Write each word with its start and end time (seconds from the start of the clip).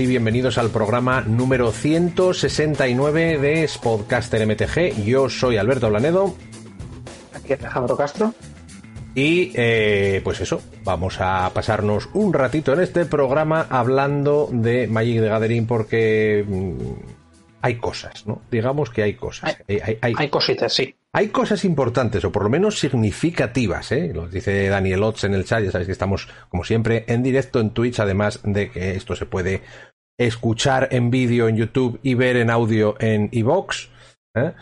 y 0.00 0.06
bienvenidos 0.06 0.58
al 0.58 0.70
programa 0.70 1.20
número 1.20 1.70
169 1.70 3.38
de 3.38 3.68
Spodcaster 3.68 4.46
MTG. 4.46 5.04
Yo 5.04 5.28
soy 5.28 5.56
Alberto 5.56 5.88
Blanedo. 5.88 6.34
Aquí 7.32 7.52
Alejandro 7.52 7.96
Castro. 7.96 8.34
Y 9.14 9.52
eh, 9.54 10.20
pues 10.24 10.40
eso, 10.40 10.60
vamos 10.82 11.20
a 11.20 11.50
pasarnos 11.54 12.08
un 12.14 12.32
ratito 12.32 12.72
en 12.72 12.80
este 12.80 13.04
programa 13.04 13.66
hablando 13.70 14.48
de 14.50 14.86
Magic 14.88 15.20
the 15.20 15.28
Gathering 15.28 15.66
porque 15.66 16.44
mm, 16.48 16.76
hay 17.60 17.76
cosas, 17.76 18.26
¿no? 18.26 18.42
Digamos 18.50 18.90
que 18.90 19.02
hay 19.02 19.14
cosas. 19.14 19.58
Hay, 19.68 19.98
hay, 20.00 20.28
cositas, 20.28 20.72
sí. 20.72 20.96
Hay 21.16 21.28
cosas 21.28 21.64
importantes, 21.64 22.24
o 22.24 22.32
por 22.32 22.42
lo 22.42 22.50
menos 22.50 22.78
significativas, 22.78 23.92
¿eh? 23.92 24.10
Lo 24.12 24.26
dice 24.26 24.68
Daniel 24.68 25.04
Otz 25.04 25.22
en 25.22 25.34
el 25.34 25.44
chat, 25.44 25.62
ya 25.62 25.70
sabéis 25.70 25.86
que 25.86 25.92
estamos, 25.92 26.28
como 26.48 26.64
siempre, 26.64 27.04
en 27.06 27.22
directo 27.22 27.60
en 27.60 27.70
Twitch, 27.70 28.00
además 28.00 28.40
de 28.42 28.70
que 28.70 28.96
esto 28.96 29.14
se 29.14 29.24
puede 29.24 29.62
escuchar 30.18 30.88
en 30.90 31.10
vídeo 31.10 31.48
en 31.48 31.56
YouTube 31.56 32.00
y 32.02 32.14
ver 32.14 32.36
en 32.36 32.50
audio 32.50 32.96
en 32.98 33.28
iVox. 33.30 33.90
¿eh? 34.34 34.54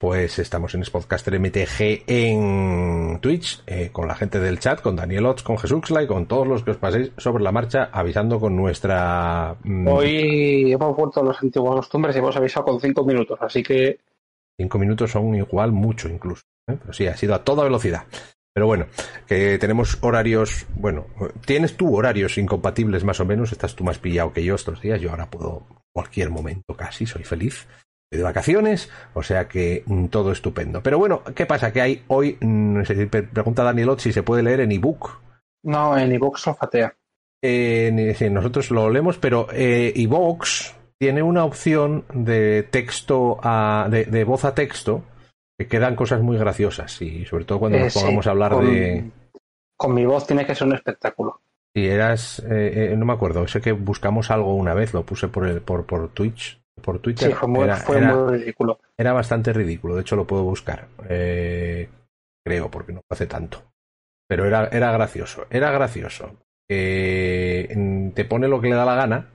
pues 0.00 0.38
estamos 0.38 0.74
en 0.74 0.82
Spodcaster 0.82 1.38
MTG 1.38 2.04
en 2.06 3.18
Twitch, 3.20 3.62
eh, 3.66 3.90
con 3.92 4.08
la 4.08 4.14
gente 4.14 4.40
del 4.40 4.58
chat, 4.58 4.80
con 4.80 4.96
Daniel 4.96 5.26
Otz, 5.26 5.42
con 5.42 5.58
Jesús 5.58 5.82
y 5.90 6.06
con 6.06 6.24
todos 6.24 6.48
los 6.48 6.64
que 6.64 6.70
os 6.70 6.78
paséis 6.78 7.12
sobre 7.18 7.44
la 7.44 7.52
marcha, 7.52 7.90
avisando 7.92 8.40
con 8.40 8.56
nuestra... 8.56 9.56
Mm, 9.62 9.86
Hoy 9.86 10.72
hemos 10.72 10.96
vuelto 10.96 11.20
a 11.20 11.24
las 11.24 11.42
antiguas 11.42 11.76
costumbres 11.76 12.16
y 12.16 12.18
hemos 12.18 12.34
avisado 12.34 12.64
con 12.64 12.80
cinco 12.80 13.04
minutos, 13.04 13.38
así 13.42 13.62
que... 13.62 13.98
Cinco 14.60 14.78
minutos 14.78 15.12
son 15.12 15.34
igual 15.34 15.72
mucho 15.72 16.06
incluso, 16.10 16.42
¿eh? 16.68 16.76
pero 16.78 16.92
sí, 16.92 17.06
ha 17.06 17.16
sido 17.16 17.34
a 17.34 17.42
toda 17.44 17.64
velocidad. 17.64 18.02
Pero 18.52 18.66
bueno, 18.66 18.88
que 19.26 19.56
tenemos 19.56 19.96
horarios, 20.02 20.66
bueno, 20.74 21.06
tienes 21.46 21.78
tú 21.78 21.96
horarios 21.96 22.36
incompatibles 22.36 23.02
más 23.02 23.20
o 23.20 23.24
menos, 23.24 23.52
estás 23.52 23.74
tú 23.74 23.84
más 23.84 23.96
pillado 23.96 24.34
que 24.34 24.44
yo 24.44 24.56
estos 24.56 24.82
días, 24.82 25.00
yo 25.00 25.12
ahora 25.12 25.30
puedo 25.30 25.66
cualquier 25.94 26.28
momento 26.28 26.76
casi, 26.76 27.06
soy 27.06 27.24
feliz 27.24 27.68
de 28.12 28.22
vacaciones, 28.22 28.90
o 29.14 29.22
sea 29.22 29.48
que 29.48 29.82
mm, 29.86 30.08
todo 30.08 30.30
estupendo. 30.30 30.82
Pero 30.82 30.98
bueno, 30.98 31.22
¿qué 31.34 31.46
pasa? 31.46 31.72
Que 31.72 31.80
hay 31.80 32.04
hoy, 32.08 32.36
mm, 32.38 32.82
pregunta 33.32 33.64
Daniel 33.64 33.88
Ott 33.88 34.00
si 34.00 34.12
se 34.12 34.22
puede 34.22 34.42
leer 34.42 34.60
en 34.60 34.72
ebook. 34.72 35.22
No, 35.62 35.96
en 35.96 36.12
ebook 36.12 36.36
se 36.36 36.52
fatea. 36.52 36.94
Eh, 37.42 38.28
nosotros 38.30 38.70
lo 38.70 38.90
leemos, 38.90 39.16
pero 39.16 39.48
eh, 39.54 39.94
tiene 41.00 41.22
una 41.22 41.44
opción 41.44 42.04
de 42.12 42.62
texto 42.62 43.40
a, 43.42 43.88
de, 43.90 44.24
voz 44.24 44.44
a 44.44 44.54
texto 44.54 45.02
que 45.58 45.66
quedan 45.66 45.96
cosas 45.96 46.20
muy 46.20 46.36
graciosas 46.36 47.00
y 47.00 47.24
sobre 47.24 47.46
todo 47.46 47.58
cuando 47.58 47.78
nos 47.78 47.96
eh, 47.96 47.98
pongamos 47.98 48.26
a 48.26 48.30
hablar 48.30 48.56
de... 48.58 49.10
Con 49.76 49.94
mi 49.94 50.04
voz 50.04 50.26
tiene 50.26 50.44
que 50.44 50.54
ser 50.54 50.66
un 50.66 50.74
espectáculo. 50.74 51.40
Si 51.74 51.86
eras, 51.86 52.42
eh, 52.50 52.94
no 52.98 53.06
me 53.06 53.14
acuerdo, 53.14 53.48
sé 53.48 53.62
que 53.62 53.72
buscamos 53.72 54.30
algo 54.30 54.54
una 54.54 54.74
vez, 54.74 54.92
lo 54.92 55.06
puse 55.06 55.28
por, 55.28 55.46
el, 55.46 55.62
por, 55.62 55.86
por 55.86 56.10
Twitch 56.10 56.60
por 56.82 56.98
Twitter. 56.98 57.28
Sí, 57.28 57.34
fue 57.34 57.48
muy, 57.48 57.66
ridículo. 58.38 58.80
Era 58.96 59.12
bastante 59.12 59.52
ridículo, 59.52 59.94
de 59.94 60.02
hecho 60.02 60.16
lo 60.16 60.26
puedo 60.26 60.44
buscar. 60.44 60.88
Eh, 61.08 61.88
creo, 62.44 62.70
porque 62.70 62.92
no 62.92 63.00
hace 63.10 63.26
tanto. 63.26 63.62
Pero 64.26 64.46
era, 64.46 64.68
era 64.68 64.92
gracioso, 64.92 65.46
era 65.50 65.70
gracioso. 65.70 66.36
te 66.66 68.26
pone 68.28 68.48
lo 68.48 68.60
que 68.60 68.68
le 68.68 68.76
da 68.76 68.84
la 68.84 68.94
gana. 68.94 69.26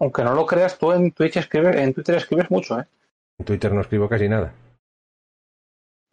Aunque 0.00 0.24
no 0.24 0.34
lo 0.34 0.46
creas, 0.46 0.78
tú 0.78 0.92
en 0.92 1.12
Twitch 1.12 1.36
escribes, 1.36 1.76
en 1.76 1.94
Twitter 1.94 2.16
escribes 2.16 2.50
mucho, 2.50 2.80
¿eh? 2.80 2.86
En 3.38 3.44
Twitter 3.44 3.72
no 3.72 3.80
escribo 3.80 4.08
casi 4.08 4.28
nada. 4.28 4.52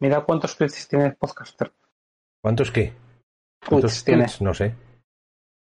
Mira 0.00 0.22
cuántos 0.22 0.56
tweets 0.56 0.88
tiene 0.88 1.12
Podcaster. 1.12 1.72
¿Cuántos 2.42 2.70
qué? 2.70 2.92
¿Cuántos 3.68 4.04
tweets 4.04 4.40
No 4.40 4.52
sé. 4.52 4.74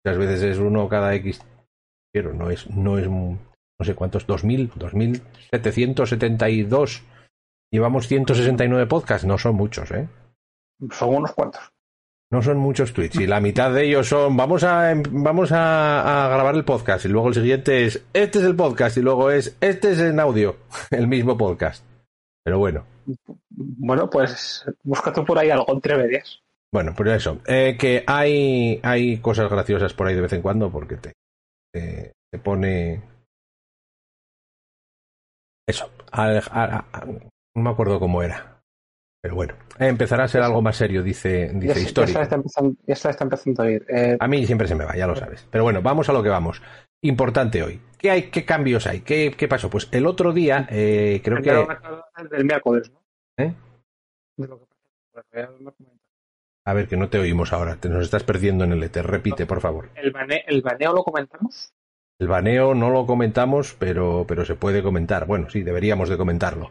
Muchas 0.04 0.18
veces 0.18 0.42
es 0.42 0.58
uno 0.58 0.88
cada 0.88 1.14
X 1.14 1.40
no 2.22 2.50
es, 2.50 2.68
no 2.70 2.98
es, 2.98 3.08
no 3.08 3.38
sé 3.82 3.94
cuántos, 3.94 4.26
2000, 4.26 4.72
2772. 4.76 7.02
Llevamos 7.70 8.06
169 8.06 8.86
podcasts, 8.86 9.26
no 9.26 9.38
son 9.38 9.56
muchos, 9.56 9.90
¿eh? 9.90 10.06
Son 10.90 11.14
unos 11.14 11.32
cuantos. 11.32 11.72
No 12.30 12.42
son 12.42 12.58
muchos 12.58 12.92
tweets 12.92 13.20
y 13.20 13.26
la 13.26 13.40
mitad 13.40 13.72
de 13.72 13.84
ellos 13.84 14.08
son 14.08 14.36
vamos 14.36 14.64
a 14.64 14.92
vamos 15.10 15.52
a, 15.52 16.28
grabar 16.28 16.56
el 16.56 16.64
podcast 16.64 17.04
y 17.04 17.08
luego 17.08 17.28
el 17.28 17.34
siguiente 17.34 17.84
es 17.84 18.04
este 18.12 18.40
es 18.40 18.44
el 18.44 18.56
podcast 18.56 18.96
y 18.96 19.02
luego 19.02 19.30
es 19.30 19.56
este 19.60 19.92
es 19.92 20.00
en 20.00 20.18
audio 20.18 20.56
el 20.90 21.06
mismo 21.06 21.36
podcast. 21.36 21.84
Pero 22.44 22.58
bueno. 22.58 22.84
Bueno, 23.48 24.10
pues 24.10 24.64
búscate 24.82 25.22
por 25.22 25.38
ahí 25.38 25.50
algo 25.50 25.66
entre 25.68 25.96
medias. 25.96 26.40
Bueno, 26.72 26.94
pues 26.96 27.10
eso. 27.10 27.40
Eh, 27.46 27.76
que 27.78 28.04
hay, 28.06 28.80
hay 28.82 29.18
cosas 29.18 29.50
graciosas 29.50 29.94
por 29.94 30.06
ahí 30.06 30.14
de 30.14 30.20
vez 30.20 30.32
en 30.32 30.42
cuando 30.42 30.70
porque 30.70 30.96
te, 30.96 31.12
se 31.72 32.38
pone 32.42 33.02
eso. 35.66 35.90
no 37.54 37.62
me 37.62 37.70
acuerdo 37.70 37.98
cómo 37.98 38.22
era. 38.22 38.55
Pero 39.26 39.34
bueno, 39.34 39.54
empezará 39.80 40.22
a 40.22 40.28
ser 40.28 40.40
algo 40.42 40.62
más 40.62 40.76
serio, 40.76 41.02
dice, 41.02 41.50
dice 41.52 41.80
histórico. 41.80 42.16
Ya 42.16 42.22
está, 42.92 43.24
empezando, 43.24 43.60
a 43.64 43.68
ir. 43.68 43.84
Eh, 43.88 44.16
a 44.20 44.28
mí 44.28 44.46
siempre 44.46 44.68
se 44.68 44.76
me 44.76 44.84
va, 44.84 44.94
ya 44.94 45.08
lo 45.08 45.16
sabes. 45.16 45.48
Pero 45.50 45.64
bueno, 45.64 45.82
vamos 45.82 46.08
a 46.08 46.12
lo 46.12 46.22
que 46.22 46.28
vamos. 46.28 46.62
Importante 47.00 47.60
hoy. 47.64 47.80
¿Qué 47.98 48.12
hay? 48.12 48.22
¿Qué 48.30 48.44
cambios 48.44 48.86
hay? 48.86 49.00
¿Qué, 49.00 49.34
qué 49.36 49.48
pasó? 49.48 49.68
Pues 49.68 49.88
el 49.90 50.06
otro 50.06 50.32
día, 50.32 50.68
eh, 50.70 51.20
creo 51.24 51.42
que. 51.42 51.50
Del 52.30 52.44
miércoles, 52.44 52.92
¿no? 52.92 53.02
¿Eh? 53.36 53.52
A 56.64 56.72
ver, 56.72 56.86
que 56.86 56.96
no 56.96 57.08
te 57.08 57.18
oímos 57.18 57.52
ahora. 57.52 57.78
Te 57.80 57.88
nos 57.88 58.04
estás 58.04 58.22
perdiendo 58.22 58.62
en 58.62 58.74
el 58.74 58.82
éter. 58.84 59.08
Repite, 59.08 59.44
por 59.44 59.60
favor. 59.60 59.90
¿El, 59.96 60.14
¿El 60.46 60.62
baneo 60.62 60.94
lo 60.94 61.02
comentamos? 61.02 61.74
El 62.20 62.28
baneo 62.28 62.76
no 62.76 62.90
lo 62.90 63.06
comentamos, 63.06 63.74
pero, 63.76 64.24
pero 64.28 64.44
se 64.44 64.54
puede 64.54 64.84
comentar. 64.84 65.26
Bueno, 65.26 65.50
sí, 65.50 65.64
deberíamos 65.64 66.08
de 66.08 66.16
comentarlo. 66.16 66.70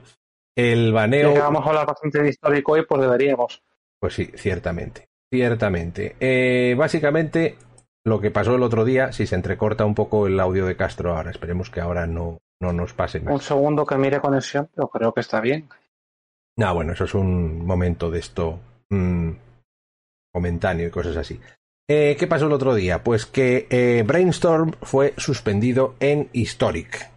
El 0.55 0.93
baneo. 0.93 1.33
Ya 1.33 1.43
vamos 1.43 1.65
a 1.65 1.69
hablar 1.69 1.85
bastante 1.85 2.21
de 2.21 2.29
histórico 2.29 2.73
hoy, 2.73 2.85
pues 2.87 3.01
deberíamos. 3.01 3.61
Pues 3.99 4.13
sí, 4.13 4.31
ciertamente. 4.35 5.09
Ciertamente. 5.29 6.15
Eh, 6.19 6.75
básicamente, 6.77 7.57
lo 8.05 8.21
que 8.21 8.31
pasó 8.31 8.55
el 8.55 8.63
otro 8.63 8.85
día, 8.85 9.11
si 9.11 9.27
se 9.27 9.35
entrecorta 9.35 9.85
un 9.85 9.95
poco 9.95 10.27
el 10.27 10.39
audio 10.39 10.65
de 10.65 10.77
Castro 10.77 11.15
ahora, 11.15 11.31
esperemos 11.31 11.69
que 11.69 11.81
ahora 11.81 12.07
no, 12.07 12.39
no 12.61 12.71
nos 12.71 12.93
pase 12.93 13.19
Un 13.25 13.41
segundo 13.41 13.85
que 13.85 13.97
mire 13.97 14.21
conexión, 14.21 14.69
pero 14.73 14.87
creo 14.89 15.13
que 15.13 15.21
está 15.21 15.41
bien. 15.41 15.67
No, 16.57 16.73
bueno, 16.73 16.93
eso 16.93 17.03
es 17.03 17.13
un 17.13 17.65
momento 17.65 18.09
de 18.09 18.19
esto. 18.19 18.59
Mm, 18.89 19.31
momentáneo 20.33 20.87
y 20.87 20.91
cosas 20.91 21.17
así. 21.17 21.39
Eh, 21.87 22.15
¿Qué 22.17 22.27
pasó 22.27 22.47
el 22.47 22.53
otro 22.53 22.73
día? 22.73 23.03
Pues 23.03 23.25
que 23.25 23.67
eh, 23.69 24.03
Brainstorm 24.05 24.73
fue 24.81 25.13
suspendido 25.17 25.95
en 25.99 26.29
Historic. 26.33 27.11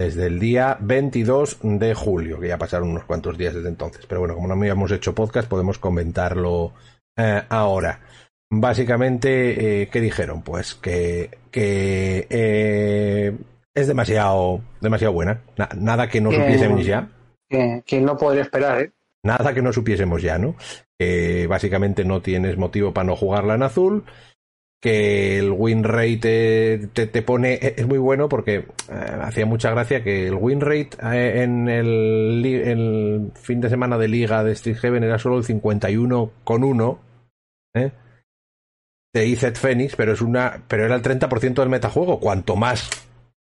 Desde 0.00 0.28
el 0.28 0.40
día 0.40 0.78
22 0.80 1.58
de 1.62 1.92
julio, 1.92 2.40
que 2.40 2.48
ya 2.48 2.56
pasaron 2.56 2.88
unos 2.88 3.04
cuantos 3.04 3.36
días 3.36 3.52
desde 3.52 3.68
entonces. 3.68 4.06
Pero 4.06 4.20
bueno, 4.20 4.34
como 4.34 4.48
no 4.48 4.54
habíamos 4.54 4.90
hecho 4.92 5.14
podcast, 5.14 5.46
podemos 5.46 5.78
comentarlo 5.78 6.72
eh, 7.18 7.42
ahora. 7.50 8.00
Básicamente, 8.50 9.90
¿qué 9.92 10.00
dijeron? 10.00 10.40
Pues 10.40 10.74
que, 10.74 11.36
que 11.50 12.26
es 13.74 13.86
demasiado, 13.86 14.62
demasiado 14.80 15.12
buena. 15.12 15.42
nada 15.76 16.08
que 16.08 16.22
no 16.22 16.32
supiésemos 16.32 16.82
ya. 16.86 17.10
Que 17.50 18.00
no 18.00 18.16
podría 18.16 18.44
esperar, 18.44 18.80
¿eh? 18.80 18.92
Nada 19.22 19.52
que 19.52 19.60
no 19.60 19.70
supiésemos 19.70 20.22
ya, 20.22 20.38
¿no? 20.38 20.56
Que 20.98 21.46
básicamente 21.46 22.06
no 22.06 22.22
tienes 22.22 22.56
motivo 22.56 22.94
para 22.94 23.06
no 23.06 23.16
jugarla 23.16 23.54
en 23.54 23.64
azul, 23.64 24.04
que 24.80 25.38
el 25.38 25.52
win 25.52 25.84
rate 25.84 26.88
te, 26.94 27.06
te, 27.06 27.22
pone 27.22 27.58
es 27.60 27.86
muy 27.86 27.98
bueno 27.98 28.28
porque 28.30 28.54
eh, 28.88 29.18
hacía 29.20 29.44
mucha 29.44 29.70
gracia 29.70 30.02
que 30.02 30.26
el 30.26 30.34
win 30.34 30.60
rate 30.60 30.90
eh, 31.02 31.42
en 31.42 31.68
el, 31.68 32.42
el, 32.44 33.32
fin 33.34 33.60
de 33.60 33.68
semana 33.68 33.98
de 33.98 34.08
liga 34.08 34.42
de 34.42 34.52
Street 34.52 34.78
Heaven 34.78 35.04
era 35.04 35.18
solo 35.18 35.36
el 35.36 35.44
51,1 35.44 36.98
¿eh? 37.74 37.92
de 39.12 39.26
Izet 39.26 39.58
Phoenix, 39.58 39.96
pero 39.96 40.12
es 40.12 40.22
una 40.22 40.62
pero 40.66 40.86
era 40.86 40.94
el 40.94 41.02
30% 41.02 41.54
del 41.54 41.68
metajuego, 41.68 42.18
cuanto 42.18 42.56
más 42.56 42.88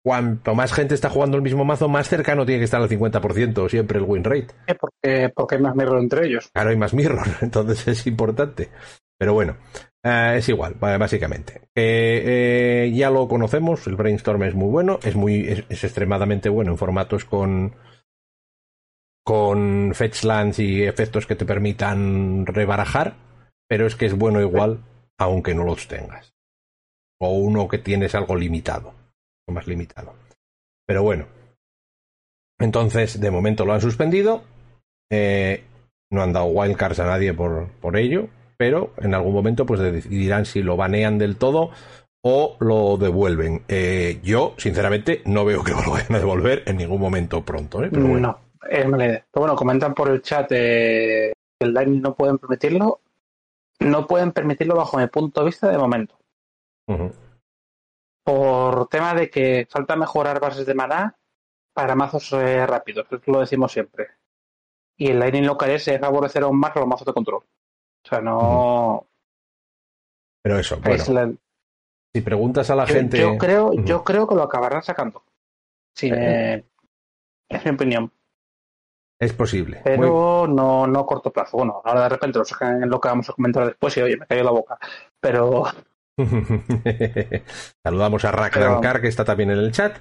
cuanto 0.04 0.56
más 0.56 0.74
gente 0.74 0.96
está 0.96 1.10
jugando 1.10 1.38
el 1.38 1.44
mismo 1.44 1.64
mazo, 1.64 1.88
más 1.88 2.08
cercano 2.10 2.46
tiene 2.46 2.60
que 2.60 2.66
estar 2.66 2.82
al 2.82 2.90
50% 2.90 3.70
siempre 3.70 4.00
el 4.00 4.06
win 4.06 4.24
rate. 4.24 4.48
Porque, 4.80 5.32
porque 5.34 5.56
hay 5.56 5.62
más 5.62 5.76
mirror 5.76 6.00
entre 6.00 6.28
ellos. 6.28 6.50
Claro, 6.54 6.70
hay 6.72 6.78
más 6.78 6.94
mirror, 6.94 7.28
entonces 7.42 7.88
es 7.88 8.08
importante. 8.08 8.70
Pero 9.18 9.34
bueno, 9.34 9.58
eh, 10.04 10.36
es 10.38 10.50
igual, 10.50 10.76
básicamente. 10.76 11.70
Eh, 11.76 12.92
ya 12.94 13.10
lo 13.10 13.28
conocemos, 13.28 13.86
el 13.88 13.96
brainstorm 13.96 14.44
es 14.44 14.56
muy 14.56 14.70
bueno, 14.70 15.00
es 15.04 15.16
muy, 15.16 15.48
es, 15.70 15.84
extremadamente 15.84 16.50
bueno 16.50 16.72
en 16.72 16.78
formatos 16.78 17.26
con 17.26 17.76
con 19.24 19.94
fetchlands 19.94 20.58
y 20.58 20.84
efectos 20.84 21.28
que 21.28 21.36
te 21.36 21.46
permitan 21.46 22.48
rebarajar, 22.48 23.16
pero 23.68 23.86
es 23.86 23.96
que 23.96 24.08
es 24.08 24.18
bueno 24.18 24.42
igual 24.42 24.84
aunque 25.20 25.54
no 25.54 25.64
los 25.64 25.88
tengas. 25.88 26.34
O 27.20 27.34
uno 27.34 27.68
que 27.68 27.78
tienes 27.78 28.16
algo 28.16 28.36
limitado 28.36 28.94
más 29.52 29.68
limitado. 29.68 30.16
Pero 30.86 31.04
bueno. 31.04 31.28
Entonces, 32.60 33.20
de 33.20 33.32
momento 33.32 33.66
lo 33.66 33.74
han 33.74 33.82
suspendido. 33.82 34.44
Eh, 35.12 35.64
no 36.12 36.22
han 36.22 36.34
dado 36.34 36.48
wildcards 36.48 37.00
a 37.00 37.06
nadie 37.06 37.34
por, 37.34 37.70
por 37.80 37.98
ello. 37.98 38.30
Pero 38.60 38.92
en 38.98 39.16
algún 39.16 39.34
momento 39.34 39.66
pues 39.66 39.80
decidirán 39.80 40.46
si 40.46 40.62
lo 40.62 40.76
banean 40.76 41.18
del 41.18 41.38
todo 41.38 41.72
o 42.22 42.58
lo 42.60 42.98
devuelven. 42.98 43.64
Eh, 43.70 44.20
yo, 44.22 44.54
sinceramente, 44.58 45.22
no 45.26 45.46
veo 45.46 45.64
que 45.64 45.72
lo 45.86 45.92
vayan 45.92 46.16
a 46.16 46.20
devolver 46.20 46.64
en 46.66 46.76
ningún 46.76 47.00
momento 47.00 47.46
pronto. 47.46 47.82
¿eh? 47.82 47.88
Pero 47.90 48.06
bueno. 48.06 48.20
No, 48.20 48.68
es 48.70 48.86
mala 48.86 49.06
idea. 49.06 49.26
Pero 49.32 49.44
bueno, 49.44 49.56
comentan 49.56 49.94
por 49.94 50.10
el 50.10 50.22
chat 50.22 50.52
eh, 50.52 51.32
que 51.58 51.66
el 51.66 51.74
Lightning 51.74 52.02
no 52.02 52.16
pueden 52.16 52.38
permitirlo. 52.38 53.00
No 53.80 54.06
pueden 54.06 54.34
permitirlo 54.34 54.76
bajo 54.76 54.98
mi 54.98 55.08
punto 55.08 55.40
de 55.40 55.46
vista 55.46 55.70
de 55.70 55.78
momento. 55.78 56.18
Por 58.26 58.88
tema 58.90 59.14
de 59.14 59.30
que 59.30 59.68
falta 59.70 59.96
mejorar 59.96 60.42
bases 60.42 60.66
de 60.66 60.74
maná 60.74 61.16
para 61.74 61.96
mazos 61.96 62.32
rápidos. 62.32 63.08
Eso 63.10 63.22
lo 63.28 63.40
decimos 63.40 63.72
siempre. 63.72 64.08
Y 64.98 65.12
el 65.12 65.20
Lightning 65.20 65.46
lo 65.46 65.58
que 65.58 65.76
es 65.76 65.88
es 65.88 66.02
favorecer 66.02 66.44
aún 66.44 66.60
más 66.60 66.76
los 66.76 66.86
mazos 66.86 67.06
de 67.06 67.14
control. 67.14 67.44
O 68.06 68.08
sea, 68.10 68.22
no. 68.22 69.06
Pero 70.44 70.58
eso, 70.60 70.78
bueno, 70.80 70.96
es 70.96 71.10
la- 71.10 71.32
si 72.14 72.22
preguntas 72.22 72.70
a 72.70 72.76
la 72.76 72.86
yo, 72.86 72.94
gente. 72.94 73.20
yo 73.20 73.38
creo, 73.38 73.74
yo 73.74 74.04
creo 74.04 74.28
que 74.28 74.36
lo 74.36 74.44
acabarán 74.44 74.82
sacando. 74.82 75.24
Eh. 76.02 76.12
me- 76.12 76.66
es 77.58 77.66
mi 77.66 77.72
opinión. 77.72 78.12
Es 79.22 79.34
posible. 79.34 79.78
Muy- 79.78 79.84
Pero 79.84 80.48
no, 80.48 80.88
no 80.88 81.00
a 81.00 81.06
corto 81.06 81.32
plazo. 81.32 81.58
Bueno, 81.58 81.82
ahora 81.84 82.04
de 82.04 82.10
repente 82.10 82.40
lo 82.40 82.46
sacan 82.46 82.84
en 82.84 82.90
lo 82.90 83.02
que 83.02 83.10
vamos 83.10 83.30
a 83.30 83.34
comentar 83.34 83.66
después 83.66 83.96
y 83.98 84.02
oye, 84.02 84.16
me 84.18 84.26
cayó 84.26 84.44
la 84.44 84.52
boca. 84.52 84.80
Pero 85.20 85.66
Saludamos 87.84 88.26
a 88.26 88.32
Rack 88.32 88.54
Pero- 88.54 89.02
que 89.02 89.08
está 89.08 89.26
también 89.26 89.52
en 89.52 89.58
el 89.60 89.72
chat. 89.72 89.98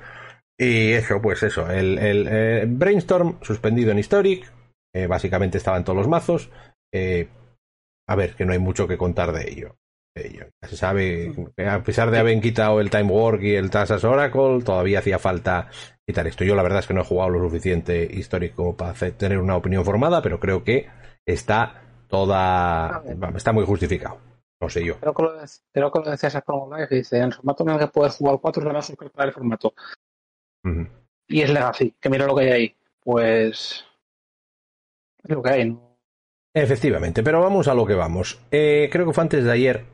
Y 0.60 0.92
eso, 0.92 1.20
pues 1.22 1.42
eso, 1.44 1.70
el, 1.70 1.98
el, 1.98 2.26
eh, 2.28 2.64
Brainstorm 2.68 3.38
suspendido 3.42 3.92
en 3.92 3.98
Historic. 3.98 4.52
eh, 4.94 5.06
básicamente 5.06 5.58
estaba 5.58 5.76
en 5.76 5.84
todos 5.84 5.96
los 5.98 6.08
mazos. 6.08 6.50
Eh, 6.92 7.28
a 8.08 8.16
ver, 8.16 8.34
que 8.34 8.44
no 8.44 8.52
hay 8.52 8.58
mucho 8.58 8.88
que 8.88 8.98
contar 8.98 9.30
de 9.32 9.48
ello. 9.50 9.76
de 10.16 10.26
ello. 10.26 10.46
Ya 10.62 10.68
se 10.68 10.76
sabe, 10.76 11.32
que 11.56 11.66
a 11.66 11.82
pesar 11.84 12.10
de 12.10 12.18
haber 12.18 12.40
quitado 12.40 12.80
el 12.80 12.90
Time 12.90 13.04
Work 13.12 13.42
y 13.42 13.54
el 13.54 13.70
Tasas 13.70 14.02
Oracle, 14.02 14.62
todavía 14.64 14.98
hacía 14.98 15.18
falta 15.20 15.68
quitar 16.06 16.26
esto. 16.26 16.42
Yo 16.44 16.54
la 16.56 16.62
verdad 16.64 16.80
es 16.80 16.86
que 16.88 16.94
no 16.94 17.02
he 17.02 17.04
jugado 17.04 17.30
lo 17.30 17.38
suficiente 17.40 18.08
Historic 18.10 18.54
como 18.54 18.76
para 18.76 18.90
hacer- 18.92 19.12
tener 19.12 19.38
una 19.38 19.54
opinión 19.56 19.84
formada, 19.84 20.20
pero 20.22 20.40
creo 20.40 20.64
que 20.64 20.88
está 21.24 21.82
toda... 22.08 23.04
está 23.36 23.52
muy 23.52 23.64
justificado. 23.64 24.18
No 24.60 24.68
sé 24.68 24.84
yo. 24.84 24.98
creo 24.98 25.14
que 25.14 25.22
lo, 25.22 25.32
creo 25.72 25.92
que 25.92 25.98
lo 26.00 26.10
decía 26.10 26.28
esa 26.30 26.40
Promo 26.40 26.74
Live, 26.74 26.88
que 26.88 26.94
dice, 26.96 27.18
en 27.18 27.24
el 27.24 27.32
formato 27.34 27.62
en 27.62 27.68
el 27.70 27.78
que 27.78 27.86
puedes 27.86 28.16
jugar 28.16 28.38
cuatro 28.40 28.62
es 28.62 28.66
la 28.66 28.72
más 28.72 28.86
suscriptor 28.86 29.26
el 29.26 29.32
formato. 29.32 29.72
Y 31.28 31.42
es 31.42 31.50
Legacy, 31.50 31.94
que 32.00 32.08
mira 32.10 32.26
lo 32.26 32.34
que 32.34 32.42
hay 32.44 32.50
ahí. 32.50 32.76
Pues 33.04 33.84
es 35.22 35.30
lo 35.30 35.42
que 35.42 35.50
hay, 35.50 35.70
¿no? 35.70 35.87
Efectivamente, 36.62 37.22
pero 37.22 37.40
vamos 37.40 37.68
a 37.68 37.74
lo 37.74 37.86
que 37.86 37.94
vamos. 37.94 38.40
Eh, 38.50 38.88
creo 38.90 39.06
que 39.06 39.12
fue 39.12 39.22
antes 39.22 39.44
de 39.44 39.52
ayer 39.52 39.84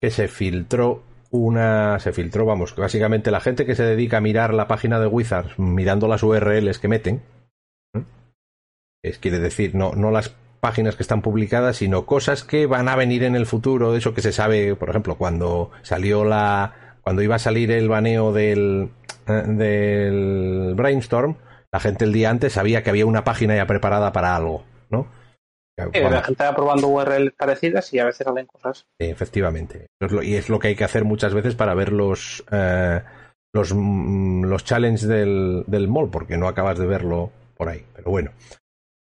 que 0.00 0.10
se 0.10 0.26
filtró 0.28 1.02
una. 1.30 1.98
Se 2.00 2.12
filtró, 2.12 2.44
vamos, 2.44 2.72
que 2.72 2.80
básicamente 2.80 3.30
la 3.30 3.40
gente 3.40 3.64
que 3.64 3.76
se 3.76 3.84
dedica 3.84 4.16
a 4.16 4.20
mirar 4.20 4.52
la 4.52 4.66
página 4.66 4.98
de 4.98 5.06
Wizards 5.06 5.58
mirando 5.58 6.08
las 6.08 6.22
URLs 6.22 6.78
que 6.80 6.88
meten. 6.88 7.22
Es 9.02 9.18
quiere 9.18 9.38
decir, 9.38 9.74
no, 9.74 9.92
no 9.92 10.10
las 10.10 10.34
páginas 10.60 10.96
que 10.96 11.02
están 11.02 11.22
publicadas, 11.22 11.76
sino 11.76 12.04
cosas 12.04 12.44
que 12.44 12.66
van 12.66 12.88
a 12.88 12.96
venir 12.96 13.22
en 13.22 13.36
el 13.36 13.46
futuro. 13.46 13.94
Eso 13.96 14.12
que 14.12 14.20
se 14.20 14.32
sabe, 14.32 14.74
por 14.74 14.90
ejemplo, 14.90 15.16
cuando 15.16 15.70
salió 15.82 16.24
la. 16.24 16.96
Cuando 17.02 17.22
iba 17.22 17.36
a 17.36 17.38
salir 17.38 17.70
el 17.70 17.88
baneo 17.88 18.32
del. 18.32 18.90
eh, 19.28 19.44
del 19.46 20.74
Brainstorm, 20.74 21.36
la 21.72 21.78
gente 21.80 22.04
el 22.04 22.12
día 22.12 22.30
antes 22.30 22.54
sabía 22.54 22.82
que 22.82 22.90
había 22.90 23.06
una 23.06 23.22
página 23.22 23.54
ya 23.54 23.66
preparada 23.66 24.12
para 24.12 24.34
algo, 24.34 24.64
¿no? 24.90 25.06
La 26.10 26.22
gente 26.22 26.44
va 26.44 26.54
probando 26.54 26.88
URL 26.88 27.32
parecidas 27.36 27.92
y 27.94 27.98
a 27.98 28.04
veces 28.04 28.24
salen 28.24 28.46
cosas. 28.46 28.86
Efectivamente. 28.98 29.86
Y 30.22 30.34
es 30.34 30.48
lo 30.48 30.58
que 30.58 30.68
hay 30.68 30.76
que 30.76 30.84
hacer 30.84 31.04
muchas 31.04 31.34
veces 31.34 31.54
para 31.54 31.74
ver 31.74 31.92
los, 31.92 32.44
eh, 32.50 33.00
los, 33.52 33.72
mm, 33.74 34.44
los 34.44 34.64
challenges 34.64 35.06
del, 35.08 35.64
del 35.66 35.88
mall, 35.88 36.10
porque 36.10 36.36
no 36.36 36.48
acabas 36.48 36.78
de 36.78 36.86
verlo 36.86 37.30
por 37.56 37.68
ahí. 37.68 37.84
Pero 37.94 38.10
bueno. 38.10 38.30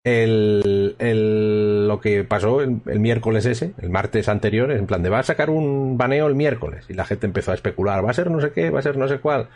El, 0.06 0.97
el- 0.99 1.88
lo 1.88 1.99
que 1.99 2.25
pasó 2.25 2.61
el, 2.61 2.81
el 2.87 3.00
miércoles 3.00 3.47
ese, 3.47 3.73
el 3.81 3.88
martes 3.88 4.29
anterior, 4.29 4.70
en 4.70 4.87
plan 4.87 5.03
de 5.03 5.09
va 5.09 5.20
a 5.20 5.23
sacar 5.23 5.49
un 5.49 5.97
baneo 5.97 6.27
el 6.27 6.35
miércoles. 6.35 6.85
Y 6.91 6.93
la 6.94 7.06
gente 7.06 7.27
empezó 7.27 7.53
a 7.53 7.55
especular, 7.55 8.05
va 8.05 8.11
a 8.11 8.15
ser 8.15 8.31
no 8.31 8.38
sé 8.41 8.53
qué, 8.53 8.69
va 8.69 8.81
a 8.81 8.82
ser 8.82 8.99
no 8.99 9.09
sé 9.09 9.19
cuál. 9.20 9.49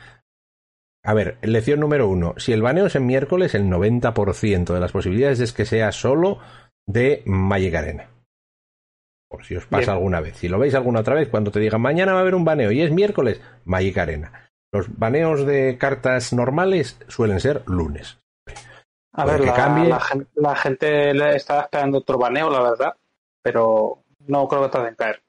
A 1.05 1.13
ver, 1.15 1.37
lección 1.43 1.81
número 1.81 2.09
uno. 2.09 2.35
Si 2.39 2.53
el 2.53 2.63
baneo 2.63 2.87
es 2.87 2.97
en 2.97 3.07
miércoles, 3.07 3.55
el 3.55 3.65
90% 3.69 4.73
de 4.73 4.81
las 4.81 4.93
posibilidades 4.93 5.41
es 5.41 5.53
que 5.53 5.65
sea 5.67 5.93
solo 5.93 6.39
de 6.89 7.23
Magic 7.27 7.75
Arena. 7.75 8.09
Por 9.31 9.45
si 9.45 9.55
os 9.57 9.67
pasa 9.67 9.81
Bien. 9.81 9.91
alguna 9.91 10.21
vez. 10.21 10.37
Si 10.39 10.49
lo 10.49 10.59
veis 10.59 10.75
alguna 10.75 11.01
otra 11.01 11.15
vez, 11.15 11.29
cuando 11.29 11.51
te 11.51 11.61
digan 11.61 11.81
mañana 11.83 12.13
va 12.15 12.19
a 12.19 12.23
haber 12.23 12.35
un 12.35 12.45
baneo 12.47 12.73
y 12.73 12.81
es 12.81 12.91
miércoles, 12.91 13.41
Magic 13.65 13.99
Arena. 13.99 14.51
Los 14.73 14.99
baneos 14.99 15.45
de 15.47 15.77
cartas 15.79 16.33
normales 16.33 16.99
suelen 17.09 17.41
ser 17.41 17.63
lunes. 17.67 18.19
A 19.15 19.25
Puede 19.25 19.37
ver, 19.37 19.41
que 19.41 19.47
la, 19.51 19.55
cambie. 19.55 19.89
la 19.89 20.01
gen- 20.01 20.29
la 20.35 20.57
gente 20.57 21.15
le 21.15 21.37
estaba 21.37 21.63
esperando 21.63 21.99
otro 21.99 22.19
baneo, 22.19 22.51
la 22.51 22.63
verdad, 22.63 22.95
pero 23.43 24.03
no 24.27 24.49
creo 24.49 24.63
que 24.63 24.69
tarde 24.71 24.89
en 24.89 24.95
caer. 24.95 25.23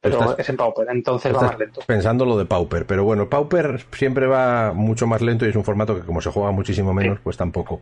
Pero 0.00 0.20
Estás- 0.20 0.38
es 0.38 0.48
en 0.48 0.56
Pauper, 0.56 0.86
entonces 0.90 1.34
va 1.34 1.42
más 1.42 1.58
lento. 1.58 1.80
Pensando 1.86 2.24
lo 2.24 2.38
de 2.38 2.46
Pauper, 2.46 2.86
pero 2.86 3.04
bueno, 3.04 3.28
Pauper 3.28 3.80
siempre 3.92 4.26
va 4.26 4.72
mucho 4.72 5.06
más 5.06 5.20
lento 5.22 5.44
y 5.44 5.48
es 5.50 5.56
un 5.56 5.64
formato 5.64 5.94
que 5.96 6.06
como 6.06 6.20
se 6.20 6.30
juega 6.30 6.52
muchísimo 6.52 6.94
menos, 6.94 7.18
pues 7.20 7.36
tampoco 7.36 7.80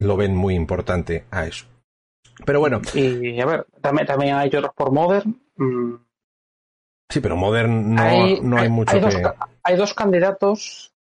lo 0.00 0.16
ven 0.16 0.36
muy 0.36 0.54
importante 0.54 1.24
a 1.32 1.46
eso. 1.46 1.66
Pero 2.44 2.60
bueno, 2.60 2.80
Y 2.94 3.40
a 3.40 3.46
ver, 3.46 3.66
también, 3.80 4.06
también 4.06 4.36
hay 4.36 4.48
otros 4.48 4.72
por 4.74 4.92
Modern. 4.92 5.40
mm, 5.56 5.94
sí, 7.10 7.20
pero 7.20 7.36
Modern 7.36 7.94
no 7.94 8.02
hay, 8.02 8.40
no 8.40 8.58
hay 8.58 8.68
mucho 8.68 8.94
hay 8.94 9.00
dos, 9.00 9.14
que... 9.14 9.22
hay 9.62 9.76
dos 9.76 9.94
candidatos. 9.94 10.94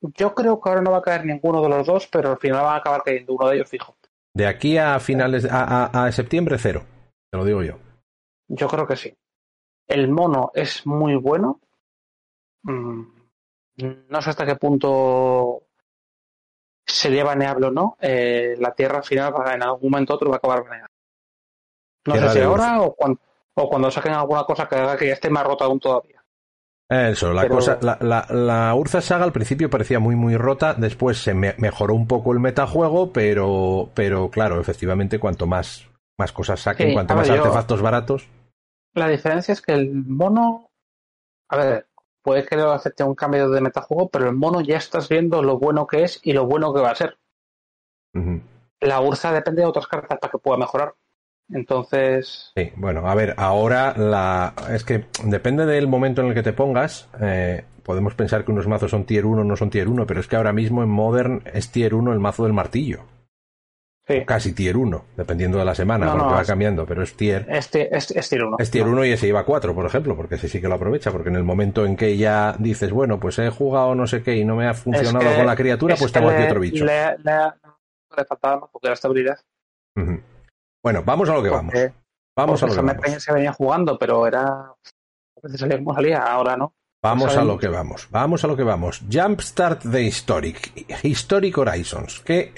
Yo 0.00 0.34
creo 0.34 0.60
que 0.60 0.68
ahora 0.68 0.80
no 0.82 0.92
va 0.92 0.98
a 0.98 1.02
caer 1.02 1.24
ninguno 1.26 1.60
de 1.60 1.68
los 1.68 1.86
dos, 1.86 2.06
pero 2.06 2.30
al 2.32 2.38
final 2.38 2.64
va 2.64 2.74
a 2.74 2.78
acabar 2.78 3.02
cayendo 3.02 3.32
uno 3.34 3.48
de 3.48 3.56
ellos 3.56 3.68
fijo. 3.68 3.96
De 4.34 4.46
aquí 4.46 4.78
a 4.78 5.00
finales, 5.00 5.44
a, 5.44 5.84
a- 5.86 6.06
a 6.06 6.12
septiembre, 6.12 6.56
cero. 6.58 6.84
Te 7.30 7.36
lo 7.38 7.44
digo 7.44 7.62
yo. 7.62 7.78
Yo 8.48 8.68
creo 8.68 8.86
que 8.86 8.96
sí. 8.96 9.14
El 9.88 10.08
mono 10.10 10.50
es 10.54 10.86
muy 10.86 11.16
bueno. 11.16 11.60
Mm, 12.62 13.02
No 14.08 14.22
sé 14.22 14.30
hasta 14.30 14.46
qué 14.46 14.56
punto 14.56 15.67
sería 16.88 17.24
baneable 17.24 17.66
o 17.66 17.70
no. 17.70 17.96
Eh, 18.00 18.56
la 18.58 18.72
Tierra 18.74 18.98
al 18.98 19.04
final 19.04 19.32
en 19.54 19.62
algún 19.62 19.90
momento 19.90 20.14
otro 20.14 20.30
va 20.30 20.36
a 20.36 20.38
acabar 20.38 20.64
baneada. 20.64 20.88
No 22.06 22.14
Tierra 22.14 22.28
sé 22.32 22.38
si 22.38 22.44
ahora 22.44 22.80
o 22.82 22.94
cuando, 22.94 23.20
o 23.54 23.68
cuando 23.68 23.90
saquen 23.90 24.12
alguna 24.14 24.44
cosa 24.44 24.68
que 24.68 24.76
haga 24.76 24.96
que 24.96 25.06
ya 25.08 25.12
esté 25.12 25.30
más 25.30 25.44
rota 25.46 25.64
aún 25.66 25.78
todavía. 25.80 26.22
Eso, 26.90 27.34
la 27.34 27.42
Pero- 27.42 27.56
cosa, 27.56 27.78
la, 27.82 27.98
la, 28.00 28.26
la 28.30 28.74
Urza 28.74 29.02
Saga 29.02 29.24
al 29.24 29.32
principio 29.32 29.68
parecía 29.68 29.98
muy 29.98 30.16
muy 30.16 30.38
rota, 30.38 30.72
después 30.72 31.22
se 31.22 31.34
me- 31.34 31.54
mejoró 31.58 31.92
un 31.92 32.06
poco 32.06 32.32
el 32.32 32.40
metajuego, 32.40 33.12
pero, 33.12 33.90
pero 33.94 34.30
claro, 34.30 34.58
efectivamente 34.58 35.18
cuanto 35.20 35.46
más, 35.46 35.86
más 36.18 36.32
cosas 36.32 36.60
saquen, 36.60 36.88
Sí, 36.88 36.94
cuanto 36.94 37.14
más 37.14 37.28
yo- 37.28 37.34
artefactos 37.34 37.82
baratos, 37.82 38.26
La 38.94 39.06
diferencia 39.06 39.52
es 39.52 39.60
que 39.60 39.72
el 39.72 39.92
mono, 39.92 40.70
a 41.50 41.56
ver, 41.58 41.87
puede 42.22 42.44
que 42.44 42.56
a 42.56 43.06
un 43.06 43.14
cambio 43.14 43.48
de 43.50 43.60
metajuego, 43.60 44.08
pero 44.08 44.28
el 44.28 44.34
mono 44.34 44.60
ya 44.60 44.76
estás 44.76 45.08
viendo 45.08 45.42
lo 45.42 45.58
bueno 45.58 45.86
que 45.86 46.02
es 46.04 46.20
y 46.22 46.32
lo 46.32 46.46
bueno 46.46 46.72
que 46.74 46.80
va 46.80 46.90
a 46.90 46.94
ser. 46.94 47.16
La 48.80 49.00
Ursa 49.00 49.32
depende 49.32 49.62
de 49.62 49.68
otras 49.68 49.86
cartas 49.86 50.18
para 50.18 50.30
que 50.30 50.38
pueda 50.38 50.58
mejorar. 50.58 50.94
Entonces, 51.50 52.52
Sí, 52.56 52.72
bueno, 52.76 53.08
a 53.08 53.14
ver, 53.14 53.34
ahora 53.38 53.94
la 53.96 54.52
es 54.70 54.84
que 54.84 55.06
depende 55.24 55.64
del 55.64 55.88
momento 55.88 56.20
en 56.20 56.28
el 56.28 56.34
que 56.34 56.42
te 56.42 56.52
pongas. 56.52 57.08
eh, 57.20 57.64
podemos 57.82 58.14
pensar 58.14 58.44
que 58.44 58.52
unos 58.52 58.66
mazos 58.66 58.90
son 58.90 59.04
tier 59.04 59.24
1, 59.24 59.44
no 59.44 59.56
son 59.56 59.70
tier 59.70 59.88
1, 59.88 60.06
pero 60.06 60.20
es 60.20 60.28
que 60.28 60.36
ahora 60.36 60.52
mismo 60.52 60.82
en 60.82 60.90
Modern 60.90 61.42
es 61.54 61.72
tier 61.72 61.94
1 61.94 62.12
el 62.12 62.20
mazo 62.20 62.44
del 62.44 62.52
martillo. 62.52 63.04
Sí, 64.08 64.24
casi 64.24 64.52
tier 64.54 64.76
1, 64.76 65.04
dependiendo 65.16 65.58
de 65.58 65.64
la 65.64 65.74
semana, 65.74 66.06
No, 66.06 66.12
porque 66.12 66.26
no, 66.26 66.32
va 66.32 66.40
es- 66.42 66.48
cambiando, 66.48 66.86
pero 66.86 67.02
es 67.02 67.14
tier. 67.16 67.46
es, 67.48 67.70
es 67.74 68.28
tier 68.28 68.42
1. 68.44 68.56
Es 68.58 68.70
tier 68.70 68.86
1 68.88 69.04
y 69.04 69.12
ese 69.12 69.28
iba 69.28 69.40
a 69.40 69.44
4, 69.44 69.74
por 69.74 69.86
ejemplo, 69.86 70.16
porque 70.16 70.36
ese 70.36 70.48
sí 70.48 70.60
que 70.60 70.68
lo 70.68 70.74
aprovecha, 70.74 71.12
porque 71.12 71.28
en 71.28 71.36
el 71.36 71.44
momento 71.44 71.84
en 71.86 71.96
que 71.96 72.16
ya 72.16 72.56
dices, 72.58 72.90
bueno, 72.90 73.20
pues 73.20 73.38
he 73.38 73.50
jugado 73.50 73.94
no 73.94 74.06
sé 74.06 74.22
qué 74.22 74.34
y 74.36 74.44
no 74.44 74.56
me 74.56 74.66
ha 74.66 74.74
funcionado 74.74 75.18
que- 75.20 75.36
con 75.36 75.46
la 75.46 75.54
criatura, 75.56 75.94
Es 75.94 76.00
pues 76.00 76.10
tengo 76.12 76.30
aquí 76.30 76.42
otro 76.44 76.60
bicho. 76.60 76.84
Le, 76.84 77.18
le- 77.18 77.52
le 78.16 78.24
faltaba 78.24 78.60
más 78.60 78.70
porque 78.72 78.88
la 78.88 78.94
estabilidad. 78.94 79.38
Bueno, 80.82 81.02
vamos 81.04 81.28
a 81.28 81.34
lo 81.34 81.42
que 81.42 81.50
vamos. 81.50 81.72
Porque- 81.74 81.92
Vamos 82.36 82.62
a 82.62 82.66
porque 82.66 82.76
lo 82.76 82.82
que 82.82 82.86
vamos. 82.92 83.04
Peña 83.04 83.20
se 83.20 83.32
venía 83.32 83.52
jugando, 83.52 83.98
pero 83.98 84.24
era. 84.24 84.42
A 84.46 85.40
veces 85.42 85.58
salía 85.58 85.76
como 85.78 85.92
salía, 85.92 86.18
ahora 86.22 86.56
no. 86.56 86.72
Vamos 87.02 87.36
a 87.36 87.42
lo 87.44 87.58
que 87.58 87.66
vamos. 87.68 88.08
Vamos 88.10 88.44
a 88.44 88.46
lo 88.46 88.56
que 88.56 88.62
vamos. 88.62 89.02
Jumpstart 89.12 89.82
de 89.84 90.02
Historic. 90.04 90.72
Historic 91.04 91.58
Horizons. 91.58 92.20
Que 92.20 92.52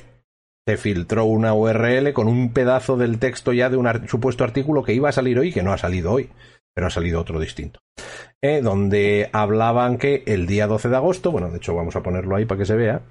se 0.71 0.77
filtró 0.77 1.25
una 1.25 1.53
URL 1.53 2.13
con 2.13 2.29
un 2.29 2.53
pedazo 2.53 2.97
del 2.97 3.19
texto 3.19 3.53
ya 3.53 3.69
de 3.71 3.77
un 3.77 3.89
supuesto 4.07 4.45
artículo 4.45 4.85
que 4.85 4.95
iba 4.95 5.09
a 5.09 5.13
salir 5.13 5.37
hoy 5.37 5.53
que 5.53 5.65
no 5.65 5.73
ha 5.73 5.79
salido 5.79 6.13
hoy. 6.13 6.31
Pero 6.73 6.87
ha 6.87 6.91
salido 6.91 7.21
otro 7.21 7.41
distinto. 7.41 7.81
Eh, 8.41 8.61
donde 8.63 9.29
hablaban 9.33 9.99
que 9.99 10.23
el 10.27 10.47
día 10.47 10.69
12 10.69 10.89
de 10.89 10.97
agosto, 10.97 11.33
bueno, 11.33 11.51
de 11.51 11.57
hecho 11.57 11.75
vamos 11.75 11.97
a 11.97 12.05
ponerlo 12.05 12.37
ahí 12.37 12.45
para 12.45 12.61
que 12.61 12.67
se 12.67 12.77
vea. 12.77 13.03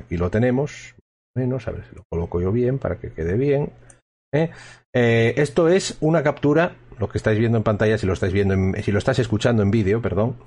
Aquí 0.00 0.16
lo 0.16 0.28
tenemos. 0.28 0.96
Menos, 1.36 1.68
a 1.68 1.70
ver 1.70 1.84
si 1.88 1.94
lo 1.94 2.02
coloco 2.10 2.40
yo 2.40 2.50
bien 2.50 2.80
para 2.80 2.98
que 2.98 3.12
quede 3.12 3.36
bien. 3.36 3.70
¿eh? 4.34 4.50
Eh, 4.92 5.34
esto 5.36 5.68
es 5.68 5.96
una 6.00 6.24
captura 6.24 6.74
lo 6.98 7.08
que 7.08 7.18
estáis 7.18 7.38
viendo 7.38 7.58
en 7.58 7.64
pantalla, 7.64 7.96
si 7.96 8.06
lo 8.06 8.14
estáis 8.14 8.32
viendo, 8.32 8.54
en, 8.54 8.82
si 8.82 8.90
lo 8.90 8.98
estás 8.98 9.20
escuchando 9.20 9.62
en 9.62 9.70
vídeo, 9.70 10.02
perdón, 10.02 10.38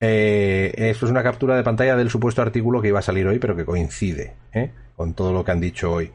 esto 0.00 1.06
es 1.06 1.10
una 1.10 1.22
captura 1.22 1.56
de 1.56 1.62
pantalla 1.62 1.94
del 1.94 2.08
supuesto 2.08 2.40
artículo 2.40 2.80
que 2.80 2.88
iba 2.88 2.98
a 2.98 3.02
salir 3.02 3.26
hoy, 3.28 3.38
pero 3.38 3.54
que 3.54 3.66
coincide. 3.66 4.34
Con 5.00 5.14
todo 5.14 5.32
lo 5.32 5.42
que 5.42 5.50
han 5.50 5.62
dicho 5.62 5.90
hoy. 5.90 6.12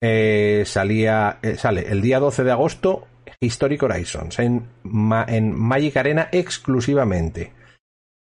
Eh, 0.00 0.62
salía, 0.64 1.40
eh, 1.42 1.56
sale 1.56 1.90
el 1.90 2.00
día 2.00 2.20
12 2.20 2.44
de 2.44 2.52
agosto 2.52 3.08
Historic 3.40 3.82
Horizons 3.82 4.38
en, 4.38 4.68
en 5.26 5.52
Magic 5.52 5.96
Arena 5.96 6.28
exclusivamente, 6.30 7.52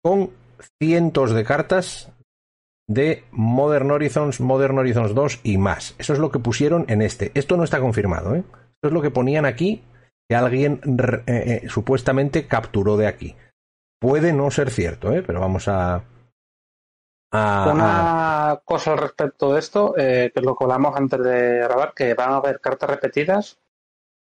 con 0.04 0.32
cientos 0.78 1.32
de 1.32 1.44
cartas 1.44 2.12
de 2.86 3.24
Modern 3.30 3.90
Horizons, 3.90 4.38
Modern 4.38 4.76
Horizons 4.76 5.14
2 5.14 5.40
y 5.44 5.56
más. 5.56 5.94
Eso 5.96 6.12
es 6.12 6.18
lo 6.18 6.30
que 6.30 6.40
pusieron 6.40 6.84
en 6.88 7.00
este. 7.00 7.32
Esto 7.32 7.56
no 7.56 7.64
está 7.64 7.80
confirmado, 7.80 8.34
¿eh? 8.34 8.40
Esto 8.40 8.88
es 8.88 8.92
lo 8.92 9.00
que 9.00 9.10
ponían 9.10 9.46
aquí 9.46 9.82
que 10.28 10.36
alguien 10.36 10.78
eh, 11.26 11.62
supuestamente 11.70 12.46
capturó 12.46 12.98
de 12.98 13.06
aquí. 13.06 13.34
Puede 13.98 14.34
no 14.34 14.50
ser 14.50 14.70
cierto, 14.70 15.10
¿eh? 15.14 15.22
Pero 15.26 15.40
vamos 15.40 15.68
a... 15.68 16.04
a 17.36 17.72
Una 17.72 18.60
cosa 18.64 18.92
al 18.92 18.98
respecto 18.98 19.52
de 19.52 19.58
esto, 19.60 19.94
eh, 19.96 20.30
que 20.34 20.40
lo 20.40 20.56
que 20.56 20.64
hablamos 20.64 20.96
antes 20.96 21.20
de 21.22 21.58
grabar, 21.58 21.92
que 21.94 22.14
van 22.14 22.32
a 22.32 22.36
haber 22.36 22.60
cartas 22.60 22.88
repetidas 22.90 23.58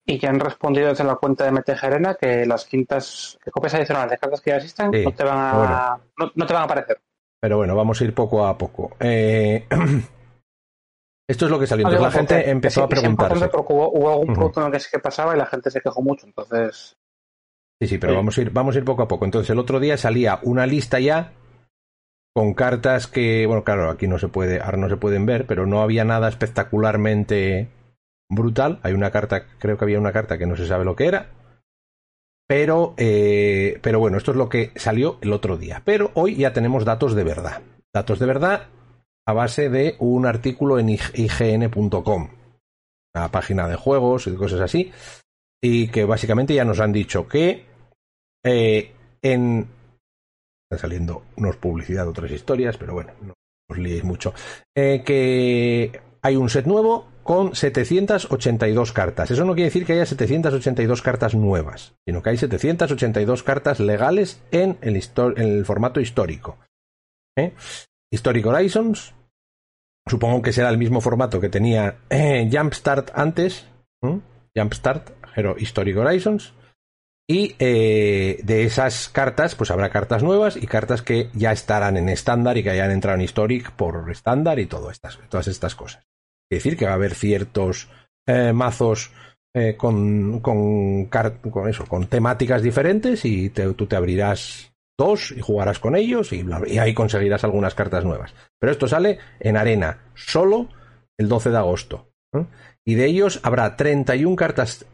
y 0.06 0.18
que 0.18 0.26
han 0.26 0.40
respondido 0.40 0.88
desde 0.88 1.04
la 1.04 1.16
cuenta 1.16 1.44
de 1.44 1.50
MTG 1.52 1.84
Arena 1.84 2.14
que 2.14 2.44
las 2.46 2.64
quintas, 2.66 3.38
que 3.42 3.50
copias 3.50 3.74
adicionales 3.74 4.10
de 4.10 4.18
cartas 4.18 4.40
que 4.40 4.50
ya 4.50 4.56
existen 4.56 4.92
Sí, 4.92 5.04
no, 5.04 5.12
te 5.12 5.24
van 5.24 5.38
a, 5.38 5.52
bueno. 5.56 6.00
no, 6.18 6.32
no 6.34 6.46
te 6.46 6.52
van 6.52 6.62
a 6.62 6.64
aparecer. 6.66 7.00
Pero 7.40 7.56
bueno, 7.58 7.74
vamos 7.76 8.00
a 8.00 8.04
ir 8.04 8.14
poco 8.14 8.46
a 8.46 8.56
poco. 8.56 8.96
Eh, 9.00 9.66
Esto 11.28 11.46
es 11.46 11.50
lo 11.50 11.58
que 11.58 11.66
salió. 11.66 11.86
Entonces 11.86 12.00
Ah, 12.06 12.08
la 12.08 12.10
gente 12.12 12.50
empezó 12.50 12.84
a 12.84 12.88
preguntarse. 12.88 13.48
porque 13.48 13.72
hubo, 13.72 13.90
hubo 13.92 14.10
algún 14.10 14.34
producto 14.34 14.60
en 14.60 14.66
el 14.66 14.72
que 14.72 14.80
sí 14.80 14.88
que 14.92 14.98
pasaba 14.98 15.34
y 15.34 15.38
la 15.38 15.46
gente 15.46 15.70
se 15.70 15.80
quejó 15.80 16.02
mucho. 16.02 16.26
Entonces, 16.26 16.96
Sí, 17.80 17.88
sí, 17.88 17.98
pero 17.98 18.12
Sí. 18.12 18.16
vamos 18.16 18.38
a 18.38 18.40
ir, 18.42 18.50
vamos 18.50 18.74
a 18.76 18.78
ir 18.78 18.84
poco 18.84 19.02
a 19.02 19.08
poco. 19.08 19.24
Entonces 19.24 19.50
el 19.50 19.58
otro 19.58 19.80
día 19.80 19.96
salía 19.96 20.38
una 20.42 20.66
lista 20.66 21.00
ya 21.00 21.32
con 22.34 22.52
cartas 22.54 23.06
que, 23.06 23.46
bueno, 23.46 23.62
claro, 23.64 23.88
aquí 23.90 24.08
no 24.08 24.18
se 24.18 24.28
puede, 24.28 24.60
ahora 24.60 24.76
no 24.76 24.88
se 24.88 24.96
pueden 24.96 25.24
ver, 25.24 25.46
pero 25.46 25.66
no 25.66 25.82
había 25.82 26.04
nada 26.04 26.28
espectacularmente 26.28 27.68
brutal. 28.28 28.80
Hay 28.82 28.92
una 28.92 29.10
carta, 29.10 29.46
creo 29.58 29.78
que 29.78 29.84
había 29.84 30.00
una 30.00 30.12
carta 30.12 30.36
que 30.36 30.46
no 30.46 30.56
se 30.56 30.66
sabe 30.66 30.84
lo 30.84 30.96
que 30.96 31.06
era. 31.06 31.30
Pero, 32.46 32.94
eh, 32.96 33.78
pero 33.82 34.00
bueno, 34.00 34.18
esto 34.18 34.32
es 34.32 34.36
lo 34.36 34.48
que 34.48 34.72
salió 34.76 35.18
el 35.22 35.32
otro 35.32 35.56
día. 35.56 35.82
Pero 35.84 36.10
hoy 36.14 36.34
ya 36.36 36.52
tenemos 36.52 36.84
datos 36.84 37.14
de 37.14 37.24
verdad. 37.24 37.62
Datos 37.94 38.18
de 38.18 38.26
verdad 38.26 38.66
a 39.26 39.32
base 39.32 39.70
de 39.70 39.96
un 40.00 40.26
artículo 40.26 40.78
en 40.78 40.88
ig- 40.88 41.12
ign.com, 41.14 42.28
una 43.14 43.28
página 43.30 43.68
de 43.68 43.76
juegos 43.76 44.26
y 44.26 44.34
cosas 44.34 44.60
así, 44.60 44.92
y 45.62 45.88
que 45.88 46.04
básicamente 46.04 46.52
ya 46.54 46.64
nos 46.64 46.80
han 46.80 46.92
dicho 46.92 47.26
que 47.26 47.64
eh, 48.44 48.92
en... 49.22 49.66
Saliendo 50.78 51.24
unos 51.36 51.56
publicidad 51.56 52.08
otras 52.08 52.30
historias, 52.30 52.76
pero 52.76 52.94
bueno, 52.94 53.12
no 53.20 53.34
os 53.68 53.78
liéis 53.78 54.04
mucho. 54.04 54.34
Eh, 54.76 55.02
que 55.04 56.00
hay 56.22 56.36
un 56.36 56.48
set 56.48 56.66
nuevo 56.66 57.06
con 57.22 57.54
782 57.54 58.92
cartas. 58.92 59.30
Eso 59.30 59.44
no 59.44 59.54
quiere 59.54 59.68
decir 59.68 59.86
que 59.86 59.94
haya 59.94 60.06
782 60.06 61.02
cartas 61.02 61.34
nuevas, 61.34 61.94
sino 62.06 62.22
que 62.22 62.30
hay 62.30 62.36
782 62.36 63.42
cartas 63.42 63.80
legales 63.80 64.42
en 64.50 64.78
el, 64.82 64.96
en 64.96 65.42
el 65.42 65.64
formato 65.64 66.00
histórico. 66.00 66.58
¿Eh? 67.36 67.52
Historic 68.12 68.46
supongo 70.06 70.42
que 70.42 70.52
será 70.52 70.68
el 70.68 70.78
mismo 70.78 71.00
formato 71.00 71.40
que 71.40 71.48
tenía 71.48 71.96
eh, 72.10 72.48
Jumpstart 72.52 73.10
antes, 73.14 73.66
¿m? 74.02 74.20
Jumpstart, 74.54 75.10
pero 75.34 75.56
Historic 75.58 75.96
Horizons. 75.96 76.54
Y 77.26 77.56
eh, 77.58 78.40
de 78.42 78.64
esas 78.64 79.08
cartas, 79.08 79.54
pues 79.54 79.70
habrá 79.70 79.88
cartas 79.88 80.22
nuevas 80.22 80.56
y 80.56 80.66
cartas 80.66 81.00
que 81.00 81.30
ya 81.32 81.52
estarán 81.52 81.96
en 81.96 82.10
estándar 82.10 82.58
y 82.58 82.62
que 82.62 82.70
hayan 82.70 82.90
entrado 82.90 83.16
en 83.16 83.22
Historic 83.22 83.70
por 83.72 84.10
estándar 84.10 84.58
y 84.58 84.66
todo 84.66 84.90
estas, 84.90 85.18
todas 85.30 85.48
estas 85.48 85.74
cosas. 85.74 86.02
Es 86.50 86.58
decir, 86.58 86.76
que 86.76 86.84
va 86.84 86.92
a 86.92 86.96
haber 86.96 87.14
ciertos 87.14 87.88
eh, 88.26 88.52
mazos 88.52 89.10
eh, 89.54 89.74
con, 89.76 90.40
con, 90.40 91.06
con 91.06 91.68
eso, 91.68 91.86
con 91.86 92.08
temáticas 92.08 92.62
diferentes 92.62 93.24
y 93.24 93.48
tú 93.50 93.86
te 93.86 93.96
abrirás 93.96 94.74
dos 94.98 95.32
y 95.32 95.40
jugarás 95.40 95.78
con 95.78 95.96
ellos 95.96 96.32
y, 96.32 96.44
ahí 96.78 96.92
conseguirás 96.92 97.44
algunas 97.44 97.74
cartas 97.74 98.04
nuevas. 98.04 98.34
Pero 98.58 98.72
esto 98.72 98.86
sale 98.86 99.18
en 99.40 99.56
arena 99.56 100.10
solo 100.14 100.68
el 101.16 101.28
12 101.28 101.50
de 101.50 101.56
agosto. 101.56 102.10
¿eh? 102.34 102.44
Y 102.84 102.96
de 102.96 103.06
ellos 103.06 103.40
habrá 103.42 103.76
31 103.76 104.36
cartas 104.36 104.84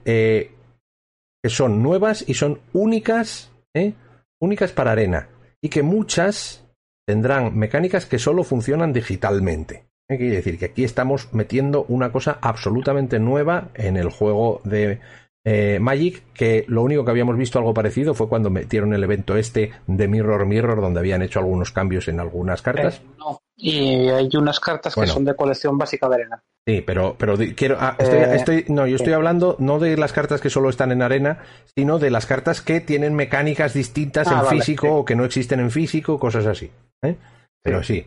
que 1.43 1.51
son 1.51 1.83
nuevas 1.83 2.25
y 2.27 2.35
son 2.35 2.61
únicas, 2.73 3.51
¿eh? 3.75 3.95
únicas 4.41 4.73
para 4.73 4.93
arena. 4.93 5.29
Y 5.63 5.69
que 5.69 5.83
muchas 5.83 6.67
tendrán 7.07 7.57
mecánicas 7.57 8.07
que 8.07 8.19
solo 8.19 8.45
funcionan 8.45 8.93
digitalmente. 8.93 9.85
¿Qué 10.09 10.17
quiere 10.17 10.37
decir? 10.37 10.59
Que 10.59 10.67
aquí 10.67 10.85
estamos 10.85 11.33
metiendo 11.33 11.85
una 11.85 12.11
cosa 12.11 12.39
absolutamente 12.41 13.19
nueva 13.19 13.71
en 13.75 13.97
el 13.97 14.11
juego 14.11 14.61
de 14.65 15.01
eh, 15.45 15.79
Magic, 15.81 16.23
que 16.35 16.65
lo 16.69 16.83
único 16.83 17.05
que 17.05 17.11
habíamos 17.11 17.37
visto 17.37 17.59
algo 17.59 17.73
parecido 17.75 18.15
fue 18.15 18.29
cuando 18.29 18.51
metieron 18.51 18.93
el 18.93 19.03
evento 19.03 19.37
este 19.37 19.73
de 19.87 20.09
Mirror 20.09 20.45
Mirror, 20.47 20.81
donde 20.81 21.01
habían 21.01 21.23
hecho 21.23 21.39
algunos 21.39 21.71
cambios 21.73 22.09
en 22.09 22.21
algunas 22.21 22.61
cartas. 22.63 22.97
eh, 22.99 23.07
no. 23.19 23.41
Y 23.57 24.09
hay 24.09 24.29
unas 24.37 24.59
cartas 24.61 24.95
Bueno. 24.95 25.11
que 25.11 25.15
son 25.15 25.25
de 25.25 25.35
colección 25.37 25.77
básica 25.77 26.09
de 26.09 26.15
arena. 26.15 26.43
Sí, 26.67 26.83
pero, 26.87 27.15
pero 27.19 27.37
quiero. 27.57 27.77
ah, 27.81 27.97
estoy, 27.99 28.19
Eh, 28.19 28.35
estoy- 28.35 28.65
no, 28.69 28.87
yo 28.87 28.97
estoy 28.97 29.13
hablando 29.13 29.57
no 29.59 29.79
de 29.79 29.97
las 29.97 30.13
cartas 30.13 30.41
que 30.41 30.49
solo 30.51 30.69
están 30.71 30.93
en 30.93 31.03
arena, 31.03 31.39
sino 31.75 31.99
de 31.99 32.11
las 32.11 32.27
cartas 32.27 32.61
que 32.63 32.81
tienen 32.81 33.15
mecánicas 33.15 33.75
distintas 33.75 34.29
Ah, 34.29 34.33
en 34.41 34.45
vale, 34.45 34.59
físico 34.61 34.87
sí. 34.87 34.93
o 34.95 35.05
que 35.05 35.17
no 35.17 35.25
existen 35.25 35.61
en 35.61 35.71
físico, 35.71 36.19
cosas 36.19 36.47
así. 36.47 36.71
¿eh? 37.03 37.17
Pero 37.63 37.83
sí. 37.83 38.07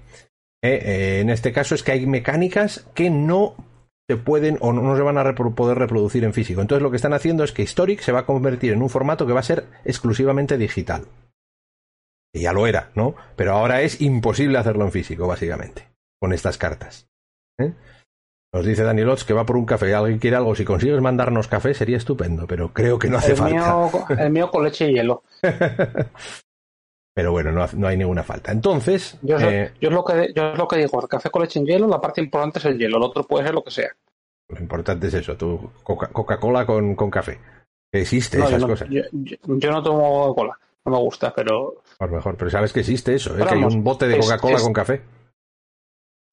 En 0.62 1.30
este 1.30 1.52
caso 1.52 1.76
es 1.76 1.84
que 1.84 1.92
hay 1.92 2.06
mecánicas 2.08 2.88
que 2.94 3.10
no 3.10 3.56
se 4.10 4.18
pueden 4.18 4.58
o 4.60 4.74
no 4.74 4.96
se 4.96 5.02
van 5.02 5.18
a 5.18 5.24
repro- 5.24 5.56
poder 5.56 5.78
reproducir 5.78 6.24
en 6.24 6.34
físico. 6.34 6.62
Entonces 6.62 6.84
lo 6.84 6.90
que 6.92 6.98
están 6.98 7.14
haciendo 7.14 7.44
es 7.44 7.52
que 7.52 7.62
Historic 7.64 8.02
se 8.02 8.12
va 8.12 8.20
a 8.20 8.26
convertir 8.26 8.74
en 8.74 8.82
un 8.82 8.90
formato 8.90 9.26
que 9.26 9.34
va 9.34 9.40
a 9.40 9.44
ser 9.44 9.66
exclusivamente 9.86 10.58
digital. 10.58 11.06
Que 12.34 12.42
ya 12.42 12.52
lo 12.54 12.68
era, 12.68 12.92
¿no? 12.96 13.16
Pero 13.36 13.54
ahora 13.54 13.82
es 13.82 14.02
imposible 14.02 14.58
hacerlo 14.58 14.86
en 14.86 14.92
físico, 14.92 15.28
básicamente, 15.28 15.88
con 16.20 16.34
estas 16.34 16.58
cartas. 16.58 17.08
¿eh? 17.60 17.74
Nos 18.54 18.66
dice 18.66 18.84
Daniel 18.84 19.10
Ots 19.10 19.24
que 19.24 19.34
va 19.34 19.46
por 19.46 19.56
un 19.58 19.66
café. 19.66 19.94
¿Alguien 19.96 20.20
quiere 20.20 20.36
algo? 20.38 20.54
Si 20.56 20.66
consigues 20.66 21.00
mandarnos 21.02 21.48
café 21.48 21.74
sería 21.74 21.98
estupendo, 21.98 22.46
pero 22.46 22.74
creo 22.74 23.00
que 23.00 23.10
no 23.10 23.18
hace 23.18 23.32
el, 23.32 23.38
falta. 23.38 23.56
mío, 23.56 24.06
el 24.20 24.30
mío 24.32 24.52
con 24.52 24.64
leche 24.64 24.90
y 24.92 24.96
hielo. 24.96 25.24
pero 27.14 27.32
bueno, 27.32 27.52
no, 27.52 27.66
no 27.76 27.88
hay 27.88 27.98
ninguna 27.98 28.24
falta. 28.24 28.52
Entonces, 28.52 29.18
Yo, 29.22 29.38
es- 29.38 29.44
eh, 29.44 29.74
yo 29.80 29.90
es 29.90 29.94
lo 29.96 30.04
que, 30.04 30.34
yo 30.36 30.52
es 30.54 30.58
lo 30.58 30.68
que 30.68 30.78
digo, 30.78 31.02
el 31.02 31.08
café 31.08 31.30
con 31.30 31.42
leche 31.44 31.60
en 31.60 31.66
hielo, 31.66 31.88
la 31.88 32.02
parte 32.02 32.22
importante 32.22 32.60
es 32.60 32.66
el 32.66 32.78
hielo, 32.78 32.98
el 32.98 33.04
otro 33.04 33.24
puede 33.24 33.46
ser 33.46 33.54
lo 33.54 33.64
que 33.64 33.72
sea. 33.72 33.90
lo 34.50 34.60
importante 34.60 35.08
es 35.08 35.14
eso, 35.16 35.36
tu 35.38 35.72
Coca- 35.84 36.08
Coca-Cola 36.10 36.66
con, 36.66 36.96
con 36.96 37.10
café. 37.10 37.40
Existe 37.92 38.38
No, 38.40 38.46
esas 38.46 38.62
yo, 38.62 38.68
no, 38.68 38.74
cosas. 38.74 38.88
yo, 38.90 39.72
no 39.72 39.84
tomo 39.84 40.34
cola, 40.36 40.58
no 40.86 40.92
me 40.92 40.98
gusta, 40.98 41.32
pero 41.34 41.82
Por 41.98 42.12
mejor, 42.12 42.36
pero 42.38 42.50
sabes 42.52 42.74
que 42.74 42.80
existe 42.82 43.14
eso, 43.16 43.38
¿eh? 43.38 43.44
Que 43.48 43.54
hay 43.56 43.64
un 43.64 43.84
bote 43.84 44.08
de 44.08 44.20
Coca-Cola 44.20 44.60
con 44.60 44.74
café. 44.74 45.02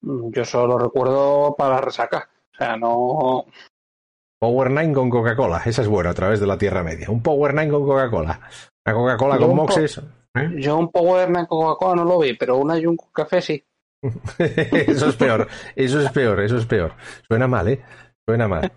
mm, 0.02 0.30
yo 0.32 0.44
solo 0.44 0.78
recuerdo 0.78 1.54
para 1.56 1.80
resaca. 1.80 2.28
O 2.52 2.56
sea, 2.56 2.76
no. 2.76 3.44
Power 4.38 4.70
Nine 4.70 4.92
con 4.94 5.10
Coca-Cola, 5.10 5.62
esa 5.66 5.82
es 5.82 5.88
buena 5.88 6.10
a 6.10 6.14
través 6.14 6.40
de 6.40 6.46
la 6.46 6.56
Tierra 6.58 6.82
Media. 6.82 7.10
Un 7.10 7.22
Power 7.22 7.52
Nine 7.54 7.70
con 7.70 7.84
Coca-Cola. 7.86 8.40
Una 8.86 8.94
Coca-Cola 8.94 9.38
con 9.38 9.48
po- 9.48 9.54
moxes. 9.54 10.00
¿Eh? 10.34 10.50
Yo 10.56 10.76
un 10.76 10.90
Power 10.90 11.30
con 11.32 11.46
Coca-Cola 11.46 11.96
no 11.96 12.04
lo 12.04 12.18
vi, 12.18 12.34
pero 12.34 12.56
una 12.58 12.78
y 12.78 12.86
un 12.86 12.96
café 13.12 13.40
sí. 13.40 13.64
eso 14.38 15.08
es 15.08 15.16
peor, 15.16 15.46
eso 15.76 16.00
es 16.00 16.10
peor, 16.10 16.40
eso 16.40 16.56
es 16.56 16.66
peor. 16.66 16.92
Suena 17.28 17.46
mal, 17.46 17.68
¿eh? 17.68 17.82
Suena 18.26 18.48
mal. 18.48 18.72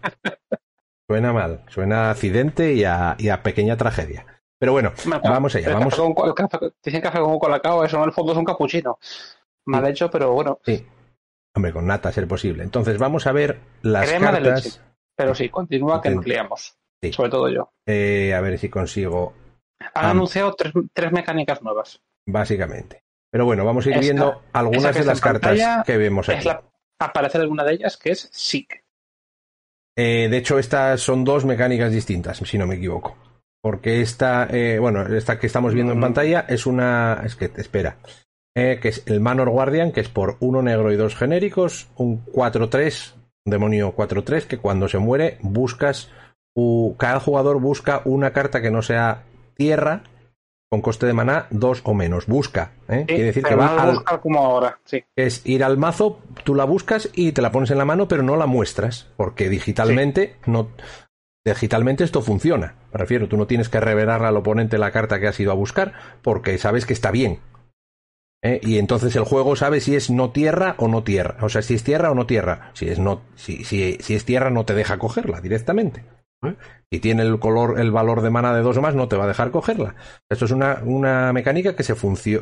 Suena 1.09 1.33
mal, 1.33 1.63
suena 1.67 2.07
a 2.07 2.11
accidente 2.11 2.73
y 2.73 2.83
a, 2.85 3.15
y 3.17 3.29
a 3.29 3.43
pequeña 3.43 3.77
tragedia. 3.77 4.25
Pero 4.59 4.71
bueno, 4.71 4.93
vamos 5.23 5.53
allá, 5.55 5.73
vamos. 5.73 5.93
café 5.95 6.13
con- 6.13 6.33
café- 6.33 6.73
dicen 6.83 7.01
café 7.01 7.19
con 7.19 7.37
colacao, 7.39 7.83
eso 7.83 7.97
en 7.97 8.03
el 8.05 8.11
fondo 8.13 8.31
es 8.31 8.37
un 8.37 8.45
capuchino. 8.45 8.97
Mal 9.65 9.85
hecho, 9.87 10.09
pero 10.09 10.31
bueno, 10.33 10.59
Sí. 10.65 10.85
Hombre, 11.55 11.71
con 11.71 11.85
nata 11.85 12.11
ser 12.11 12.27
posible. 12.27 12.63
Entonces 12.63 12.97
vamos 12.97 13.27
a 13.27 13.31
ver 13.31 13.59
las 13.83 14.09
Crema 14.09 14.31
de 14.31 14.41
cartas. 14.41 14.65
leche. 14.65 14.79
pero 15.15 15.35
sí, 15.35 15.49
continúa 15.49 16.01
que 16.01 16.09
nos 16.09 16.17
Entiendo. 16.19 16.41
liamos. 16.43 16.75
Sí. 17.01 17.13
Sobre 17.13 17.29
todo 17.29 17.49
yo. 17.49 17.69
Eh, 17.85 18.33
a 18.33 18.41
ver 18.41 18.57
si 18.57 18.69
consigo, 18.69 19.33
Han 19.93 20.05
Ah. 20.05 20.09
anunciado 20.11 20.53
tres, 20.53 20.73
tres 20.93 21.11
mecánicas 21.11 21.61
nuevas. 21.61 21.99
básicamente. 22.25 23.01
Pero 23.31 23.45
bueno, 23.45 23.65
vamos 23.65 23.85
a 23.85 23.89
ir 23.89 23.95
Esta- 23.95 24.01
viendo 24.05 24.41
algunas 24.53 24.95
de 24.95 25.03
las 25.03 25.19
cartas 25.19 25.59
que 25.85 25.97
vemos 25.97 26.29
aquí. 26.29 26.39
Es 26.39 26.45
la, 26.45 26.63
aparece 27.01 27.37
alguna 27.39 27.63
de 27.63 27.73
ellas 27.73 27.97
que 27.97 28.11
es 28.11 28.29
SIC. 28.31 28.81
Eh, 29.97 30.27
de 30.29 30.37
hecho, 30.37 30.57
estas 30.57 31.01
son 31.01 31.23
dos 31.23 31.45
mecánicas 31.45 31.91
distintas, 31.91 32.37
si 32.37 32.57
no 32.57 32.65
me 32.67 32.75
equivoco. 32.75 33.15
Porque 33.61 34.01
esta, 34.01 34.47
eh, 34.49 34.79
bueno, 34.79 35.01
esta 35.05 35.39
que 35.39 35.47
estamos 35.47 35.73
viendo 35.73 35.93
en 35.93 35.99
Mm. 35.99 36.01
pantalla 36.01 36.45
es 36.47 36.65
una. 36.65 37.21
Es 37.25 37.35
que, 37.35 37.45
espera. 37.57 37.97
Eh, 38.55 38.79
que 38.81 38.89
es 38.89 39.03
el 39.07 39.19
Manor 39.19 39.49
Guardian, 39.49 39.91
que 39.91 40.01
es 40.01 40.09
por 40.09 40.37
uno 40.39 40.61
negro 40.61 40.91
y 40.91 40.95
dos 40.95 41.15
genéricos. 41.15 41.89
Un 41.95 42.23
4-3, 42.25 43.15
un 43.45 43.51
demonio 43.51 43.93
4-3, 43.95 44.45
que 44.45 44.57
cuando 44.59 44.87
se 44.87 44.97
muere 44.99 45.37
buscas 45.41 46.09
cada 46.99 47.19
jugador 47.19 47.59
busca 47.59 48.01
una 48.05 48.31
carta 48.31 48.61
que 48.61 48.69
no 48.69 48.83
sea 48.83 49.23
tierra 49.55 50.03
con 50.69 50.81
coste 50.81 51.05
de 51.05 51.13
maná 51.13 51.45
dos 51.51 51.81
o 51.83 51.93
menos. 51.93 52.25
Busca, 52.25 52.71
¿eh? 52.87 53.05
quiere 53.07 53.25
decir 53.25 53.43
que 53.43 53.53
va 53.53 53.83
al 53.83 54.21
como 54.21 54.39
ahora, 54.39 54.79
sí. 54.85 55.03
Es 55.15 55.45
ir 55.45 55.63
al 55.63 55.77
mazo, 55.77 56.19
tú 56.43 56.55
la 56.55 56.65
buscas 56.65 57.09
y 57.13 57.31
te 57.31 57.43
la 57.43 57.51
pones 57.51 57.69
en 57.69 57.77
la 57.77 57.85
mano, 57.85 58.07
pero 58.07 58.23
no 58.23 58.35
la 58.35 58.47
muestras, 58.47 59.07
porque 59.15 59.49
digitalmente 59.49 60.37
no 60.47 60.69
digitalmente 61.45 62.03
esto 62.03 62.21
funciona. 62.21 62.75
Me 62.91 62.97
refiero, 62.97 63.27
tú 63.27 63.37
no 63.37 63.47
tienes 63.47 63.69
que 63.69 63.79
revelar 63.79 64.23
al 64.23 64.37
oponente 64.37 64.77
la 64.77 64.91
carta 64.91 65.19
que 65.19 65.27
has 65.27 65.39
ido 65.39 65.51
a 65.51 65.55
buscar, 65.55 65.93
porque 66.21 66.57
sabes 66.57 66.85
que 66.87 66.93
está 66.93 67.11
bien. 67.11 67.39
¿eh? 68.41 68.59
Y 68.63 68.77
entonces 68.77 69.15
el 69.15 69.25
juego 69.25 69.55
sabe 69.55 69.79
si 69.79 69.95
es 69.95 70.09
no 70.09 70.31
tierra 70.31 70.75
o 70.77 70.87
no 70.87 71.03
tierra. 71.03 71.37
O 71.41 71.49
sea, 71.49 71.61
si 71.61 71.75
es 71.75 71.83
tierra 71.83 72.11
o 72.11 72.15
no 72.15 72.25
tierra. 72.25 72.71
Si 72.73 72.87
es 72.87 72.99
no, 72.99 73.21
si, 73.35 73.63
si, 73.63 73.97
si 73.99 74.15
es 74.15 74.25
tierra, 74.25 74.49
no 74.49 74.65
te 74.65 74.73
deja 74.73 74.97
cogerla 74.97 75.41
directamente. 75.41 76.03
Si 76.91 76.99
tiene 76.99 77.23
el 77.23 77.39
color, 77.39 77.79
el 77.79 77.91
valor 77.91 78.21
de 78.21 78.29
mana 78.29 78.53
de 78.53 78.61
dos 78.61 78.77
o 78.77 78.81
más, 78.81 78.95
no 78.95 79.07
te 79.07 79.15
va 79.15 79.25
a 79.25 79.27
dejar 79.27 79.51
cogerla. 79.51 79.95
Esto 80.29 80.45
es 80.45 80.51
una, 80.51 80.79
una 80.83 81.33
mecánica 81.33 81.75
que, 81.75 81.83
se 81.83 81.95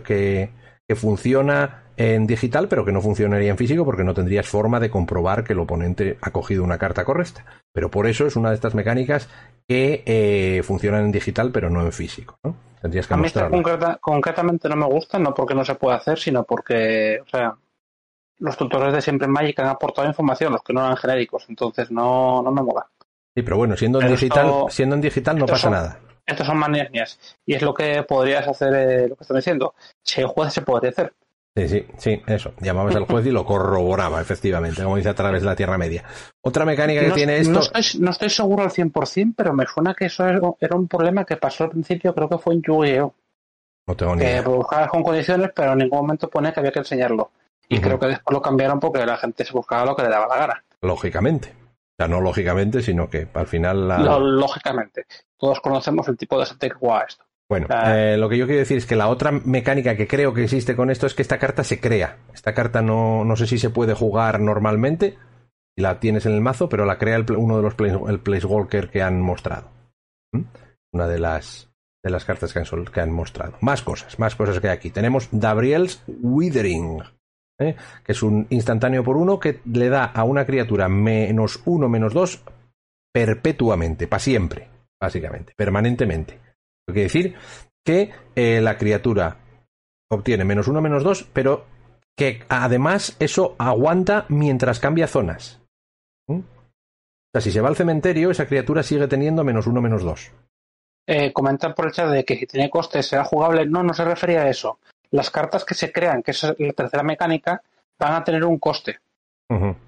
que, 0.04 0.50
que 0.88 0.96
funciona 0.96 1.84
en 1.98 2.26
digital, 2.26 2.68
pero 2.68 2.84
que 2.84 2.92
no 2.92 3.02
funcionaría 3.02 3.52
en 3.52 3.58
físico 3.58 3.86
porque 3.86 4.04
no 4.04 4.14
tendrías 4.14 4.48
forma 4.48 4.80
de 4.80 4.90
comprobar 4.90 5.44
que 5.44 5.54
el 5.54 5.60
oponente 5.60 6.18
ha 6.22 6.32
cogido 6.32 6.64
una 6.64 6.78
carta 6.78 7.06
correcta. 7.06 7.46
Pero 7.74 7.92
por 7.92 8.08
eso 8.08 8.26
es 8.26 8.36
una 8.36 8.50
de 8.50 8.56
estas 8.56 8.76
mecánicas 8.76 9.30
que 9.68 10.04
eh, 10.06 10.64
funcionan 10.64 11.06
en 11.06 11.12
digital, 11.12 11.52
pero 11.52 11.70
no 11.70 11.82
en 11.82 11.92
físico. 11.92 12.38
¿no? 12.44 12.56
Tendrías 12.82 13.08
que 13.08 13.14
a 13.14 13.18
mí 13.18 13.30
concretamente 14.00 14.68
no 14.68 14.76
me 14.76 14.86
gusta, 14.86 15.20
no 15.20 15.34
porque 15.34 15.54
no 15.54 15.64
se 15.64 15.76
pueda 15.76 15.98
hacer, 15.98 16.18
sino 16.18 16.44
porque, 16.44 17.20
o 17.24 17.30
sea, 17.30 17.56
los 18.40 18.58
tutores 18.58 18.94
de 18.94 19.02
siempre 19.02 19.28
en 19.28 19.32
Magic 19.32 19.60
han 19.60 19.68
aportado 19.68 20.08
información, 20.08 20.52
los 20.52 20.64
que 20.64 20.74
no 20.74 20.84
eran 20.84 20.98
genéricos, 20.98 21.46
entonces 21.48 21.92
no, 21.92 22.42
no 22.42 22.52
me 22.52 22.64
mola. 22.64 22.88
Sí, 23.36 23.44
pero 23.44 23.58
bueno, 23.58 23.78
siendo 23.78 24.02
en 24.02 24.10
digital, 24.10 24.66
siendo 24.70 24.96
en 24.96 25.02
digital 25.02 25.38
no 25.38 25.46
pasa 25.46 25.70
nada. 25.70 26.00
Estas 26.26 26.48
son 26.48 26.58
manías 26.58 26.92
mías. 26.92 27.20
Y 27.46 27.54
es 27.54 27.62
lo 27.62 27.74
que 27.74 28.04
podrías 28.04 28.48
hacer, 28.48 28.74
eh, 28.74 29.08
lo 29.08 29.16
que 29.16 29.24
están 29.24 29.38
diciendo. 29.38 29.74
Si 30.04 30.22
el 30.22 30.28
juez 30.28 30.54
se 30.54 30.62
podría 30.62 30.92
hacer. 30.92 31.14
Sí, 31.56 31.68
sí, 31.68 31.86
sí, 31.98 32.22
eso. 32.28 32.54
Llamabas 32.62 32.96
al 32.96 33.06
juez 33.06 33.26
y 33.26 33.32
lo 33.32 33.46
corroboraba, 33.46 34.22
efectivamente, 34.22 34.84
como 34.84 34.96
dice 34.96 35.10
a 35.10 35.16
través 35.16 35.42
de 35.42 35.48
la 35.48 35.56
Tierra 35.56 35.78
Media. 35.78 36.06
Otra 36.42 36.64
mecánica 36.64 37.02
que 37.02 37.12
tiene 37.12 37.38
esto. 37.38 37.60
No 38.00 38.12
estoy, 38.12 38.30
seguro 38.30 38.64
al 38.64 38.70
100%, 38.70 39.34
pero 39.36 39.54
me 39.54 39.66
suena 39.66 39.94
que 39.94 40.06
eso 40.06 40.26
era 40.28 40.76
un 40.76 40.88
problema 40.88 41.26
que 41.26 41.36
pasó 41.36 41.66
al 41.66 41.72
principio, 41.72 42.16
creo 42.16 42.30
que 42.30 42.38
fue 42.38 42.54
en 42.54 42.62
Yu-Gi-Oh! 42.62 43.14
No 43.88 43.96
tengo 43.96 44.16
ni 44.16 44.24
idea. 44.24 44.44
Que 44.44 44.50
buscabas 44.50 44.90
con 44.90 45.04
condiciones, 45.04 45.52
pero 45.54 45.74
en 45.74 45.80
ningún 45.80 46.00
momento 46.00 46.30
pone 46.30 46.54
que 46.54 46.60
había 46.62 46.72
que 46.72 46.80
enseñarlo. 46.80 47.32
Y 47.68 47.80
creo 47.80 48.00
que 48.00 48.08
después 48.08 48.34
lo 48.34 48.42
cambiaron 48.42 48.80
porque 48.80 49.06
la 49.06 49.18
gente 49.18 49.44
se 49.44 49.52
buscaba 49.54 49.86
lo 49.86 49.96
que 49.96 50.04
le 50.04 50.10
daba 50.10 50.28
la 50.28 50.38
gana. 50.38 50.64
Lógicamente 50.82 51.61
no 52.08 52.22
lógicamente, 52.22 52.82
sino 52.82 53.10
que 53.10 53.28
al 53.34 53.48
final... 53.48 53.88
La... 53.88 53.98
lógicamente. 54.20 55.06
Todos 55.38 55.60
conocemos 55.62 56.08
el 56.08 56.18
tipo 56.18 56.40
de 56.40 56.46
gente 56.46 56.70
que 56.70 56.76
juega 56.76 57.06
esto. 57.08 57.26
Bueno, 57.50 57.68
eh, 57.70 58.16
lo 58.18 58.30
que 58.30 58.38
yo 58.38 58.46
quiero 58.46 58.60
decir 58.60 58.78
es 58.78 58.86
que 58.86 58.96
la 58.96 59.10
otra 59.10 59.32
mecánica 59.32 59.98
que 59.98 60.08
creo 60.08 60.34
que 60.34 60.46
existe 60.46 60.76
con 60.76 60.90
esto 60.90 61.06
es 61.06 61.14
que 61.14 61.22
esta 61.22 61.38
carta 61.38 61.66
se 61.66 61.82
crea. 61.82 62.20
Esta 62.34 62.54
carta 62.54 62.82
no, 62.82 63.26
no 63.26 63.36
sé 63.36 63.46
si 63.46 63.58
se 63.58 63.70
puede 63.70 63.94
jugar 63.94 64.40
normalmente, 64.40 65.18
y 65.76 65.82
la 65.82 66.00
tienes 66.00 66.26
en 66.26 66.34
el 66.34 66.42
mazo, 66.42 66.70
pero 66.70 66.86
la 66.86 66.98
crea 66.98 67.24
uno 67.36 67.58
de 67.58 67.64
los 67.64 67.76
play, 67.76 67.92
el 68.08 68.20
Placewalker 68.20 68.90
que 68.90 69.02
han 69.02 69.22
mostrado. 69.22 69.70
¿Mm? 70.32 70.44
Una 70.94 71.08
de 71.08 71.20
las, 71.20 71.70
de 72.04 72.10
las 72.10 72.26
cartas 72.26 72.54
que 72.54 72.60
han, 72.60 72.86
que 72.86 73.02
han 73.02 73.12
mostrado. 73.12 73.58
Más 73.62 73.82
cosas, 73.82 74.20
más 74.20 74.36
cosas 74.36 74.60
que 74.60 74.70
hay 74.70 74.74
aquí. 74.78 74.90
Tenemos 74.90 75.30
Gabriel's 75.32 76.04
Withering. 76.08 77.04
¿Eh? 77.62 77.76
que 78.04 78.12
es 78.12 78.24
un 78.24 78.48
instantáneo 78.50 79.04
por 79.04 79.18
uno 79.18 79.40
que 79.40 79.62
le 79.66 79.90
da 79.90 80.06
a 80.06 80.24
una 80.24 80.46
criatura 80.46 80.90
menos 80.90 81.62
uno, 81.66 81.88
menos 81.88 82.14
dos 82.14 82.44
perpetuamente, 83.14 84.08
para 84.08 84.20
siempre, 84.20 84.70
básicamente, 85.00 85.54
permanentemente. 85.56 86.40
Quiere 86.86 87.04
decir 87.04 87.36
que 87.86 88.12
eh, 88.36 88.62
la 88.62 88.78
criatura 88.78 89.38
obtiene 90.10 90.44
menos 90.44 90.68
uno, 90.68 90.82
menos 90.82 91.04
dos, 91.04 91.24
pero 91.32 91.66
que 92.18 92.44
además 92.50 93.16
eso 93.20 93.56
aguanta 93.58 94.26
mientras 94.30 94.80
cambia 94.80 95.08
zonas. 95.08 95.62
¿Mm? 96.28 96.40
O 96.40 97.34
sea, 97.34 97.42
si 97.42 97.52
se 97.52 97.62
va 97.62 97.70
al 97.70 97.76
cementerio, 97.76 98.32
esa 98.32 98.46
criatura 98.46 98.84
sigue 98.84 99.08
teniendo 99.08 99.44
menos 99.44 99.68
uno, 99.68 99.82
menos 99.82 100.04
dos. 100.04 100.32
Eh, 101.08 101.34
comentar 101.34 101.74
por 101.74 101.88
el 101.88 101.94
chat 101.94 102.10
de 102.10 102.24
que 102.24 102.38
si 102.38 102.46
tiene 102.46 102.70
coste 102.70 103.02
será 103.02 103.24
jugable. 103.24 103.66
No, 103.66 103.84
no 103.84 103.94
se 103.94 104.06
refería 104.06 104.42
a 104.42 104.50
eso 104.50 104.80
las 105.12 105.30
cartas 105.30 105.66
que 105.66 105.76
se 105.76 105.92
crean, 105.92 106.24
que 106.24 106.32
es 106.32 106.44
la 106.58 106.74
tercera 106.74 107.04
mecánica, 107.04 107.62
van 108.00 108.14
a 108.14 108.24
tener 108.24 108.44
un 108.44 108.58
coste. 108.58 109.00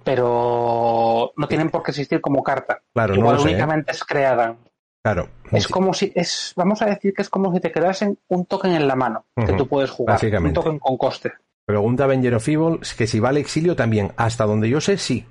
Pero 0.03 1.31
no 1.37 1.47
tienen 1.47 1.69
por 1.69 1.83
qué 1.83 1.91
existir 1.91 2.19
como 2.19 2.43
carta. 2.43 2.81
Claro, 2.93 3.15
Igual 3.15 3.37
no 3.37 3.41
¿eh? 3.41 3.43
únicamente 3.45 3.91
es 3.93 4.03
creada. 4.03 4.57
Claro. 5.01 5.29
Es 5.51 5.69
como 5.69 5.93
si, 5.93 6.11
es, 6.15 6.53
vamos 6.57 6.81
a 6.81 6.85
decir 6.85 7.13
que 7.13 7.21
es 7.21 7.29
como 7.29 7.53
si 7.53 7.61
te 7.61 7.71
creasen 7.71 8.19
un 8.27 8.45
token 8.45 8.73
en 8.73 8.87
la 8.87 8.95
mano 8.95 9.25
que 9.35 9.53
tú 9.53 9.67
puedes 9.67 9.89
jugar. 9.89 10.19
Un 10.21 10.53
token 10.53 10.79
con 10.79 10.97
coste. 10.97 11.33
Pregunta 11.65 12.03
Avenger 12.03 12.35
of 12.35 12.47
Evil 12.47 12.79
que 12.97 13.07
si 13.07 13.21
vale 13.21 13.39
exilio 13.39 13.75
también. 13.75 14.11
Hasta 14.17 14.45
donde 14.45 14.69
yo 14.69 14.81
sé, 14.81 14.97
sí. 14.97 15.25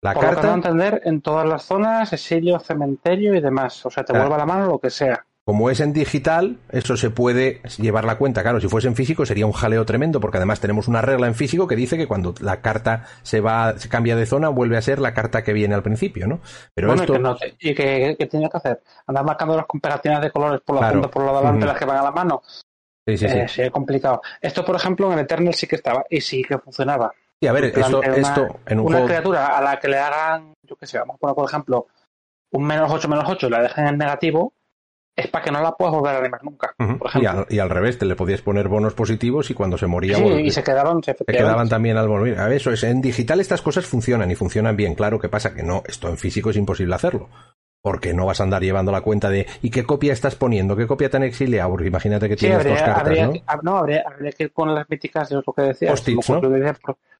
La 0.00 0.14
carta. 0.14 0.48
Lo 0.48 0.54
entender 0.54 1.02
en 1.04 1.20
todas 1.20 1.46
las 1.46 1.64
zonas, 1.64 2.12
exilio, 2.12 2.60
cementerio 2.60 3.34
y 3.34 3.40
demás. 3.40 3.84
O 3.84 3.90
sea, 3.90 4.04
te 4.04 4.12
vuelva 4.12 4.38
la 4.38 4.46
mano 4.46 4.66
lo 4.66 4.78
que 4.78 4.90
sea. 4.90 5.24
Como 5.48 5.70
es 5.70 5.80
en 5.80 5.94
digital, 5.94 6.58
eso 6.68 6.98
se 6.98 7.08
puede 7.08 7.62
llevar 7.78 8.04
la 8.04 8.18
cuenta. 8.18 8.42
Claro, 8.42 8.60
si 8.60 8.68
fuese 8.68 8.86
en 8.86 8.94
físico 8.94 9.24
sería 9.24 9.46
un 9.46 9.52
jaleo 9.52 9.86
tremendo, 9.86 10.20
porque 10.20 10.36
además 10.36 10.60
tenemos 10.60 10.88
una 10.88 11.00
regla 11.00 11.26
en 11.26 11.34
físico 11.34 11.66
que 11.66 11.74
dice 11.74 11.96
que 11.96 12.06
cuando 12.06 12.34
la 12.42 12.60
carta 12.60 13.06
se 13.22 13.40
va, 13.40 13.78
se 13.78 13.88
cambia 13.88 14.14
de 14.14 14.26
zona, 14.26 14.50
vuelve 14.50 14.76
a 14.76 14.82
ser 14.82 14.98
la 14.98 15.14
carta 15.14 15.42
que 15.42 15.54
viene 15.54 15.74
al 15.74 15.82
principio, 15.82 16.26
¿no? 16.26 16.40
Pero 16.74 16.92
esto... 16.92 17.14
y 17.60 17.74
que, 17.74 18.14
tiene 18.30 18.50
que 18.50 18.56
hacer, 18.58 18.82
andar 19.06 19.24
marcando 19.24 19.56
las 19.56 19.64
comparativas 19.64 20.20
de 20.20 20.30
colores 20.30 20.60
por 20.60 20.78
la 20.78 20.92
punta, 20.92 21.08
por 21.08 21.24
lo 21.24 21.32
de 21.32 21.38
adelante, 21.38 21.64
las 21.64 21.78
que 21.78 21.84
van 21.86 21.96
a 21.96 22.02
la 22.02 22.10
mano. 22.12 22.42
Sí, 23.06 23.16
sí, 23.16 23.26
sí. 23.48 23.62
Eh, 23.62 23.70
complicado. 23.70 24.20
Esto, 24.42 24.62
por 24.66 24.76
ejemplo, 24.76 25.06
en 25.06 25.14
el 25.14 25.24
Eternal 25.24 25.54
sí 25.54 25.66
que 25.66 25.76
estaba 25.76 26.04
y 26.10 26.20
sí 26.20 26.42
que 26.42 26.58
funcionaba. 26.58 27.10
Y 27.40 27.46
a 27.46 27.52
ver, 27.52 27.64
esto, 27.64 28.02
esto 28.02 28.60
en 28.66 28.80
un 28.80 28.88
una 28.88 29.02
criatura 29.06 29.56
a 29.56 29.62
la 29.62 29.80
que 29.80 29.88
le 29.88 29.96
hagan, 29.96 30.52
yo 30.62 30.76
qué 30.76 30.86
sé, 30.86 30.98
vamos 30.98 31.16
a 31.16 31.18
poner 31.18 31.34
por 31.34 31.48
ejemplo 31.48 31.86
un 32.50 32.66
menos 32.66 32.90
8 32.92 33.08
menos 33.08 33.24
8 33.26 33.46
y 33.46 33.50
la 33.50 33.62
dejen 33.62 33.86
en 33.86 33.96
negativo, 33.96 34.52
es 35.18 35.26
para 35.26 35.44
que 35.44 35.50
no 35.50 35.60
la 35.60 35.72
puedas 35.72 35.92
volver 35.92 36.14
a 36.14 36.18
animar 36.20 36.44
nunca. 36.44 36.74
y, 37.50 37.58
al, 37.58 37.70
revés, 37.70 37.98
te 37.98 38.06
le 38.06 38.14
podías 38.14 38.40
poner 38.40 38.68
bonos 38.68 38.94
positivos 38.94 39.50
y 39.50 39.54
cuando 39.54 39.76
se 39.76 39.88
moría... 39.88 40.16
Sí, 40.16 40.22
y 40.22 40.50
se 40.52 40.62
quedaban, 40.62 41.02
se, 41.02 41.16
quedaban 41.16 41.68
también 41.68 41.96
al 41.96 42.06
volver. 42.06 42.38
A 42.38 42.46
ver, 42.46 42.58
eso 42.58 42.70
es, 42.70 42.84
en 42.84 43.00
digital 43.00 43.40
estas 43.40 43.60
cosas 43.60 43.84
funcionan 43.84 44.30
y 44.30 44.36
funcionan 44.36 44.76
bien. 44.76 44.94
Claro 44.94 45.18
que 45.18 45.28
pasa 45.28 45.52
que 45.54 45.64
no, 45.64 45.82
esto 45.86 46.08
en 46.08 46.18
físico 46.18 46.50
es 46.50 46.56
imposible 46.56 46.94
hacerlo. 46.94 47.28
Porque 47.82 48.14
no 48.14 48.26
vas 48.26 48.40
a 48.40 48.44
andar 48.44 48.62
llevando 48.62 48.92
la 48.92 49.00
cuenta 49.00 49.28
de 49.28 49.46
¿y 49.60 49.70
qué 49.70 49.82
copia 49.82 50.12
estás 50.12 50.36
poniendo? 50.36 50.76
¿Qué 50.76 50.86
copia 50.86 51.10
tan 51.10 51.24
exiliado? 51.24 51.70
Porque 51.70 51.88
imagínate 51.88 52.28
que 52.28 52.36
tienes 52.36 52.64
dos 52.64 52.80
cartas, 52.80 53.18
¿no? 53.18 53.32
Que, 53.32 53.42
no, 53.62 53.76
habría, 53.76 54.04
que 54.36 54.44
ir 54.44 54.52
con 54.52 54.72
las 54.72 54.88
míticas, 54.88 55.30
de 55.30 55.36
lo 55.44 55.52
que 55.52 55.62
decías. 55.62 56.08
¿no? 56.28 56.40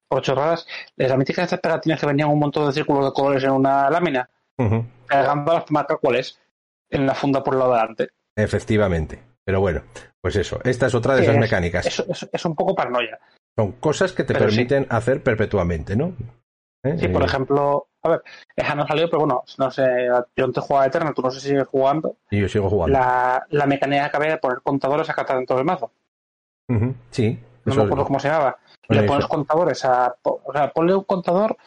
por, 0.07 0.21
chorradas, 0.21 0.65
las 0.95 1.17
míticas 1.17 1.45
estas 1.45 1.59
pegatinas 1.59 1.99
que 1.99 2.05
venían 2.05 2.29
un 2.29 2.39
montón 2.39 2.65
de 2.65 2.73
círculos 2.73 3.05
de 3.05 3.11
colores 3.11 3.43
en 3.43 3.51
una 3.51 3.89
lámina, 3.89 4.29
uh 4.57 4.83
pegándolas 5.09 5.63
para 5.63 5.73
marcar 5.73 5.97
cuáles 5.99 6.39
en 6.89 7.05
la 7.05 7.15
funda 7.15 7.43
por 7.43 7.53
el 7.53 7.59
lado 7.59 7.73
de 7.73 7.77
adelante. 7.79 8.09
Efectivamente. 8.35 9.19
Pero 9.43 9.61
bueno, 9.61 9.81
pues 10.21 10.35
eso. 10.35 10.59
Esta 10.63 10.87
es 10.87 10.95
otra 10.95 11.15
de 11.15 11.23
esas 11.23 11.37
mecánicas. 11.37 11.85
Es, 11.85 12.45
un 12.45 12.55
poco 12.55 12.75
paranoia. 12.75 13.19
Son 13.57 13.71
cosas 13.73 14.13
que 14.13 14.23
te 14.23 14.33
permiten 14.33 14.85
hacer 14.89 15.23
perpetuamente, 15.23 15.95
¿no? 15.95 16.13
¿Eh? 16.83 16.95
Sí, 16.97 17.07
por 17.09 17.23
ejemplo, 17.23 17.87
a 18.03 18.09
ver, 18.09 18.23
esa 18.55 18.75
no 18.75 18.83
ha 18.83 18.87
salido, 18.87 19.09
pero 19.09 19.19
bueno, 19.21 19.43
no 19.57 19.71
sé, 19.71 20.07
yo 20.35 20.45
antes 20.45 20.63
jugaba 20.63 20.85
Eternal, 20.85 21.13
tú 21.13 21.21
no 21.21 21.31
sé 21.31 21.41
si 21.41 21.49
sigues 21.49 21.67
jugando. 21.67 22.17
Y 22.31 22.39
yo 22.39 22.47
sigo 22.47 22.69
jugando. 22.69 22.97
La, 22.97 23.45
la 23.49 23.65
mecánica 23.65 24.09
que 24.09 24.17
había 24.17 24.31
de 24.31 24.37
poner 24.37 24.61
contadores 24.61 25.09
a 25.09 25.13
cartas 25.13 25.37
dentro 25.37 25.57
del 25.57 25.65
mazo. 25.65 25.91
Sí. 27.09 27.39
No 27.65 27.75
me 27.75 27.83
acuerdo 27.83 28.05
cómo 28.05 28.19
se 28.19 28.29
llamaba. 28.29 28.57
Le 28.87 29.03
pones 29.03 29.25
contadores 29.25 29.83
a. 29.83 30.15
O 30.21 30.53
sea, 30.53 30.71
ponle 30.71 30.93
un 30.95 31.03
contador 31.03 31.57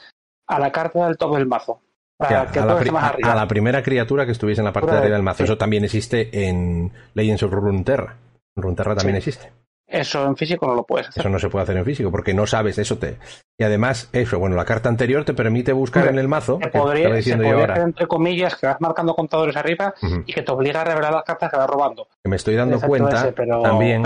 a 0.46 0.58
la 0.58 0.72
carta 0.72 1.06
del 1.06 1.16
top 1.16 1.36
del 1.36 1.46
mazo 1.46 1.80
a, 2.22 3.34
la 3.34 3.48
primera 3.48 3.82
criatura 3.82 4.26
que 4.26 4.32
estuviese 4.32 4.60
en 4.60 4.66
la 4.66 4.72
parte 4.72 4.92
de 4.92 4.98
arriba 4.98 5.14
del 5.14 5.22
mazo. 5.22 5.44
Eso 5.44 5.58
también 5.58 5.84
existe 5.84 6.48
en 6.48 6.92
Legends 7.14 7.42
of 7.42 7.52
Runeterra. 7.52 8.16
Runeterra 8.56 8.94
también 8.94 9.16
existe. 9.16 9.50
Eso 9.92 10.24
en 10.24 10.36
físico 10.36 10.66
no 10.66 10.74
lo 10.74 10.84
puedes 10.84 11.08
hacer. 11.08 11.20
Eso 11.20 11.28
no 11.28 11.38
se 11.38 11.50
puede 11.50 11.64
hacer 11.64 11.76
en 11.76 11.84
físico 11.84 12.10
porque 12.10 12.32
no 12.32 12.46
sabes 12.46 12.78
eso 12.78 12.96
te 12.96 13.18
y 13.58 13.64
además 13.64 14.08
eso 14.14 14.38
bueno 14.38 14.56
la 14.56 14.64
carta 14.64 14.88
anterior 14.88 15.24
te 15.24 15.34
permite 15.34 15.74
buscar 15.74 16.08
en 16.08 16.18
el 16.18 16.28
mazo 16.28 16.58
que 16.58 16.68
podría, 16.68 17.12
diciendo 17.12 17.44
yo 17.44 17.58
ahora. 17.58 17.82
entre 17.82 18.06
comillas 18.06 18.56
que 18.56 18.66
vas 18.66 18.80
marcando 18.80 19.14
contadores 19.14 19.54
arriba 19.54 19.92
y 20.24 20.32
que 20.32 20.40
te 20.40 20.50
obliga 20.50 20.80
a 20.80 20.84
revelar 20.84 21.12
las 21.12 21.24
cartas 21.24 21.50
que 21.50 21.58
vas 21.58 21.68
robando. 21.68 22.08
Que 22.24 22.30
me 22.30 22.36
estoy 22.36 22.54
dando 22.54 22.80
cuenta 22.80 23.34
también 23.34 24.02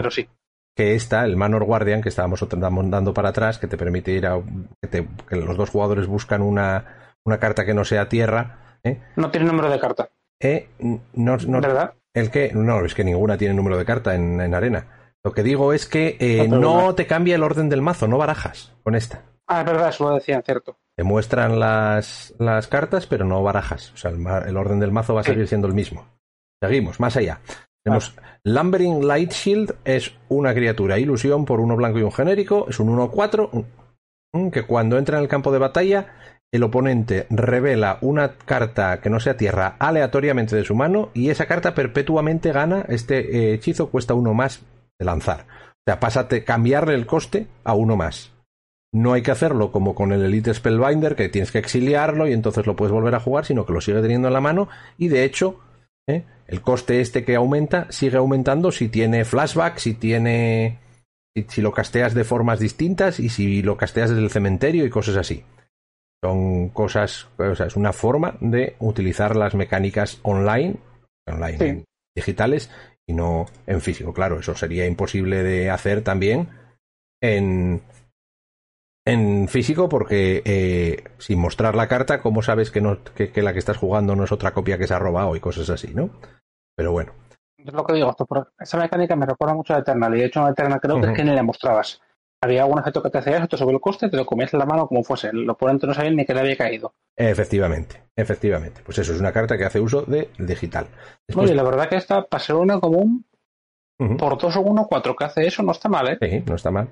que 0.75 0.95
esta 0.97 1.25
el 1.25 1.37
Manor 1.37 1.65
Guardian 1.65 2.03
que 2.03 2.09
estábamos 2.09 2.45
dando 2.51 3.15
para 3.15 3.29
atrás 3.29 3.59
que 3.59 3.69
te 3.69 3.77
permite 3.77 4.11
ir 4.11 4.27
a 4.27 4.41
que 4.91 5.37
los 5.37 5.57
dos 5.57 5.71
jugadores 5.71 6.09
buscan 6.09 6.43
una 6.43 7.06
una 7.27 7.39
carta 7.39 7.67
que 7.67 7.75
no 7.75 7.85
sea 7.85 8.09
tierra. 8.09 8.79
¿eh? 8.83 9.03
No 9.17 9.31
tiene 9.31 9.47
número 9.47 9.69
de 9.69 9.79
carta. 9.79 10.09
¿Eh? 10.41 10.69
No, 11.13 11.37
no, 11.37 11.61
¿Verdad? 11.61 11.95
¿El 12.15 12.31
que 12.31 12.53
No, 12.55 12.85
es 12.85 12.95
que 12.95 13.05
ninguna 13.05 13.37
tiene 13.37 13.53
número 13.55 13.77
de 13.77 13.85
carta 13.85 14.15
en, 14.15 14.55
arena. 14.55 15.13
Lo 15.23 15.33
que 15.33 15.43
digo 15.43 15.73
es 15.73 15.87
que 15.87 16.17
eh, 16.21 16.47
no, 16.49 16.95
te 16.95 17.07
cambia 17.07 17.35
el 17.35 17.43
orden 17.43 17.69
del 17.69 17.83
mazo, 17.83 18.07
no 18.07 18.17
barajas 18.17 18.73
con 18.85 18.95
esta. 18.95 19.23
Ah, 19.49 19.61
es 19.61 19.67
verdad, 19.67 19.89
eso 19.91 20.09
lo 20.09 20.15
decían, 20.15 20.43
cierto. 20.45 20.79
te 20.97 21.03
muestran 21.05 21.59
las, 21.61 22.35
las 22.39 22.69
cartas, 22.69 23.07
pero 23.07 23.25
no 23.25 23.43
barajas. 23.43 23.93
O 23.93 23.97
sea, 23.97 24.11
el, 24.13 24.57
orden 24.57 24.79
del 24.81 24.93
mazo 24.93 25.15
va 25.15 25.21
a 25.21 25.25
Sí. 25.25 25.33
seguir 25.33 25.49
siendo 25.49 25.67
el 25.67 25.75
mismo. 25.75 26.07
Seguimos, 26.63 27.01
más 27.01 27.17
allá. 27.17 27.41
Tenemos 27.85 28.17
Lumbering 28.45 29.07
Light 29.07 29.33
Shield, 29.33 29.75
es 29.85 30.15
una 30.29 30.55
criatura 30.55 30.99
ilusión 30.99 31.45
por 31.45 31.61
uno 31.61 31.77
blanco 31.77 31.99
y 31.99 32.03
un 32.03 32.13
genérico, 32.13 32.67
es 32.69 32.81
un 32.81 32.89
1-4, 32.89 33.49
un- 33.53 33.67
un 34.33 34.51
que 34.51 34.65
cuando 34.65 34.99
entra 34.99 35.19
en 35.19 35.23
el 35.23 35.29
campo 35.29 35.53
de 35.53 35.59
batalla, 35.59 36.15
el 36.53 36.63
oponente 36.63 37.27
revela 37.31 37.99
una 38.01 38.37
carta 38.37 39.01
que 39.01 39.11
no 39.11 39.21
sea 39.21 39.37
tierra 39.37 39.77
aleatoriamente 39.79 40.57
de 40.57 40.65
su 40.65 40.75
mano 40.75 41.11
y 41.13 41.31
esa 41.31 41.47
carta 41.47 41.75
perpetuamente 41.75 42.53
gana, 42.53 42.85
este 42.89 43.19
eh, 43.51 43.55
hechizo 43.55 43.91
cuesta 43.91 44.15
uno 44.15 44.33
más 44.33 44.63
de 44.99 45.05
lanzar. 45.05 45.47
O 45.71 45.83
sea, 45.87 46.01
pasa 46.01 46.21
a 46.21 46.29
te- 46.29 46.45
cambiarle 46.45 46.95
el 46.95 47.07
coste 47.07 47.47
a 47.65 47.75
uno 47.75 47.97
más. 47.97 48.33
No 48.95 49.13
hay 49.13 49.23
que 49.23 49.33
hacerlo 49.33 49.73
como 49.73 49.95
con 49.95 50.13
el 50.13 50.25
Elite 50.25 50.55
Spellbinder, 50.55 51.17
que 51.17 51.29
tienes 51.29 51.51
que 51.53 51.59
exiliarlo 51.59 52.27
y 52.27 52.33
entonces 52.33 52.67
lo 52.67 52.77
puedes 52.77 52.93
volver 52.93 53.15
a 53.15 53.21
jugar, 53.21 53.45
sino 53.45 53.67
que 53.67 53.73
lo 53.73 53.81
sigue 53.81 54.01
teniendo 54.01 54.29
en 54.29 54.35
la 54.35 54.41
mano 54.41 54.69
y 54.97 55.09
de 55.09 55.25
hecho 55.25 55.61
¿eh? 56.09 56.25
el 56.47 56.63
coste 56.63 57.01
este 57.01 57.25
que 57.25 57.35
aumenta 57.35 57.87
sigue 57.91 58.17
aumentando 58.17 58.71
si 58.71 58.89
tiene 58.89 59.25
flashback, 59.25 59.77
si 59.79 59.95
tiene 59.95 60.79
si 61.49 61.61
lo 61.61 61.73
casteas 61.73 62.15
de 62.15 62.25
formas 62.25 62.61
distintas 62.61 63.21
y 63.21 63.29
si 63.29 63.61
lo 63.63 63.77
casteas 63.77 64.09
desde 64.11 64.23
el 64.23 64.31
cementerio 64.31 64.87
y 64.87 64.91
cosas 64.91 65.17
así. 65.17 65.45
Son 66.27 66.71
cosas, 66.71 67.29
o 67.39 67.55
sea, 67.55 67.67
es 67.67 67.77
una 67.77 67.93
forma 67.93 68.37
de 68.41 68.75
utilizar 68.81 69.37
las 69.37 69.55
mecánicas 69.55 70.19
online, 70.25 70.75
online 71.29 71.59
Sí. 71.59 71.85
digitales 72.17 72.69
y 73.09 73.13
no 73.13 73.47
en 73.69 73.81
físico. 73.81 74.13
Claro, 74.13 74.41
eso 74.41 74.57
sería 74.57 74.87
imposible 74.87 75.45
de 75.45 75.71
hacer 75.71 76.03
también 76.03 76.49
en, 77.23 77.81
en 79.07 79.47
físico 79.47 79.89
porque 79.89 80.43
eh, 80.45 81.05
sin 81.19 81.39
mostrar 81.39 81.77
la 81.77 81.87
carta, 81.87 82.21
¿cómo 82.21 82.43
sabes 82.43 82.73
que, 82.73 82.81
no, 82.81 83.05
que, 83.05 83.31
que 83.31 83.43
la 83.43 83.53
que 83.53 83.61
estás 83.61 83.77
jugando 83.77 84.17
no 84.17 84.25
es 84.25 84.33
otra 84.33 84.53
copia 84.53 84.79
que 84.79 84.89
se 84.89 84.95
ha 84.95 84.99
robado 84.99 85.37
y 85.37 85.41
cosas 85.41 85.71
así, 85.71 85.95
¿no? 85.95 86.11
Pero 86.77 86.91
bueno, 86.91 87.13
Es 87.57 87.73
lo 87.73 87.85
que 87.85 87.95
digo, 87.95 88.15
esa 88.59 88.79
mecánica 88.79 89.15
me 89.15 89.27
recuerda 89.27 89.55
mucho 89.55 89.75
a 89.75 89.79
Eternal. 89.79 90.13
Y 90.17 90.21
de 90.23 90.27
hecho, 90.27 90.41
en 90.43 90.49
Eternal 90.49 90.81
creo 90.81 91.01
que 91.01 91.07
es 91.07 91.13
que 91.13 91.25
ni 91.25 91.31
le 91.35 91.43
mostrabas. 91.45 92.01
Había 92.47 92.63
algún 92.63 92.79
efecto 92.79 93.03
que 93.03 93.11
te 93.11 93.19
hacías, 93.19 93.43
esto 93.43 93.57
sobre 93.57 93.75
el 93.75 93.81
coste, 93.81 94.09
te 94.09 94.17
lo 94.17 94.25
comías 94.27 94.53
en 94.55 94.59
la 94.61 94.67
mano 94.67 94.87
como 94.87 95.03
fuese. 95.05 95.29
El 95.29 95.49
oponente 95.51 95.87
no 95.87 95.95
sabía 95.95 96.11
ni 96.11 96.25
que 96.25 96.35
le 96.35 96.41
había 96.41 96.57
caído. 96.57 96.95
efectivamente, 97.19 98.03
efectivamente. 98.17 98.81
Pues 98.85 98.99
eso 98.99 99.13
es 99.13 99.21
una 99.21 99.33
carta 99.33 99.57
que 99.59 99.65
hace 99.65 99.81
uso 99.81 100.03
de 100.03 100.29
digital. 100.39 100.87
Después- 101.27 101.47
Oye, 101.51 101.55
la 101.57 101.63
verdad 101.63 101.89
que 101.89 101.97
esta, 101.97 102.25
para 102.27 102.43
ser 102.43 102.57
una 102.57 102.79
común, 102.81 103.25
por 104.19 104.37
2 104.39 104.57
o 104.57 104.61
1, 104.61 104.87
4 104.87 105.17
que 105.17 105.25
hace 105.25 105.47
eso, 105.47 105.63
no 105.63 105.73
está 105.73 105.89
mal, 105.89 106.09
¿eh? 106.09 106.19
Sí, 106.21 106.43
no 106.47 106.55
está 106.57 106.71
mal. 106.71 106.89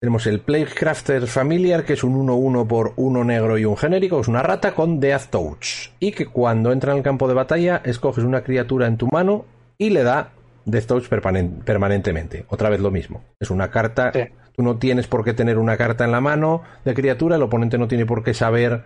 Tenemos 0.00 0.26
el 0.26 0.40
Playcrafter 0.40 1.26
Familiar, 1.28 1.84
que 1.84 1.92
es 1.92 2.02
un 2.04 2.14
1-1 2.16 2.66
por 2.66 2.92
uno 2.96 3.22
negro 3.24 3.56
y 3.58 3.64
un 3.64 3.76
genérico, 3.76 4.20
es 4.20 4.28
una 4.28 4.42
rata 4.42 4.74
con 4.74 4.98
Death 5.00 5.30
Touch. 5.30 5.90
Y 6.00 6.10
que 6.12 6.26
cuando 6.26 6.72
entra 6.72 6.92
en 6.92 6.98
el 6.98 7.04
campo 7.04 7.28
de 7.28 7.34
batalla, 7.34 7.82
escoges 7.84 8.24
una 8.24 8.42
criatura 8.42 8.86
en 8.86 8.96
tu 8.96 9.06
mano 9.08 9.44
y 9.78 9.90
le 9.90 10.02
da 10.02 10.30
Death 10.64 10.86
Touch 10.86 11.08
permanen- 11.08 11.62
permanentemente. 11.64 12.46
Otra 12.48 12.68
vez 12.68 12.80
lo 12.80 12.90
mismo. 12.90 13.22
Es 13.40 13.50
una 13.50 13.70
carta. 13.70 14.12
Sí. 14.12 14.20
Tú 14.62 14.68
no 14.68 14.78
tienes 14.78 15.08
por 15.08 15.24
qué 15.24 15.34
tener 15.34 15.58
una 15.58 15.76
carta 15.76 16.04
en 16.04 16.12
la 16.12 16.20
mano 16.20 16.62
de 16.84 16.94
criatura, 16.94 17.34
el 17.34 17.42
oponente 17.42 17.78
no 17.78 17.88
tiene 17.88 18.06
por 18.06 18.22
qué 18.22 18.32
saber 18.32 18.84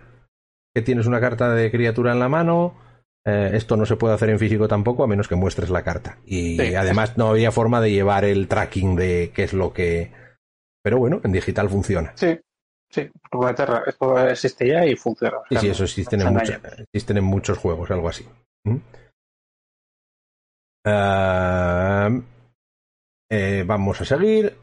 que 0.75 0.81
tienes 0.81 1.05
una 1.05 1.19
carta 1.19 1.53
de 1.53 1.69
criatura 1.69 2.13
en 2.13 2.19
la 2.19 2.29
mano. 2.29 2.73
Eh, 3.23 3.51
esto 3.53 3.77
no 3.77 3.85
se 3.85 3.95
puede 3.95 4.15
hacer 4.15 4.31
en 4.31 4.39
físico 4.39 4.67
tampoco, 4.67 5.03
a 5.03 5.07
menos 5.07 5.27
que 5.27 5.35
muestres 5.35 5.69
la 5.69 5.83
carta. 5.83 6.17
Y 6.25 6.57
Sí. 6.57 6.73
además 6.73 7.15
no 7.15 7.27
había 7.27 7.51
forma 7.51 7.79
de 7.79 7.91
llevar 7.91 8.25
el 8.25 8.47
tracking 8.47 8.95
de 8.95 9.31
qué 9.35 9.43
es 9.43 9.53
lo 9.53 9.71
que. 9.71 10.11
Pero 10.81 10.97
bueno, 10.97 11.21
en 11.23 11.31
digital 11.31 11.69
funciona. 11.69 12.11
Sí, 12.15 12.39
sí. 12.89 13.11
Esto 13.85 14.27
existe 14.29 14.67
ya 14.69 14.83
y 14.83 14.95
funciona. 14.95 15.37
Sí, 15.47 15.57
sí, 15.57 15.69
eso 15.69 15.83
existen 15.83 16.21
no 16.21 16.25
en, 16.29 16.33
se 16.33 16.39
mucho- 16.39 16.53
engañen. 16.55 16.85
existen 16.91 17.17
en 17.17 17.23
muchos 17.23 17.57
juegos, 17.59 17.91
algo 17.91 18.09
así. 18.09 18.27
¿Mm? 18.63 18.77
Ah, 20.85 22.09
eh, 23.29 23.63
vamos 23.67 24.01
a 24.01 24.05
seguir. 24.05 24.57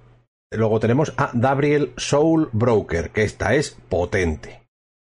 Luego 0.56 0.80
tenemos 0.80 1.12
a 1.16 1.30
Gabriel 1.34 1.92
Soul 1.96 2.48
Broker, 2.52 3.10
que 3.10 3.22
esta 3.24 3.54
es 3.54 3.70
potente. 3.88 4.62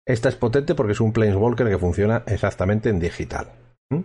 Esta 0.08 0.30
es 0.30 0.36
potente 0.36 0.76
porque 0.76 0.94
es 0.94 1.00
un 1.02 1.14
Planeswalker 1.14 1.68
que 1.68 1.78
funciona 1.78 2.24
exactamente 2.26 2.90
en 2.90 3.00
digital. 3.00 3.48
¿Mm? 3.92 4.00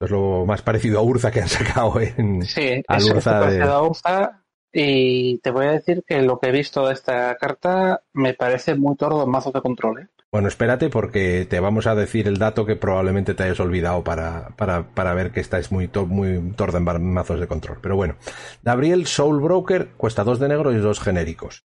Es 0.00 0.10
lo 0.10 0.44
más 0.46 0.62
parecido 0.62 0.98
a 0.98 1.02
Urza 1.02 1.30
que 1.30 1.40
han 1.40 1.48
sacado 1.48 2.00
en. 2.00 2.42
Sí, 2.42 2.82
al 2.86 2.98
es, 2.98 3.10
Urza 3.10 3.40
de- 3.50 3.62
a 3.62 3.82
Urza. 3.82 4.42
Y 4.72 5.38
te 5.38 5.50
voy 5.50 5.66
a 5.66 5.72
decir 5.72 6.04
que 6.06 6.20
lo 6.20 6.38
que 6.38 6.48
he 6.48 6.52
visto 6.52 6.86
de 6.86 6.92
esta 6.92 7.34
carta 7.36 8.02
me 8.12 8.34
parece 8.34 8.74
muy 8.74 8.96
tordo 8.96 9.24
en 9.24 9.30
mazos 9.30 9.52
de 9.54 9.62
control. 9.62 10.00
¿eh? 10.02 10.08
Bueno, 10.30 10.48
espérate 10.48 10.90
porque 10.90 11.46
te 11.48 11.58
vamos 11.58 11.86
a 11.86 11.94
decir 11.94 12.28
el 12.28 12.36
dato 12.36 12.66
que 12.66 12.76
probablemente 12.76 13.32
te 13.34 13.44
hayas 13.44 13.60
olvidado 13.60 14.04
para, 14.04 14.50
para, 14.56 14.88
para 14.94 15.14
ver 15.14 15.30
que 15.32 15.40
esta 15.40 15.58
es 15.58 15.72
muy, 15.72 15.88
to- 15.88 16.04
muy 16.06 16.52
torda 16.52 16.78
en 16.78 17.12
mazos 17.12 17.40
de 17.40 17.46
control. 17.46 17.78
Pero 17.80 17.96
bueno, 17.96 18.16
Gabriel 18.62 19.06
Soul 19.06 19.40
Broker 19.40 19.88
cuesta 19.96 20.24
dos 20.24 20.38
de 20.38 20.48
negro 20.48 20.72
y 20.72 20.76
dos 20.76 21.00
genéricos. 21.00 21.64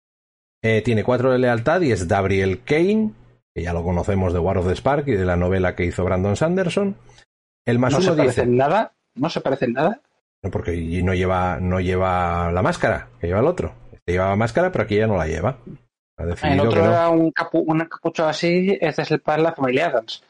Eh, 0.63 0.82
tiene 0.84 1.04
cuatro 1.04 1.32
de 1.32 1.38
lealtad 1.38 1.82
y 1.82 1.91
es 1.91 2.08
Gabriel 2.08 2.63
Kane, 2.63 3.12
que 3.54 3.62
ya 3.62 3.74
lo 3.74 3.84
conocemos 3.84 4.34
de 4.34 4.39
War 4.39 4.58
of 4.58 4.67
the 4.67 4.76
Spark 4.76 5.08
y 5.08 5.12
de 5.13 5.26
la 5.26 5.36
novela 5.36 5.76
que 5.76 5.86
hizo 5.86 6.04
Brandon 6.04 6.36
Sanderson. 6.36 6.96
El 7.63 7.78
más 7.78 7.93
No 7.93 8.02
se 8.02 8.10
parece 8.10 8.28
dice, 8.28 8.41
en 8.41 8.58
nada. 8.58 8.96
No 9.13 9.30
se 9.30 9.41
parece 9.41 9.65
en 9.65 9.74
nada. 9.74 10.02
No, 10.43 10.50
porque 10.50 10.72
no 11.04 11.13
lleva, 11.13 11.60
no 11.60 11.80
lleva 11.80 12.52
la 12.52 12.63
máscara, 12.63 13.10
que 13.20 13.28
lleva 13.28 13.39
el 13.41 13.48
otro. 13.48 13.74
Este 13.91 14.13
llevaba 14.13 14.36
máscara, 14.36 14.72
pero 14.72 14.86
aquí 14.86 14.96
ya 14.98 15.06
no 15.08 15.17
la 15.17 15.28
lleva. 15.28 15.60
El 16.17 16.60
otro 16.60 16.84
no. 16.84 16.91
era 16.91 17.10
un, 17.10 17.32
capu, 17.32 17.60
un 17.60 17.80
capucho 17.86 18.25
así. 18.25 18.77
Este 18.82 19.03
es 19.03 19.12
el 19.12 19.21
padre 19.21 19.43
de 19.43 19.49
la 19.49 19.56
familia 19.56 19.88
Adams. 19.88 20.23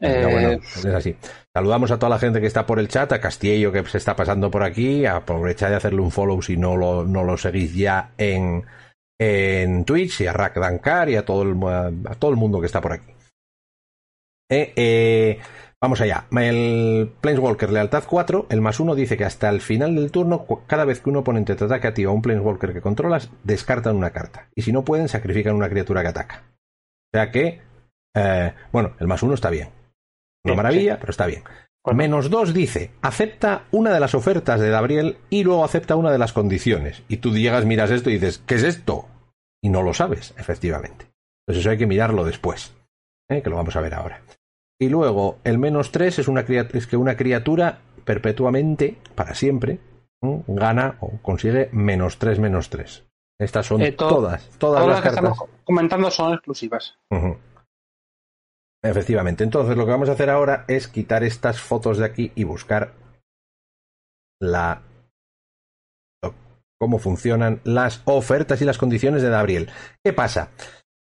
Eh, 0.00 0.28
bueno, 0.30 0.50
es 0.50 0.84
así. 0.86 1.16
Saludamos 1.52 1.90
a 1.90 1.98
toda 1.98 2.10
la 2.10 2.18
gente 2.18 2.40
que 2.40 2.46
está 2.46 2.66
por 2.66 2.78
el 2.78 2.88
chat, 2.88 3.12
a 3.12 3.20
Castillo 3.20 3.72
que 3.72 3.84
se 3.84 3.98
está 3.98 4.14
pasando 4.14 4.50
por 4.50 4.62
aquí, 4.62 5.06
aprovechad 5.06 5.70
de 5.70 5.76
hacerle 5.76 6.00
un 6.00 6.10
follow 6.10 6.40
si 6.40 6.56
no 6.56 6.76
lo, 6.76 7.04
no 7.04 7.24
lo 7.24 7.36
seguís 7.36 7.74
ya 7.74 8.12
en, 8.16 8.64
en 9.18 9.84
Twitch, 9.84 10.20
y 10.20 10.26
a 10.26 10.32
Rack 10.32 10.58
Dankar 10.58 11.08
y 11.08 11.16
a 11.16 11.24
todo 11.24 11.42
el, 11.42 11.56
a 12.06 12.14
todo 12.14 12.30
el 12.30 12.36
mundo 12.36 12.60
que 12.60 12.66
está 12.66 12.80
por 12.80 12.92
aquí. 12.92 13.12
Eh, 14.50 14.72
eh, 14.76 15.38
vamos 15.82 16.00
allá. 16.00 16.26
El 16.32 17.12
Planeswalker 17.20 17.70
Lealtad 17.70 18.04
4, 18.08 18.46
el 18.50 18.60
más 18.60 18.80
uno 18.80 18.94
dice 18.94 19.16
que 19.16 19.24
hasta 19.24 19.48
el 19.48 19.60
final 19.60 19.94
del 19.94 20.10
turno, 20.10 20.46
cada 20.66 20.84
vez 20.84 21.00
que 21.00 21.10
un 21.10 21.16
oponente 21.16 21.54
te 21.54 21.64
ataque 21.64 21.88
a 21.88 21.94
ti 21.94 22.04
o 22.06 22.10
a 22.10 22.12
un 22.12 22.22
Planeswalker 22.22 22.72
que 22.72 22.80
controlas, 22.80 23.30
descartan 23.44 23.96
una 23.96 24.10
carta. 24.10 24.48
Y 24.54 24.62
si 24.62 24.72
no 24.72 24.84
pueden, 24.84 25.08
sacrifican 25.08 25.54
una 25.54 25.68
criatura 25.68 26.02
que 26.02 26.08
ataca. 26.08 26.44
O 27.12 27.16
sea 27.16 27.30
que, 27.30 27.60
eh, 28.14 28.54
bueno, 28.72 28.94
el 28.98 29.06
más 29.06 29.22
uno 29.22 29.34
está 29.34 29.50
bien. 29.50 29.68
Una 30.44 30.52
Sí, 30.52 30.56
maravilla, 30.56 30.94
sí. 30.94 30.98
pero 31.00 31.10
está 31.10 31.26
bien. 31.26 31.42
Menos 31.94 32.28
dos 32.28 32.52
dice, 32.52 32.90
acepta 33.00 33.64
una 33.70 33.94
de 33.94 34.00
las 34.00 34.14
ofertas 34.14 34.60
de 34.60 34.68
Gabriel 34.68 35.16
y 35.30 35.42
luego 35.42 35.64
acepta 35.64 35.96
una 35.96 36.10
de 36.12 36.18
las 36.18 36.34
condiciones. 36.34 37.02
Y 37.08 37.16
tú 37.16 37.34
llegas, 37.34 37.64
miras 37.64 37.90
esto 37.90 38.10
y 38.10 38.14
dices, 38.14 38.42
¿qué 38.46 38.56
es 38.56 38.62
esto? 38.62 39.06
Y 39.62 39.70
no 39.70 39.82
lo 39.82 39.94
sabes, 39.94 40.34
efectivamente. 40.36 41.06
Entonces 41.46 41.62
eso 41.62 41.70
hay 41.70 41.78
que 41.78 41.86
mirarlo 41.86 42.24
después, 42.26 42.74
¿eh? 43.30 43.40
que 43.40 43.48
lo 43.48 43.56
vamos 43.56 43.74
a 43.74 43.80
ver 43.80 43.94
ahora. 43.94 44.20
Y 44.80 44.88
luego, 44.88 45.38
el 45.44 45.58
menos 45.58 45.90
tres 45.90 46.18
es, 46.18 46.28
una 46.28 46.40
es 46.42 46.86
que 46.86 46.96
una 46.96 47.16
criatura 47.16 47.80
perpetuamente, 48.04 48.98
para 49.14 49.34
siempre, 49.34 49.80
¿m? 50.22 50.44
gana 50.46 50.96
o 51.00 51.18
consigue 51.20 51.68
menos 51.72 52.18
tres, 52.18 52.38
menos 52.38 52.70
tres. 52.70 53.04
Estas 53.40 53.66
son 53.66 53.82
Eh, 53.82 53.92
to- 53.92 54.08
todas, 54.08 54.48
todas 54.58 54.58
todas 54.58 54.86
las 54.86 54.88
las 54.88 54.96
que 55.00 55.08
cartas. 55.16 55.32
estamos 55.32 55.50
comentando 55.64 56.10
son 56.10 56.32
exclusivas. 56.34 56.96
Ujú. 57.10 57.36
Efectivamente. 58.82 59.44
Entonces 59.44 59.76
lo 59.76 59.84
que 59.84 59.90
vamos 59.92 60.08
a 60.08 60.12
hacer 60.12 60.30
ahora 60.30 60.64
es 60.68 60.86
quitar 60.88 61.24
estas 61.24 61.60
fotos 61.60 61.98
de 61.98 62.04
aquí 62.04 62.32
y 62.34 62.44
buscar 62.44 62.94
la 64.40 64.82
cómo 66.80 67.00
funcionan 67.00 67.60
las 67.64 68.02
ofertas 68.04 68.62
y 68.62 68.64
las 68.64 68.78
condiciones 68.78 69.22
de 69.22 69.30
Gabriel. 69.30 69.68
¿Qué 70.04 70.12
pasa? 70.12 70.50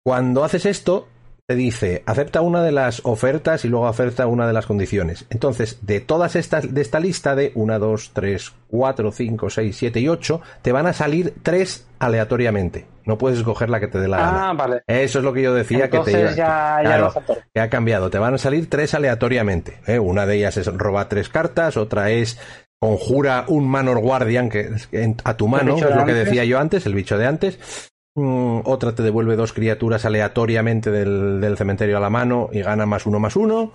Cuando 0.03 0.43
haces 0.43 0.65
esto, 0.65 1.07
te 1.51 1.55
dice, 1.57 2.01
acepta 2.05 2.39
una 2.39 2.63
de 2.63 2.71
las 2.71 3.01
ofertas 3.03 3.65
y 3.65 3.67
luego 3.67 3.87
acepta 3.87 4.25
una 4.27 4.47
de 4.47 4.53
las 4.53 4.65
condiciones. 4.65 5.25
Entonces, 5.29 5.79
de 5.81 5.99
todas 5.99 6.37
estas, 6.37 6.73
de 6.73 6.79
esta 6.81 7.01
lista 7.01 7.35
de 7.35 7.51
1, 7.55 7.77
2, 7.77 8.11
3, 8.13 8.53
4, 8.69 9.11
5, 9.11 9.49
6, 9.49 9.75
7 9.77 9.99
y 9.99 10.07
8, 10.07 10.41
te 10.61 10.71
van 10.71 10.87
a 10.87 10.93
salir 10.93 11.33
tres 11.43 11.85
aleatoriamente. 11.99 12.85
No 13.05 13.17
puedes 13.17 13.39
escoger 13.39 13.69
la 13.69 13.81
que 13.81 13.87
te 13.87 13.99
dé 13.99 14.07
la 14.07 14.17
gana. 14.17 14.49
Ah, 14.49 14.53
vale. 14.53 14.83
Eso 14.87 15.19
es 15.19 15.25
lo 15.25 15.33
que 15.33 15.41
yo 15.41 15.53
decía 15.53 15.85
Entonces 15.85 16.15
que 16.15 16.29
te 16.29 16.35
ya, 16.37 16.77
Claro. 16.81 17.13
que 17.53 17.59
ha 17.59 17.69
cambiado. 17.69 18.09
Te 18.09 18.17
van 18.19 18.33
a 18.35 18.37
salir 18.37 18.69
tres 18.69 18.93
aleatoriamente. 18.93 19.79
¿eh? 19.87 19.99
Una 19.99 20.25
de 20.25 20.37
ellas 20.37 20.55
es 20.55 20.67
robar 20.67 21.09
tres 21.09 21.27
cartas, 21.27 21.75
otra 21.75 22.11
es 22.11 22.39
conjura 22.79 23.43
un 23.47 23.67
Manor 23.67 23.99
Guardian 23.99 24.49
que, 24.49 24.69
en- 24.93 25.17
a 25.23 25.35
tu 25.35 25.47
mano, 25.47 25.75
es 25.75 25.95
lo 25.95 26.05
que 26.05 26.13
decía 26.13 26.45
yo 26.45 26.59
antes, 26.59 26.85
el 26.85 26.95
bicho 26.95 27.17
de 27.17 27.27
antes. 27.27 27.90
Mm, 28.15 28.61
otra 28.65 28.93
te 28.93 29.03
devuelve 29.03 29.35
dos 29.37 29.53
criaturas 29.53 30.03
aleatoriamente 30.05 30.91
del, 30.91 31.39
del 31.39 31.57
cementerio 31.57 31.97
a 31.97 32.01
la 32.01 32.09
mano 32.09 32.49
y 32.51 32.61
gana 32.61 32.85
más 32.85 33.05
uno 33.05 33.19
más 33.19 33.35
uno. 33.35 33.71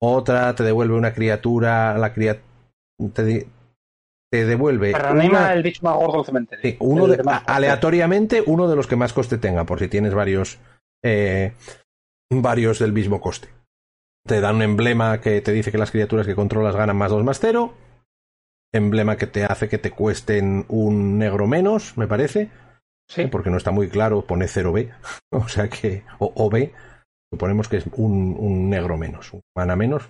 Otra 0.00 0.54
te 0.54 0.64
devuelve 0.64 0.94
una 0.96 1.12
criatura, 1.14 1.96
la 1.96 2.12
criatura 2.12 2.44
te, 3.14 3.46
devuelve 4.44 4.92
una- 5.28 5.52
el 5.52 5.62
bicho 5.62 5.80
más 5.82 5.94
gordo 5.96 6.16
del 6.18 6.26
cementerio. 6.26 6.62
Sí, 6.62 6.76
uno 6.80 7.06
de- 7.06 7.16
aleatoriamente 7.46 8.42
uno 8.46 8.68
de 8.68 8.76
los 8.76 8.86
que 8.86 8.96
más 8.96 9.12
coste 9.12 9.38
tenga, 9.38 9.64
por 9.64 9.78
si 9.78 9.88
tienes 9.88 10.14
varios 10.14 10.58
eh, 11.04 11.52
varios 12.30 12.78
del 12.80 12.92
mismo 12.92 13.20
coste. 13.20 13.48
Te 14.26 14.40
dan 14.40 14.56
un 14.56 14.62
emblema 14.62 15.20
que 15.20 15.40
te 15.40 15.52
dice 15.52 15.70
que 15.70 15.78
las 15.78 15.92
criaturas 15.92 16.26
que 16.26 16.34
controlas 16.34 16.74
ganan 16.74 16.96
más 16.96 17.10
2 17.12 17.22
más 17.22 17.38
0. 17.38 17.72
Emblema 18.74 19.16
que 19.16 19.28
te 19.28 19.44
hace 19.44 19.68
que 19.68 19.78
te 19.78 19.92
cuesten 19.92 20.64
un 20.68 21.18
negro 21.18 21.46
menos, 21.46 21.96
me 21.96 22.08
parece. 22.08 22.50
Sí. 23.08 23.26
Porque 23.26 23.50
no 23.50 23.56
está 23.56 23.70
muy 23.70 23.88
claro, 23.88 24.22
pone 24.22 24.46
0B. 24.46 24.92
o 25.32 25.48
sea 25.48 25.68
que. 25.68 26.04
O, 26.18 26.32
o 26.34 26.50
B. 26.50 26.72
Suponemos 27.32 27.68
que 27.68 27.78
es 27.78 27.84
un, 27.92 28.70
negro 28.70 28.96
menos, 28.96 29.32
un 29.32 29.40
mana 29.54 29.76
menos. 29.76 30.08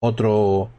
Otro 0.00 0.70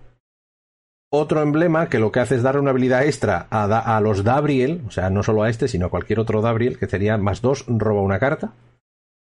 otro 1.09 1.41
emblema 1.41 1.87
que 1.87 1.99
lo 1.99 2.11
que 2.11 2.19
hace 2.19 2.35
es 2.35 2.43
dar 2.43 2.59
una 2.59 2.71
habilidad 2.71 3.05
extra 3.05 3.47
a, 3.49 3.97
a 3.97 4.01
los 4.01 4.23
Dabriel, 4.23 4.83
o 4.87 4.91
sea, 4.91 5.09
no 5.09 5.23
solo 5.23 5.43
a 5.43 5.49
este, 5.49 5.67
sino 5.67 5.85
a 5.85 5.89
cualquier 5.89 6.19
otro 6.19 6.41
Dabriel, 6.41 6.77
que 6.77 6.87
sería 6.87 7.17
más 7.17 7.41
dos, 7.41 7.65
roba 7.67 8.01
una 8.01 8.19
carta. 8.19 8.53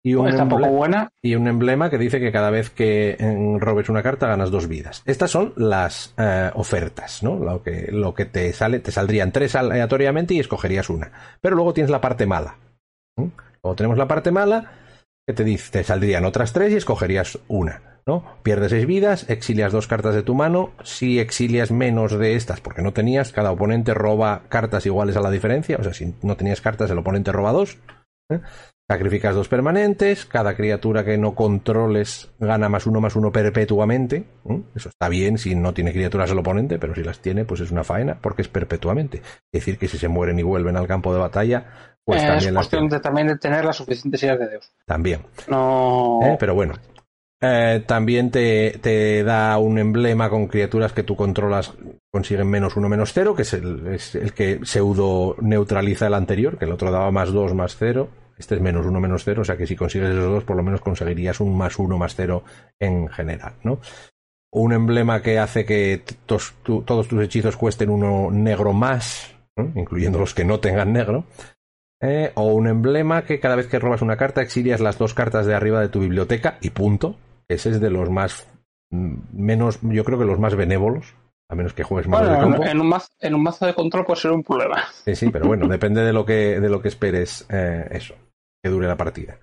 Y 0.05 0.15
un, 0.15 0.49
buena. 0.49 1.11
y 1.23 1.37
un 1.37 1.47
emblema 1.47 1.89
que 1.89 1.97
dice 1.97 2.19
que 2.19 2.33
cada 2.33 2.51
vez 2.51 2.71
que 2.71 3.17
robes 3.61 3.89
una 3.89 4.03
carta 4.03 4.27
ganas 4.27 4.51
dos 4.51 4.67
vidas. 4.67 5.03
Estas 5.07 5.31
son 5.31 5.53
las 5.57 6.13
eh, 6.19 6.51
ofertas, 6.55 7.23
¿no? 7.23 7.37
Lo 7.37 7.63
que, 7.63 7.89
lo 7.93 8.13
que 8.13 8.25
te 8.25 8.53
sale, 8.53 8.81
te 8.81 8.91
saldrían 8.91 9.31
tres 9.31 9.55
aleatoriamente 9.55 10.35
y 10.35 10.41
escogerías 10.41 10.91
una. 10.91 11.13
Pero 11.41 11.55
luego 11.55 11.73
tienes 11.73 11.91
la 11.91 12.01
parte 12.01 12.27
mala. 12.27 12.57
Luego 13.17 13.77
tenemos 13.77 13.97
la 13.97 14.09
parte 14.09 14.33
mala 14.33 14.73
que 15.25 15.35
te 15.35 15.45
dice, 15.45 15.71
te 15.71 15.85
saldrían 15.85 16.25
otras 16.25 16.53
tres 16.53 16.73
y 16.73 16.77
escogerías 16.77 17.39
una. 17.47 18.01
¿no? 18.05 18.25
Pierdes 18.43 18.71
seis 18.71 18.87
vidas, 18.87 19.31
exilias 19.31 19.73
dos 19.73 19.87
cartas 19.87 20.15
de 20.15 20.25
tu 20.25 20.35
mano. 20.35 20.73
Si 20.83 21.21
exilias 21.21 21.71
menos 21.71 22.19
de 22.19 22.35
estas, 22.35 22.61
porque 22.61 22.83
no 22.83 22.93
tenías, 22.93 23.33
cada 23.33 23.53
oponente 23.53 23.95
roba 23.95 24.43
cartas 24.49 24.87
iguales 24.87 25.17
a 25.17 25.21
la 25.21 25.31
diferencia. 25.31 25.77
O 25.79 25.85
sea, 25.85 25.95
si 25.95 26.15
no 26.23 26.37
tenías 26.37 26.61
cartas, 26.61 26.91
el 26.91 26.99
oponente 26.99 27.31
roba 27.31 27.53
dos. 27.53 27.79
¿eh? 28.31 28.41
Sacrificas 28.91 29.35
dos 29.35 29.49
permanentes. 29.49 30.27
Cada 30.27 30.55
criatura 30.55 31.05
que 31.05 31.17
no 31.17 31.35
controles 31.35 32.31
gana 32.39 32.69
más 32.69 32.87
uno 32.87 33.01
más 33.01 33.17
uno 33.17 33.33
perpetuamente. 33.33 34.25
¿eh? 34.49 34.61
Eso 34.75 34.89
está 34.91 35.09
bien 35.09 35.39
si 35.39 35.55
no 35.55 35.73
tiene 35.73 35.93
criaturas 35.93 36.31
el 36.31 36.39
oponente, 36.39 36.79
pero 36.79 36.95
si 36.95 37.03
las 37.03 37.21
tiene, 37.21 37.45
pues 37.45 37.61
es 37.61 37.71
una 37.71 37.85
faena, 37.85 38.19
porque 38.21 38.43
es 38.43 38.49
perpetuamente. 38.49 39.19
Es 39.19 39.61
decir, 39.61 39.79
que 39.79 39.89
si 39.89 39.99
se 39.99 40.09
mueren 40.09 40.39
y 40.39 40.43
vuelven 40.43 40.77
al 40.77 40.87
campo 40.87 41.13
de 41.15 41.21
batalla, 41.21 41.95
pues 42.05 42.21
Eh, 42.21 42.25
es 42.25 42.31
también 42.31 42.55
las 42.55 42.63
cuestión 42.65 42.89
de, 42.89 43.01
también 43.01 43.27
de 43.29 43.39
tener 43.39 43.65
las 43.65 43.77
suficientes 43.77 44.23
ideas 44.23 44.39
de 44.39 44.51
Dios. 44.51 44.73
También. 44.85 45.23
No. 45.49 46.21
¿eh? 46.23 46.37
Pero 46.39 46.55
bueno. 46.55 46.75
Eh, 47.45 47.83
también 47.87 48.31
te, 48.31 48.79
te 48.81 49.25
da 49.25 49.59
un 49.59 49.77
emblema 49.77 50.31
con 50.31 50.47
criaturas 50.47 50.93
que 50.93 51.03
tú 51.03 51.17
controlas 51.17 51.73
consiguen 52.13 52.49
menos 52.49 52.77
uno 52.77 52.89
menos 52.89 53.13
cero, 53.13 53.35
que 53.35 53.43
es 53.43 53.53
el, 53.55 53.87
es 53.89 54.15
el 54.15 54.33
que 54.33 54.61
pseudo 54.63 55.35
neutraliza 55.41 56.07
el 56.07 56.15
anterior, 56.15 56.57
que 56.57 56.67
el 56.67 56.73
otro 56.73 56.93
daba 56.93 57.11
más 57.11 57.33
dos 57.33 57.53
más 57.53 57.75
cero. 57.77 58.11
Este 58.39 58.55
es 58.55 58.61
menos 58.61 58.87
uno 58.87 59.01
menos 59.01 59.25
cero, 59.25 59.43
o 59.43 59.45
sea 59.45 59.57
que 59.57 59.67
si 59.67 59.77
consigues 59.77 60.11
esos 60.11 60.31
dos, 60.31 60.45
por 60.45 60.57
lo 60.57 60.63
menos 60.63 60.81
conseguirías 60.81 61.41
un 61.41 61.57
más 61.57 61.79
uno 61.79 61.99
más 61.99 62.15
cero 62.15 62.45
en 62.79 63.09
general, 63.09 63.55
¿no? 63.63 63.81
Un 64.51 64.73
emblema 64.73 65.23
que 65.23 65.39
hace 65.39 65.65
que 65.65 66.03
todos 66.27 67.09
tus 67.09 67.23
hechizos 67.23 67.57
cuesten 67.57 67.91
uno 67.91 68.31
negro 68.31 68.73
más, 68.73 69.35
incluyendo 69.75 70.19
los 70.19 70.35
que 70.35 70.45
no 70.45 70.61
tengan 70.61 70.93
negro. 70.93 71.25
Eh, 72.05 72.33
o 72.35 72.47
un 72.47 72.67
emblema 72.67 73.25
que 73.25 73.39
cada 73.39 73.55
vez 73.55 73.69
que 73.69 73.79
robas 73.79 74.03
una 74.03 74.17
carta 74.17 74.43
exilias 74.43 74.81
las 74.81 74.99
dos 74.99 75.15
cartas 75.15 75.47
de 75.47 75.55
arriba 75.55 75.81
de 75.81 75.89
tu 75.89 76.01
biblioteca 76.01 76.59
y 76.61 76.71
punto. 76.71 77.17
Ese 77.49 77.71
es 77.71 77.81
de 77.81 77.91
los 77.91 78.11
más 78.11 78.47
mm, 78.91 79.15
menos, 79.33 79.79
yo 79.83 80.05
creo 80.05 80.19
que 80.19 80.25
los 80.25 80.41
más 80.41 80.57
benévolos, 80.57 81.15
a 81.53 81.55
menos 81.55 81.75
que 81.75 81.83
juegues 81.85 82.07
de 82.11 82.11
Bueno, 82.17 82.39
campo. 82.39 82.65
en, 82.65 82.81
un 82.81 82.89
mazo, 82.89 83.09
en 83.21 83.35
un 83.35 83.43
mazo 83.43 83.67
de 83.67 83.75
control 83.75 84.05
puede 84.07 84.21
ser 84.21 84.31
un 84.33 84.43
problema. 84.43 84.83
Sí, 85.05 85.15
sí, 85.15 85.31
pero 85.31 85.47
bueno, 85.47 85.69
depende 85.69 86.03
de 86.03 86.13
lo 86.13 86.25
que, 86.25 86.59
de 86.61 86.69
lo 86.69 86.81
que 86.81 86.89
esperes 86.89 87.47
eh, 87.51 87.87
eso, 87.91 88.15
que 88.65 88.71
dure 88.71 88.89
la 88.89 88.97
partida. 88.97 89.39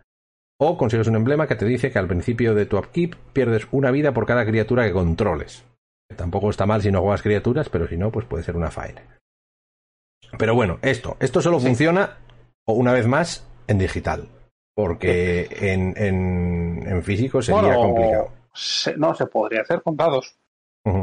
O 0.60 0.78
consigues 0.78 1.08
un 1.08 1.15
emblema 1.15 1.48
que 1.48 1.56
te 1.56 1.65
dice 1.65 1.91
que 1.91 2.00
al 2.00 2.08
principio 2.08 2.54
de 2.56 2.65
tu 2.65 2.78
upkeep 2.78 3.15
pierdes 3.32 3.67
una 3.72 3.91
vida 3.91 4.13
por 4.13 4.26
cada 4.26 4.45
criatura 4.45 4.86
que 4.86 4.91
controles. 4.91 5.63
Tampoco 6.17 6.50
está 6.50 6.65
mal 6.65 6.82
si 6.82 6.91
no 6.91 7.02
juegas 7.02 7.22
criaturas, 7.22 7.69
pero 7.69 7.88
si 7.88 7.95
no, 7.95 8.12
pues 8.12 8.26
puede 8.26 8.43
ser 8.43 8.58
una 8.58 8.72
faena. 8.72 9.04
Pero 10.38 10.56
bueno, 10.56 10.80
esto, 10.82 11.15
esto 11.19 11.41
solo 11.41 11.60
Sí. 11.60 11.67
funciona, 11.67 12.17
o 12.65 12.74
una 12.74 12.91
vez 12.93 13.08
más, 13.08 13.48
en 13.67 13.78
digital. 13.78 14.28
Porque 14.76 15.48
en, 15.62 15.93
en, 15.98 16.84
en 16.88 17.04
físico 17.04 17.41
sería 17.41 17.62
Bueno, 17.62 17.80
complicado. 17.82 18.32
se- 18.54 18.98
no, 18.98 19.13
se 19.13 19.28
podría 19.28 19.62
hacer 19.62 19.82
con 19.82 19.95
dados, 19.95 20.36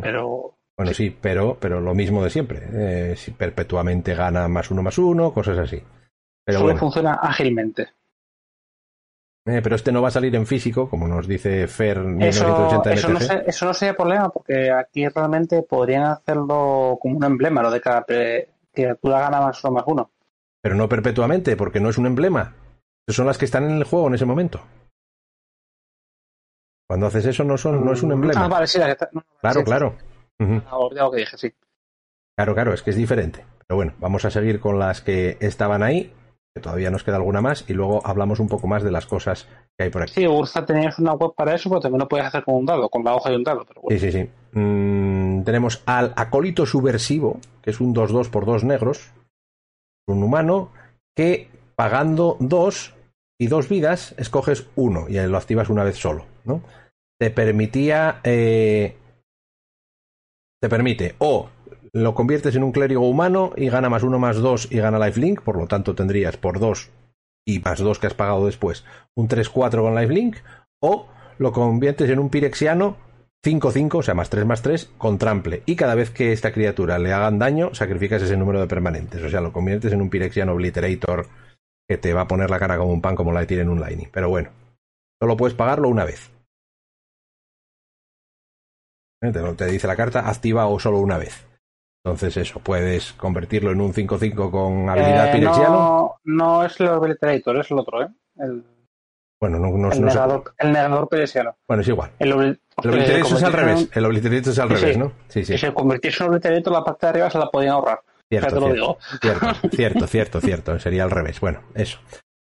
pero 0.00 0.55
Bueno, 0.76 0.92
sí, 0.92 1.16
pero, 1.20 1.56
pero 1.58 1.80
lo 1.80 1.94
mismo 1.94 2.22
de 2.22 2.30
siempre. 2.30 2.62
Eh, 2.72 3.16
si 3.16 3.30
perpetuamente 3.30 4.14
gana 4.14 4.46
más 4.48 4.70
uno 4.70 4.82
más 4.82 4.98
uno, 4.98 5.32
cosas 5.32 5.56
así. 5.58 5.82
Pero 6.44 6.58
solo 6.58 6.64
bueno. 6.72 6.80
funciona 6.80 7.14
ágilmente. 7.14 7.88
Eh, 9.48 9.60
pero 9.62 9.76
este 9.76 9.92
no 9.92 10.02
va 10.02 10.08
a 10.08 10.10
salir 10.10 10.34
en 10.34 10.44
físico, 10.46 10.90
como 10.90 11.06
nos 11.06 11.28
dice 11.28 11.68
Fer 11.68 11.98
Eso, 11.98 12.06
1980 12.06 12.90
eso, 12.92 13.08
no 13.08 13.20
se- 13.20 13.44
eso 13.48 13.64
no 13.64 13.72
sería 13.74 13.94
problema, 13.96 14.28
porque 14.28 14.72
aquí 14.72 15.06
realmente 15.08 15.62
podrían 15.62 16.02
hacerlo 16.04 16.98
como 17.00 17.16
un 17.16 17.24
emblema, 17.24 17.62
lo 17.62 17.70
de 17.70 17.80
cada 17.80 18.04
criatura 18.04 19.20
gana 19.20 19.40
más 19.40 19.62
uno 19.62 19.72
más 19.74 19.84
uno. 19.86 20.10
Pero 20.60 20.74
no 20.74 20.88
perpetuamente, 20.88 21.56
porque 21.56 21.78
no 21.78 21.90
es 21.90 21.96
un 21.98 22.06
emblema. 22.06 22.54
Son 23.08 23.26
las 23.26 23.38
que 23.38 23.44
están 23.44 23.64
en 23.70 23.76
el 23.76 23.84
juego 23.84 24.08
en 24.08 24.14
ese 24.14 24.24
momento. 24.24 24.60
Cuando 26.88 27.06
haces 27.06 27.26
eso 27.26 27.44
no, 27.44 27.56
son, 27.56 27.84
no 27.84 27.92
es 27.92 28.02
un 28.02 28.12
emblema. 28.12 28.44
Ah, 28.44 28.48
vale, 28.48 28.66
sí, 28.66 28.78
la 28.78 28.86
que 28.86 28.92
está- 28.92 29.08
no, 29.12 29.24
claro, 29.40 29.60
sí, 29.60 29.64
claro. 29.64 29.94
Ujú. 30.40 30.62
Olvidado 30.70 31.06
lo 31.06 31.10
que 31.12 31.18
dije, 31.18 31.36
sí. 31.38 31.52
Claro, 32.36 32.54
claro, 32.54 32.74
es 32.74 32.82
que 32.82 32.90
es 32.90 32.96
diferente. 32.96 33.44
Pero 33.66 33.76
bueno, 33.76 33.94
vamos 33.98 34.24
a 34.24 34.30
seguir 34.30 34.60
con 34.60 34.78
las 34.78 35.00
que 35.00 35.38
estaban 35.40 35.82
ahí, 35.82 36.12
que 36.54 36.60
todavía 36.60 36.90
nos 36.90 37.02
queda 37.02 37.16
alguna 37.16 37.40
más, 37.40 37.68
y 37.68 37.72
luego 37.72 38.06
hablamos 38.06 38.38
un 38.40 38.48
poco 38.48 38.66
más 38.66 38.82
de 38.82 38.90
las 38.90 39.06
cosas 39.06 39.48
que 39.76 39.84
hay 39.84 39.90
por 39.90 40.02
aquí. 40.02 40.12
Sí, 40.12 40.26
Urza 40.26 40.64
tenías 40.64 40.98
una 40.98 41.14
web 41.14 41.32
para 41.34 41.54
eso, 41.54 41.68
pero 41.70 41.80
también 41.80 42.00
lo 42.00 42.08
puedes 42.08 42.26
hacer 42.26 42.44
con 42.44 42.56
un 42.56 42.66
dado, 42.66 42.88
con 42.88 43.02
la 43.04 43.14
hoja 43.14 43.32
y 43.32 43.36
un 43.36 43.44
dado. 43.44 43.64
Pero 43.66 43.80
bueno. 43.82 43.98
Sí, 43.98 44.10
sí, 44.10 44.18
sí. 44.20 44.30
Mm, 44.58 45.42
tenemos 45.42 45.82
al 45.86 46.12
acólito 46.16 46.66
subversivo, 46.66 47.40
que 47.62 47.70
es 47.70 47.80
un 47.80 47.94
2-2 47.94 48.28
por 48.28 48.44
2 48.46 48.64
negros. 48.64 49.12
Un 50.06 50.22
humano 50.22 50.70
que 51.16 51.48
pagando 51.74 52.36
2 52.38 52.94
y 53.38 53.48
dos 53.48 53.68
vidas 53.68 54.14
escoges 54.18 54.68
uno 54.76 55.08
y 55.08 55.14
lo 55.26 55.36
activas 55.36 55.68
una 55.68 55.84
vez 55.84 55.96
solo, 55.96 56.24
¿no? 56.44 56.62
Te 57.18 57.30
permitía. 57.30 58.20
eh, 58.22 58.96
te 60.66 60.70
permite 60.70 61.14
o 61.18 61.48
lo 61.92 62.14
conviertes 62.14 62.56
en 62.56 62.64
un 62.64 62.72
clérigo 62.72 63.08
humano 63.08 63.52
y 63.56 63.68
gana 63.68 63.88
más 63.88 64.02
uno 64.02 64.18
más 64.18 64.36
dos 64.36 64.66
y 64.70 64.78
gana 64.78 64.98
lifelink, 64.98 65.42
por 65.42 65.56
lo 65.56 65.68
tanto 65.68 65.94
tendrías 65.94 66.36
por 66.36 66.58
dos 66.58 66.90
y 67.46 67.60
más 67.60 67.78
dos 67.78 68.00
que 68.00 68.08
has 68.08 68.14
pagado 68.14 68.46
después 68.46 68.84
un 69.14 69.28
3-4 69.28 69.80
con 69.80 69.94
lifelink, 69.94 70.38
o 70.80 71.06
lo 71.38 71.52
conviertes 71.52 72.10
en 72.10 72.18
un 72.18 72.30
pirexiano 72.30 72.96
5-5, 73.44 73.94
o 73.94 74.02
sea, 74.02 74.14
más 74.14 74.28
3 74.28 74.44
más 74.44 74.62
3, 74.62 74.90
con 74.98 75.18
trample. 75.18 75.62
Y 75.66 75.76
cada 75.76 75.94
vez 75.94 76.10
que 76.10 76.32
esta 76.32 76.52
criatura 76.52 76.98
le 76.98 77.12
hagan 77.12 77.38
daño, 77.38 77.72
sacrificas 77.72 78.20
ese 78.22 78.36
número 78.36 78.60
de 78.60 78.66
permanentes. 78.66 79.22
O 79.22 79.30
sea, 79.30 79.40
lo 79.40 79.52
conviertes 79.52 79.92
en 79.92 80.02
un 80.02 80.10
Pirexiano 80.10 80.52
Obliterator 80.52 81.28
que 81.88 81.96
te 81.96 82.12
va 82.12 82.22
a 82.22 82.28
poner 82.28 82.50
la 82.50 82.58
cara 82.58 82.76
como 82.76 82.92
un 82.92 83.00
pan 83.00 83.14
como 83.14 83.32
la 83.32 83.44
de 83.44 83.60
en 83.60 83.68
un 83.68 83.80
Lightning. 83.80 84.08
Pero 84.12 84.28
bueno, 84.28 84.50
solo 85.22 85.36
puedes 85.36 85.54
pagarlo 85.54 85.88
una 85.88 86.04
vez. 86.04 86.35
Eh, 89.22 89.32
Te, 89.56 89.66
dice 89.66 89.86
la 89.86 89.96
carta, 89.96 90.28
activa 90.28 90.66
o 90.66 90.78
solo 90.78 90.98
una 90.98 91.18
vez. 91.18 91.46
Entonces 92.04 92.36
eso, 92.36 92.60
puedes 92.60 93.12
convertirlo 93.14 93.72
en 93.72 93.80
un 93.80 93.92
5-5 93.92 94.50
con 94.50 94.88
habilidad 94.88 95.28
Eh, 95.28 95.32
Pirexiano. 95.38 95.70
no, 95.74 96.20
no 96.24 96.64
es 96.64 96.78
el 96.80 96.88
Obliterator, 96.88 97.56
es 97.58 97.70
el 97.70 97.78
otro, 97.78 98.02
¿eh? 98.02 98.08
El, 98.38 98.64
Bueno, 99.40 99.58
no, 99.58 99.68
no- 99.76 99.90
el 99.92 100.00
no 100.00 100.06
negador, 100.06 100.54
el 100.58 100.72
negador 100.72 101.08
peresiano. 101.08 101.56
Bueno, 101.66 101.82
es 101.82 101.88
igual. 101.88 102.10
El, 102.18 102.32
obli- 102.32 102.60
El 102.82 102.90
Obliterator 102.90 103.36
es 103.36 103.42
al 103.42 103.52
revés. 103.52 103.88
El 103.92 104.04
Obliterator 104.04 104.52
es 104.52 104.58
al 104.58 104.68
Sí, 104.68 104.74
revés, 104.76 104.92
sí. 104.94 104.98
¿no? 105.00 105.12
Sí, 105.28 105.44
sí. 105.44 105.52
Si 105.54 105.58
se 105.58 105.74
convirtiese 105.74 106.22
en 106.22 106.30
Obliterator, 106.30 106.72
la 106.72 106.84
parte 106.84 107.06
de 107.06 107.10
arriba 107.10 107.30
se 107.30 107.38
la 107.38 107.50
podían 107.50 107.72
ahorrar. 107.72 108.00
Ya 108.30 108.40
Cierto, 108.40 108.48
te 108.48 108.60
lo 108.60 108.66
cierto. 108.66 108.74
digo. 108.74 108.98
Cierto, 109.20 109.46
cierto, 109.76 110.06
cierto, 110.06 110.40
cierto. 110.40 110.78
Sería 110.78 111.04
al 111.04 111.10
revés. 111.10 111.40
Bueno, 111.40 111.60
eso. 111.74 111.98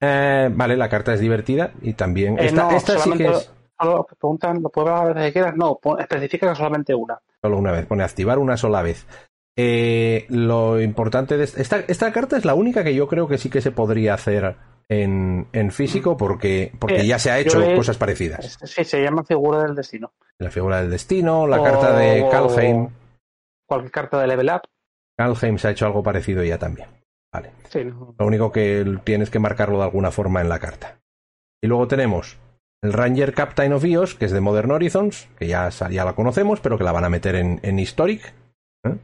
Eh, 0.00 0.48
vale, 0.52 0.76
la 0.76 0.88
carta 0.88 1.12
es 1.14 1.20
divertida 1.20 1.72
y 1.82 1.92
también. 1.94 2.38
Eh, 2.38 2.46
esta 2.46 2.62
no, 2.64 2.70
esta 2.76 2.98
sí 2.98 3.10
que 3.12 3.26
es 3.26 3.52
Te 3.78 4.16
preguntan, 4.16 4.62
¿lo 4.62 4.68
puedes 4.70 5.14
ver 5.14 5.24
que 5.26 5.32
quieras? 5.32 5.54
No, 5.56 5.78
especifica 5.98 6.48
que 6.50 6.54
solamente 6.56 6.94
una. 6.94 7.18
solo 7.42 7.58
una 7.58 7.72
vez. 7.72 7.86
Pone 7.86 8.02
activar 8.04 8.38
una 8.38 8.56
sola 8.56 8.82
vez. 8.82 9.06
Eh, 9.56 10.26
lo 10.28 10.80
importante 10.80 11.36
de 11.36 11.44
esta, 11.44 11.80
esta 11.80 12.12
carta 12.12 12.36
es 12.36 12.44
la 12.44 12.54
única 12.54 12.84
que 12.84 12.94
yo 12.94 13.08
creo 13.08 13.26
que 13.26 13.38
sí 13.38 13.50
que 13.50 13.60
se 13.60 13.72
podría 13.72 14.14
hacer 14.14 14.56
en, 14.88 15.48
en 15.52 15.70
físico 15.72 16.16
porque, 16.16 16.72
porque 16.78 17.00
Eh, 17.00 17.06
ya 17.06 17.18
se 17.18 17.30
ha 17.30 17.38
hecho 17.40 17.60
he- 17.62 17.74
cosas 17.76 17.96
parecidas. 17.98 18.56
Sí, 18.64 18.84
se 18.84 19.02
llama 19.02 19.24
figura 19.24 19.62
del 19.64 19.74
destino. 19.74 20.12
La 20.38 20.50
figura 20.50 20.80
del 20.80 20.90
destino, 20.90 21.46
la 21.46 21.60
O- 21.60 21.64
carta 21.64 21.96
de 21.96 22.28
Kalheim. 22.30 22.88
Cualquier 23.66 23.90
carta 23.92 24.20
de 24.20 24.26
level 24.28 24.50
up. 24.54 24.62
Kalheim 25.16 25.58
se 25.58 25.68
ha 25.68 25.70
hecho 25.72 25.86
algo 25.86 26.02
parecido 26.02 26.44
ya 26.44 26.58
también. 26.58 26.88
Vale. 27.32 27.50
Sí, 27.68 27.84
no. 27.84 28.14
Lo 28.18 28.26
único 28.26 28.52
que 28.52 28.84
tienes 29.04 29.28
que 29.28 29.38
marcarlo 29.40 29.78
de 29.78 29.84
alguna 29.84 30.10
forma 30.12 30.40
en 30.40 30.48
la 30.48 30.58
carta. 30.60 31.00
Y 31.60 31.66
luego 31.66 31.88
tenemos 31.88 32.38
el 32.82 32.92
Ranger 32.92 33.34
Captain 33.34 33.72
of 33.72 33.84
Eos, 33.84 34.14
que 34.14 34.26
es 34.26 34.32
de 34.32 34.40
Modern 34.40 34.70
Horizons, 34.70 35.28
que 35.38 35.46
ya, 35.48 35.68
ya 35.68 36.04
la 36.04 36.14
conocemos, 36.14 36.60
pero 36.60 36.78
que 36.78 36.84
la 36.84 36.92
van 36.92 37.04
a 37.04 37.08
meter 37.10 37.34
en, 37.34 37.60
en 37.62 37.78
Historic. 37.78 38.32
¿eh? 38.84 38.96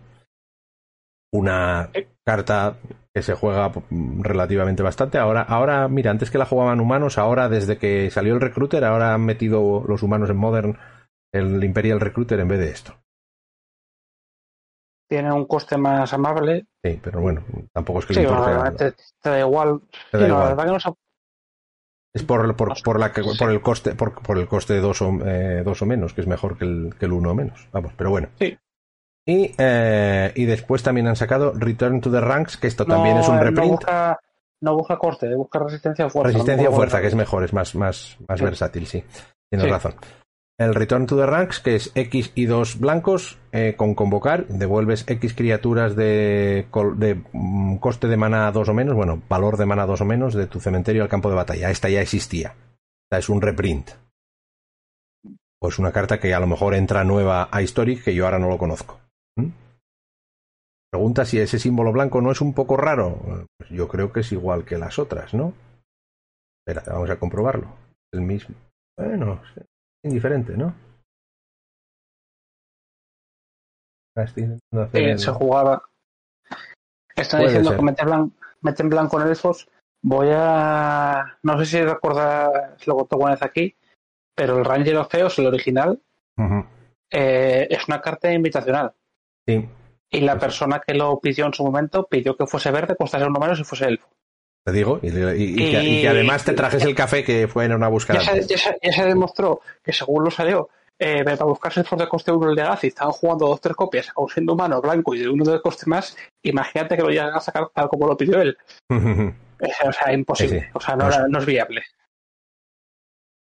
Una 1.33 1.91
Eh. 1.93 2.09
carta 2.25 2.77
que 3.13 3.23
se 3.23 3.35
juega 3.35 3.69
mm, 3.91 4.23
relativamente 4.23 4.83
bastante. 4.83 5.19
Ahora, 5.19 5.43
ahora, 5.43 5.89
mira, 5.89 6.11
antes 6.11 6.31
que 6.31 6.39
la 6.39 6.47
jugaban 6.47 6.81
humanos, 6.81 7.19
ahora 7.19 7.49
desde 7.49 7.77
que 7.79 8.11
salió 8.11 8.35
el 8.35 8.41
Recruiter, 8.41 8.85
ahora 8.85 9.15
han 9.15 9.25
metido 9.25 9.83
los 9.87 10.03
humanos 10.03 10.31
en 10.31 10.37
Modern 10.37 10.79
el 11.33 11.63
Imperial 11.65 11.99
Recruiter 12.01 12.39
en 12.39 12.49
vez 12.49 12.59
de 12.61 12.71
esto. 12.71 12.95
Tiene 15.11 15.33
un 15.33 15.47
coste 15.47 15.77
más 15.77 16.13
amable. 16.13 16.67
Sí, 16.85 16.99
pero 17.03 17.21
bueno, 17.21 17.43
tampoco 17.73 17.99
es 18.01 18.07
que 18.07 18.15
Sí, 18.15 18.21
le 18.21 18.29
importe. 18.29 18.91
te, 18.93 18.93
te 19.21 19.31
da 19.31 19.41
igual. 19.41 19.81
Te 20.11 20.19
da 20.19 20.25
Sí, 20.25 20.29
no, 20.31 20.35
igual. 20.35 20.39
la 20.43 20.49
verdad 20.51 20.65
que 20.65 20.73
no 20.73 20.81
sé- 20.81 20.95
Es 22.15 22.23
por, 22.23 22.55
por, 22.55 22.81
por, 22.83 23.01
la, 23.01 23.13
por 23.39 23.51
el 23.51 23.61
coste 23.61 23.95
por, 23.97 24.15
por 24.23 24.39
el 24.39 24.47
coste 24.47 24.75
de 24.75 24.81
dos 24.81 25.03
o, 25.03 25.13
eh, 25.27 25.63
dos 25.65 25.83
o 25.83 25.87
menos, 25.87 26.15
que 26.15 26.21
es 26.21 26.27
mejor 26.29 26.57
que 26.57 26.65
el, 26.65 26.95
que 26.99 27.07
el 27.07 27.13
uno 27.13 27.33
o 27.33 27.35
menos. 27.35 27.69
Vamos, 27.73 27.93
pero 27.97 28.11
bueno. 28.11 28.29
Sí. 28.39 28.57
Y, 29.27 29.53
eh, 29.59 30.33
y 30.37 30.45
después 30.45 30.83
también 30.83 31.09
han 31.09 31.17
sacado 31.17 31.53
Return 31.55 32.01
to 32.01 32.11
the 32.13 32.21
Ranks, 32.21 32.57
que 32.57 32.69
esto 32.69 32.85
no, 32.85 32.95
también 32.95 33.17
es 33.17 33.27
un 33.29 33.35
eh, 33.35 33.39
No 33.39 33.45
reprint. 33.45 33.71
busca, 33.73 34.21
no 34.61 34.77
busca 34.77 34.97
coste, 34.97 35.35
busca 35.35 35.59
resistencia 35.59 36.07
o 36.07 36.11
fuerza. 36.11 36.33
Resistencia 36.33 36.69
o 36.69 36.73
fuerza, 36.73 37.01
que 37.01 37.07
es 37.09 37.15
mejor, 37.17 37.43
es 37.43 37.53
más, 37.53 37.75
más, 37.75 38.17
más 38.29 38.39
Sí. 38.39 38.45
versátil, 38.45 38.87
sí. 38.87 39.03
Tienes 39.51 39.65
Sí. 39.67 39.71
razón. 39.73 39.95
El 40.57 40.75
Return 40.75 41.07
to 41.07 41.17
the 41.17 41.27
Ranks, 41.27 41.59
que 41.59 41.75
es 41.75 41.91
X 41.97 42.31
y 42.37 42.47
2 42.47 42.79
blancos, 42.79 43.39
eh, 43.51 43.75
con 43.77 43.97
convocar, 43.97 44.47
devuelves 44.47 45.05
X 45.09 45.35
criaturas 45.35 45.97
de, 45.97 46.69
de 46.97 47.25
mm, 47.33 47.77
coste 47.79 48.07
de 48.07 48.17
mana 48.17 48.53
2 48.53 48.69
o 48.69 48.75
menos, 48.75 48.95
bueno, 48.95 49.21
valor 49.29 49.57
de 49.57 49.67
mana 49.67 49.85
2 49.85 50.03
o 50.03 50.05
menos 50.05 50.35
de 50.35 50.47
tu 50.47 50.61
cementerio 50.61 51.03
al 51.03 51.09
campo 51.09 51.29
de 51.29 51.35
batalla. 51.35 51.71
Esta 51.71 51.89
ya 51.89 52.01
existía. 52.01 52.55
Es 53.11 53.29
un 53.29 53.43
reprint. 53.43 53.91
Pues 55.59 55.79
una 55.79 55.93
carta 55.93 56.21
que 56.21 56.35
a 56.35 56.41
lo 56.41 56.47
mejor 56.47 56.75
entra 56.75 57.03
nueva 57.05 57.49
a 57.51 57.63
Historic, 57.63 58.05
que 58.05 58.15
yo 58.15 58.25
ahora 58.25 58.39
no 58.39 58.49
lo 58.49 58.59
conozco. 58.59 59.01
¿Mm? 59.37 59.49
Pregunta 60.93 61.25
si 61.25 61.41
ese 61.41 61.59
símbolo 61.59 61.91
blanco 61.91 62.21
no 62.21 62.31
es 62.31 62.41
un 62.41 62.55
poco 62.55 62.77
raro. 62.77 63.47
Pues 63.59 63.71
yo 63.71 63.89
creo 63.89 64.13
que 64.13 64.21
es 64.21 64.31
igual 64.31 64.65
que 64.65 64.79
las 64.79 65.01
otras, 65.01 65.35
¿no? 65.35 65.53
Espera, 66.61 66.85
vamos 66.93 67.11
a 67.11 67.19
comprobarlo. 67.19 67.69
El 68.13 68.21
mismo. 68.21 68.55
Bueno, 68.97 69.41
es 69.57 69.65
indiferente, 70.09 70.57
¿no? 70.57 70.75
Ah, 74.17 74.23
estoy 74.23 74.45
intentando 74.45 74.83
hacer 74.85 75.01
Sí, 75.03 75.11
el- 75.11 75.19
se 75.19 75.31
jugaba. 75.33 75.83
Están 77.17 77.41
Puede 77.41 77.49
diciendo 77.51 77.71
ser. 77.71 77.79
que 77.79 77.85
mete, 77.85 78.03
blan- 78.05 78.33
mete 78.61 78.83
en 78.83 78.89
blanco 78.91 79.21
en 79.21 79.29
elfos. 79.29 79.69
Voy 80.03 80.29
a. 80.33 81.39
No 81.43 81.59
sé 81.59 81.67
si 81.67 81.83
recuerdas, 81.83 82.75
si 82.79 82.91
lo 82.91 82.97
contó 82.97 83.17
una 83.17 83.31
vez 83.33 83.43
aquí, 83.43 83.75
pero 84.37 84.59
el 84.59 84.65
Ranger 84.65 84.97
of 84.99 85.09
Chaos, 85.09 85.39
el 85.39 85.47
original, 85.47 86.01
eh, 87.11 87.67
es 87.71 87.89
una 87.89 88.01
carta 88.01 88.33
invitacional. 88.33 88.95
Sí, 89.47 89.69
Y 90.11 90.21
la 90.21 90.39
persona 90.39 90.81
que 90.81 90.95
lo 90.95 91.19
pidió 91.21 91.47
en 91.47 91.55
su 91.55 91.65
momento 91.65 92.07
pidió 92.07 92.37
que 92.37 92.47
fuese 92.47 92.71
verde, 92.71 92.97
costase 92.97 93.25
uno 93.27 93.41
menos 93.41 93.59
y 93.61 93.65
fuese 93.65 93.87
elfo. 93.87 94.09
Te 94.65 94.73
digo. 94.73 94.99
Y, 95.03 95.09
y- 95.09 95.11
y 95.13 95.71
que, 95.71 95.83
y 95.85 96.01
que 96.03 96.09
además 96.09 96.45
te 96.45 96.53
trajes 96.55 96.83
el 96.85 96.95
café 96.95 97.23
que 97.23 97.47
fueron 97.49 97.83
a 97.83 97.89
buscar 97.89 98.17
Ya 98.19 98.23
se, 98.25 98.47
ya 98.47 98.59
se- 98.59 98.79
ya 98.83 98.93
se 98.93 99.05
demostró 99.05 99.61
que 99.83 99.93
según 99.93 100.25
lo 100.25 100.31
salió, 100.31 100.69
eh, 100.99 101.23
para 101.25 101.45
buscarse 101.45 101.81
el 101.89 101.99
de 101.99 102.09
coste 102.09 102.33
1 102.33 102.51
el 102.51 102.57
de 102.57 102.63
Gazi, 102.63 102.87
estaban 102.87 103.13
jugando 103.13 103.47
dos 103.49 103.61
tres 103.61 103.77
copias, 103.77 104.11
aun 104.17 104.29
siendo 104.31 104.55
humano, 104.55 104.81
blanco 104.81 105.15
y 105.15 105.19
de 105.21 105.29
uno 105.29 105.45
de 105.45 105.61
coste 105.61 105.85
más. 105.87 106.17
Imagínate 106.43 106.97
que 106.97 107.03
lo 107.03 107.11
llegan 107.11 107.35
a 107.35 107.41
sacar 107.41 107.69
tal 107.75 107.89
como 107.89 108.07
lo 108.07 108.17
pidió 108.17 108.41
él. 108.41 108.57
O 109.87 109.93
sea, 109.93 110.13
imposible. 110.13 110.59
Sí, 110.59 110.65
sí. 110.67 110.71
O 110.75 110.81
sea, 110.81 110.97
no, 110.97 111.07
era- 111.07 111.27
no 111.29 111.39
es 111.39 111.47
viable. 111.47 111.83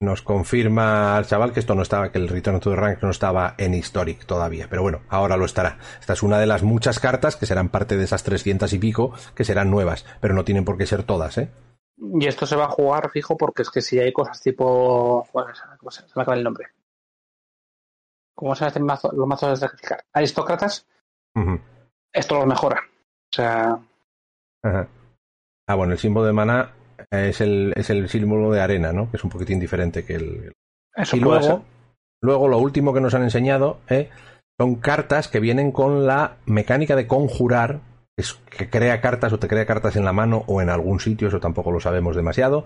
Nos 0.01 0.23
confirma 0.23 1.17
el 1.19 1.27
chaval 1.27 1.53
que 1.53 1.61
esto 1.61 1.75
no 1.75 1.83
estaba, 1.83 2.11
que 2.11 2.19
el 2.19 2.29
Return 2.29 2.61
to 2.61 2.71
the 2.71 2.77
Rank 2.77 3.03
no 3.03 3.11
estaba 3.11 3.55
en 3.59 3.75
Historic 3.75 4.27
todavía, 4.27 4.67
pero 4.69 4.83
bueno, 4.83 5.03
ahora 5.09 5.37
lo 5.37 5.45
estará. 5.45 5.79
Esta 6.01 6.13
es 6.13 6.23
una 6.23 6.39
de 6.39 6.47
las 6.47 6.63
muchas 6.63 6.99
cartas 7.01 7.37
que 7.37 7.47
serán 7.47 7.69
parte 7.69 7.97
de 7.97 8.05
esas 8.05 8.25
300 8.25 8.73
y 8.73 8.79
pico 8.79 9.15
que 9.35 9.45
serán 9.45 9.71
nuevas, 9.71 10.05
pero 10.21 10.35
no 10.35 10.45
tienen 10.45 10.65
por 10.65 10.77
qué 10.77 10.87
ser 10.87 11.05
todas, 11.05 11.39
¿eh? 11.39 11.51
Y 11.97 12.27
esto 12.27 12.45
se 12.45 12.57
va 12.57 12.65
a 12.65 12.71
jugar 12.71 13.11
fijo 13.11 13.37
porque 13.37 13.63
es 13.63 13.71
que 13.71 13.81
si 13.81 13.99
hay 13.99 14.13
cosas 14.13 14.41
tipo. 14.43 15.29
Bueno, 15.33 15.53
¿cómo 15.79 15.91
se, 15.91 16.03
se 16.03 16.13
me 16.17 16.23
acaba 16.23 16.37
el 16.37 16.45
nombre? 16.45 16.67
¿Cómo 18.35 18.55
se 18.55 18.67
este 18.67 18.81
mazo, 18.81 19.13
los 19.13 19.29
mazos 19.29 19.51
de 19.51 19.57
sacrificar? 19.57 20.05
Aristócratas, 20.13 20.87
esto 22.13 22.35
lo 22.35 22.47
mejora. 22.47 22.81
O 23.33 23.35
sea, 23.35 23.79
Ajá. 24.63 24.89
Ah, 25.67 25.75
bueno, 25.77 25.93
el 25.93 25.99
símbolo 25.99 26.27
de 26.27 26.33
maná 26.33 26.73
es 27.11 27.41
el, 27.41 27.73
es 27.77 27.91
el 27.91 28.09
símbolo 28.09 28.51
de 28.53 28.61
arena, 28.61 28.93
¿no? 28.93 29.11
Que 29.11 29.17
es 29.17 29.25
un 29.25 29.31
poquitín 29.31 29.61
diferente 29.61 30.05
que 30.05 30.15
el, 30.15 30.53
eso 30.97 31.17
y 31.17 31.21
luego, 31.21 31.43
ser. 31.43 31.57
luego 32.23 32.49
lo 32.49 32.59
último 32.59 32.93
que 32.95 33.01
nos 33.01 33.15
han 33.15 33.23
enseñado 33.25 33.79
¿eh? 33.89 34.11
son 34.59 34.77
cartas 34.77 35.29
que 35.29 35.41
vienen 35.41 35.73
con 35.73 36.07
la 36.07 36.37
mecánica 36.47 36.95
de 36.97 37.07
conjurar, 37.07 37.81
que, 38.17 38.23
es- 38.23 38.35
que 38.57 38.71
crea 38.71 39.01
cartas 39.01 39.33
o 39.33 39.39
te 39.39 39.49
crea 39.49 39.67
cartas 39.67 39.97
en 39.97 40.05
la 40.05 40.13
mano 40.13 40.45
o 40.47 40.61
en 40.63 40.71
algún 40.71 41.01
sitio, 41.01 41.29
eso 41.29 41.41
tampoco 41.41 41.71
lo 41.73 41.81
sabemos 41.81 42.15
demasiado. 42.17 42.65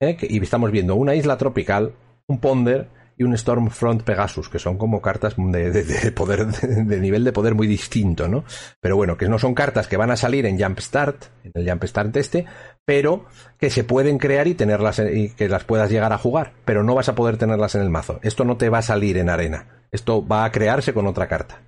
¿eh? 0.00 0.16
Y 0.20 0.42
estamos 0.42 0.70
viendo 0.70 0.94
una 0.96 1.14
isla 1.14 1.36
tropical, 1.38 1.92
un 2.28 2.38
ponder 2.40 2.88
y 3.16 3.24
un 3.24 3.36
Stormfront 3.36 4.02
Pegasus, 4.02 4.48
que 4.48 4.58
son 4.58 4.78
como 4.78 5.02
cartas 5.02 5.34
de, 5.36 5.70
de- 5.70 5.82
de 5.84 6.12
poder, 6.12 6.46
de, 6.46 6.84
de 6.84 7.00
nivel 7.00 7.22
de 7.22 7.32
poder 7.32 7.54
muy 7.54 7.66
distinto, 7.66 8.28
¿no? 8.28 8.44
Pero 8.80 8.96
bueno, 8.96 9.18
que 9.18 9.28
no 9.28 9.38
son 9.38 9.52
cartas 9.54 9.88
que 9.88 9.98
van 9.98 10.10
a 10.10 10.16
salir 10.16 10.46
en 10.46 10.58
Jumpstart, 10.58 11.24
en 11.44 11.52
el 11.54 11.68
Jumpstart 11.68 12.16
este, 12.16 12.46
pero 12.86 13.26
que 13.58 13.70
se 13.70 13.84
pueden 13.84 14.18
crear 14.18 14.46
y 14.48 14.54
tenerlas 14.54 14.98
en- 14.98 15.16
y 15.16 15.28
que 15.30 15.48
las 15.48 15.64
puedas 15.64 15.90
llegar 15.90 16.12
a 16.12 16.18
jugar, 16.18 16.52
pero 16.64 16.82
no 16.82 16.94
vas 16.94 17.08
a 17.08 17.14
poder 17.14 17.36
tenerlas 17.36 17.74
en 17.74 17.82
el 17.82 17.90
mazo. 17.90 18.18
Esto 18.22 18.44
no 18.44 18.56
te 18.56 18.68
va 18.68 18.78
a 18.78 18.82
salir 18.82 19.16
en 19.18 19.28
arena. 19.30 19.86
Esto 19.92 20.26
va 20.26 20.44
a 20.44 20.52
crearse 20.52 20.92
con 20.94 21.06
otra 21.06 21.28
carta. 21.28 21.60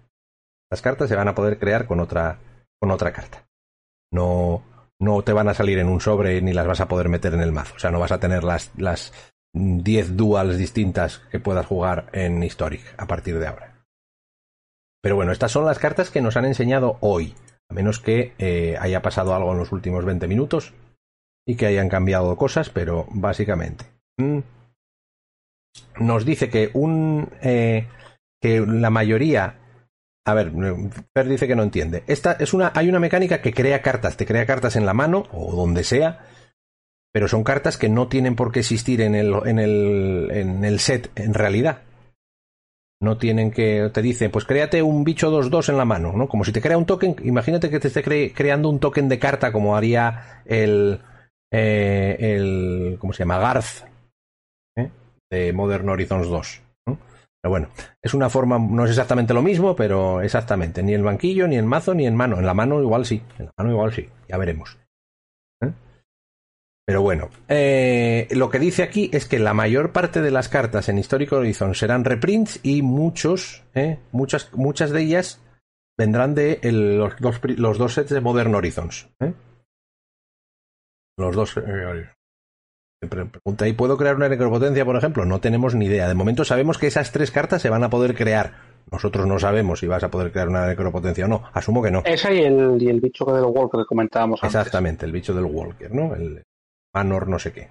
Las 0.71 0.83
cartas 0.83 1.09
se 1.09 1.17
van 1.17 1.29
a 1.29 1.35
poder 1.35 1.59
crear 1.59 1.87
con 1.87 2.01
otra 2.01 2.39
con 2.81 2.91
otra 2.91 3.13
carta. 3.13 3.47
No 4.11 4.63
no 4.99 5.23
te 5.23 5.33
van 5.33 5.49
a 5.49 5.55
salir 5.55 5.79
en 5.79 5.89
un 5.89 6.01
sobre 6.01 6.41
ni 6.43 6.53
las 6.53 6.67
vas 6.67 6.81
a 6.81 6.89
poder 6.89 7.09
meter 7.09 7.35
en 7.35 7.41
el 7.41 7.53
mazo. 7.53 7.75
O 7.77 7.79
sea, 7.79 7.91
no 7.91 7.99
vas 8.01 8.13
a 8.13 8.21
tener 8.21 8.45
las 8.45 8.71
las 8.77 9.13
10 9.53 10.17
duals 10.17 10.57
distintas 10.57 11.19
que 11.31 11.41
puedas 11.41 11.67
jugar 11.67 12.09
en 12.13 12.43
Historic 12.43 12.83
a 12.97 13.07
partir 13.07 13.39
de 13.39 13.47
ahora. 13.49 13.85
Pero 15.03 15.17
bueno, 15.17 15.33
estas 15.33 15.53
son 15.53 15.65
las 15.65 15.79
cartas 15.79 16.11
que 16.11 16.21
nos 16.23 16.37
han 16.37 16.45
enseñado 16.45 16.97
hoy. 17.01 17.35
A 17.69 17.75
menos 17.75 17.99
que 17.99 18.33
eh, 18.39 18.77
haya 18.81 19.03
pasado 19.03 19.35
algo 19.35 19.53
en 19.53 19.59
los 19.59 19.73
últimos 19.73 20.05
20 20.05 20.29
minutos 20.29 20.73
y 21.47 21.57
que 21.57 21.67
hayan 21.67 21.89
cambiado 21.89 22.37
cosas, 22.37 22.71
pero 22.71 23.07
básicamente. 23.11 23.85
mm, 24.19 24.39
nos 26.01 26.25
dice 26.25 26.49
que 26.49 26.71
un. 26.75 27.29
eh, 27.43 27.87
que 28.41 28.61
la 28.61 28.91
mayoría. 28.91 29.59
A 30.25 30.35
ver, 30.35 30.53
Per 31.13 31.29
dice 31.29 31.49
que 31.49 31.57
no 31.57 31.63
entiende. 31.65 32.05
Esta 32.07 32.33
es 32.33 32.55
una. 32.55 32.73
Hay 32.75 32.89
una 32.89 33.01
mecánica 33.01 33.41
que 33.43 33.53
crea 33.53 33.83
cartas, 33.83 34.17
te 34.17 34.27
crea 34.27 34.47
cartas 34.47 34.77
en 34.77 34.87
la 34.87 34.95
mano 34.95 35.25
o 35.33 35.55
donde 35.57 35.83
sea, 35.83 36.27
pero 37.13 37.27
son 37.27 37.43
cartas 37.43 37.77
que 37.77 37.89
no 37.89 38.07
tienen 38.09 38.37
por 38.37 38.53
qué 38.53 38.61
existir 38.61 39.01
en 39.01 39.15
el, 39.17 39.35
en 39.47 39.59
el, 39.59 40.29
en 40.33 40.65
el 40.65 40.79
set 40.79 41.11
en 41.19 41.35
realidad. 41.35 41.83
No 43.01 43.19
tienen 43.19 43.51
que. 43.51 43.91
Te 43.93 44.01
dice, 44.01 44.29
pues 44.31 44.45
créate 44.45 44.81
un 44.83 45.03
bicho 45.03 45.31
2-2 45.33 45.71
en 45.71 45.77
la 45.77 45.85
mano, 45.85 46.13
¿no? 46.13 46.29
Como 46.29 46.45
si 46.45 46.53
te 46.53 46.61
crea 46.63 46.79
un 46.79 46.87
token. 46.87 47.17
Imagínate 47.25 47.69
que 47.69 47.81
te 47.81 47.89
esté 47.89 48.05
cre- 48.05 48.33
creando 48.33 48.69
un 48.69 48.79
token 48.79 49.09
de 49.09 49.19
carta 49.19 49.51
como 49.51 49.77
haría 49.77 50.43
el. 50.45 51.01
Eh, 51.53 52.17
el. 52.19 52.97
¿Cómo 52.99 53.13
se 53.13 53.21
llama? 53.21 53.39
Garth. 53.39 53.87
¿eh? 54.77 54.91
De 55.31 55.53
Modern 55.53 55.89
Horizons 55.89 56.29
2. 56.29 56.63
¿no? 56.87 56.99
Pero 57.41 57.51
bueno, 57.51 57.69
es 58.03 58.15
una 58.15 58.29
forma. 58.31 58.59
No 58.59 58.85
es 58.85 58.91
exactamente 58.91 59.35
lo 59.35 59.43
mismo, 59.43 59.77
pero 59.77 60.21
exactamente. 60.23 60.83
Ni 60.83 60.95
el 60.95 61.03
banquillo, 61.03 61.47
ni 61.47 61.57
el 61.57 61.67
mazo, 61.67 61.95
ni 61.95 62.07
en 62.07 62.17
mano. 62.17 62.39
En 62.39 62.47
la 62.47 62.55
mano 62.55 62.81
igual 62.81 63.05
sí. 63.05 63.23
En 63.39 63.47
la 63.47 63.53
mano 63.57 63.71
igual 63.71 63.93
sí. 63.93 64.09
Ya 64.29 64.39
veremos. 64.39 64.79
¿eh? 65.63 65.71
Pero 66.85 67.03
bueno, 67.03 67.29
lo 67.49 68.51
que 68.51 68.59
dice 68.59 68.83
aquí 68.83 69.09
es 69.13 69.27
que 69.27 69.39
la 69.39 69.55
mayor 69.55 69.93
parte 69.93 70.21
de 70.21 70.33
las 70.33 70.49
cartas 70.49 70.89
en 70.89 70.99
Histórico 70.99 71.37
Horizon 71.37 71.75
serán 71.77 72.05
reprints 72.05 72.59
y 72.65 72.83
muchos, 72.83 73.63
muchas, 74.11 74.53
muchas 74.53 74.91
de 74.91 75.03
ellas 75.03 75.41
vendrán 75.97 76.35
de 76.35 76.59
los, 76.63 77.15
los 77.57 77.79
dos 77.79 77.95
sets 77.95 78.11
de 78.11 78.21
Modern 78.21 78.55
Horizons. 78.55 79.09
¿eh? 79.21 79.33
Los 81.23 81.37
dos. 81.37 81.57
eh, 81.57 82.09
pre- 83.09 83.25
pregunta, 83.27 83.67
¿y 83.69 83.73
puedo 83.73 83.97
crear 83.97 84.17
una 84.17 84.29
necropotencia, 84.29 84.85
por 84.85 84.97
ejemplo? 84.97 85.25
No 85.25 85.41
tenemos 85.41 85.75
ni 85.75 85.87
idea. 85.87 86.09
De 86.09 86.15
momento 86.15 86.45
sabemos 86.45 86.79
que 86.79 86.87
esas 86.89 87.13
tres 87.13 87.31
cartas 87.31 87.63
se 87.63 87.71
van 87.71 87.85
a 87.85 87.91
poder 87.91 88.15
crear. 88.15 88.73
Nosotros 88.91 89.27
no 89.27 89.39
sabemos 89.39 89.79
si 89.81 89.87
vas 89.87 90.03
a 90.05 90.11
poder 90.11 90.33
crear 90.33 90.49
una 90.49 90.67
necropotencia 90.67 91.25
o 91.25 91.29
no. 91.29 91.45
Asumo 91.53 91.83
que 91.83 91.91
no. 91.91 92.03
Esa 92.05 92.33
y 92.33 92.41
el, 92.41 92.77
y 92.83 92.89
el 92.89 93.01
bicho 93.01 93.25
del 93.27 93.45
Walker 93.45 93.81
que 93.81 93.87
comentábamos 93.87 94.43
antes. 94.43 94.55
Exactamente, 94.55 95.07
el 95.07 95.13
bicho 95.13 95.33
del 95.35 95.45
Walker, 95.45 95.95
¿no? 95.95 96.15
El 96.15 96.43
Manor 96.95 97.29
no 97.29 97.39
sé 97.39 97.53
qué. 97.53 97.69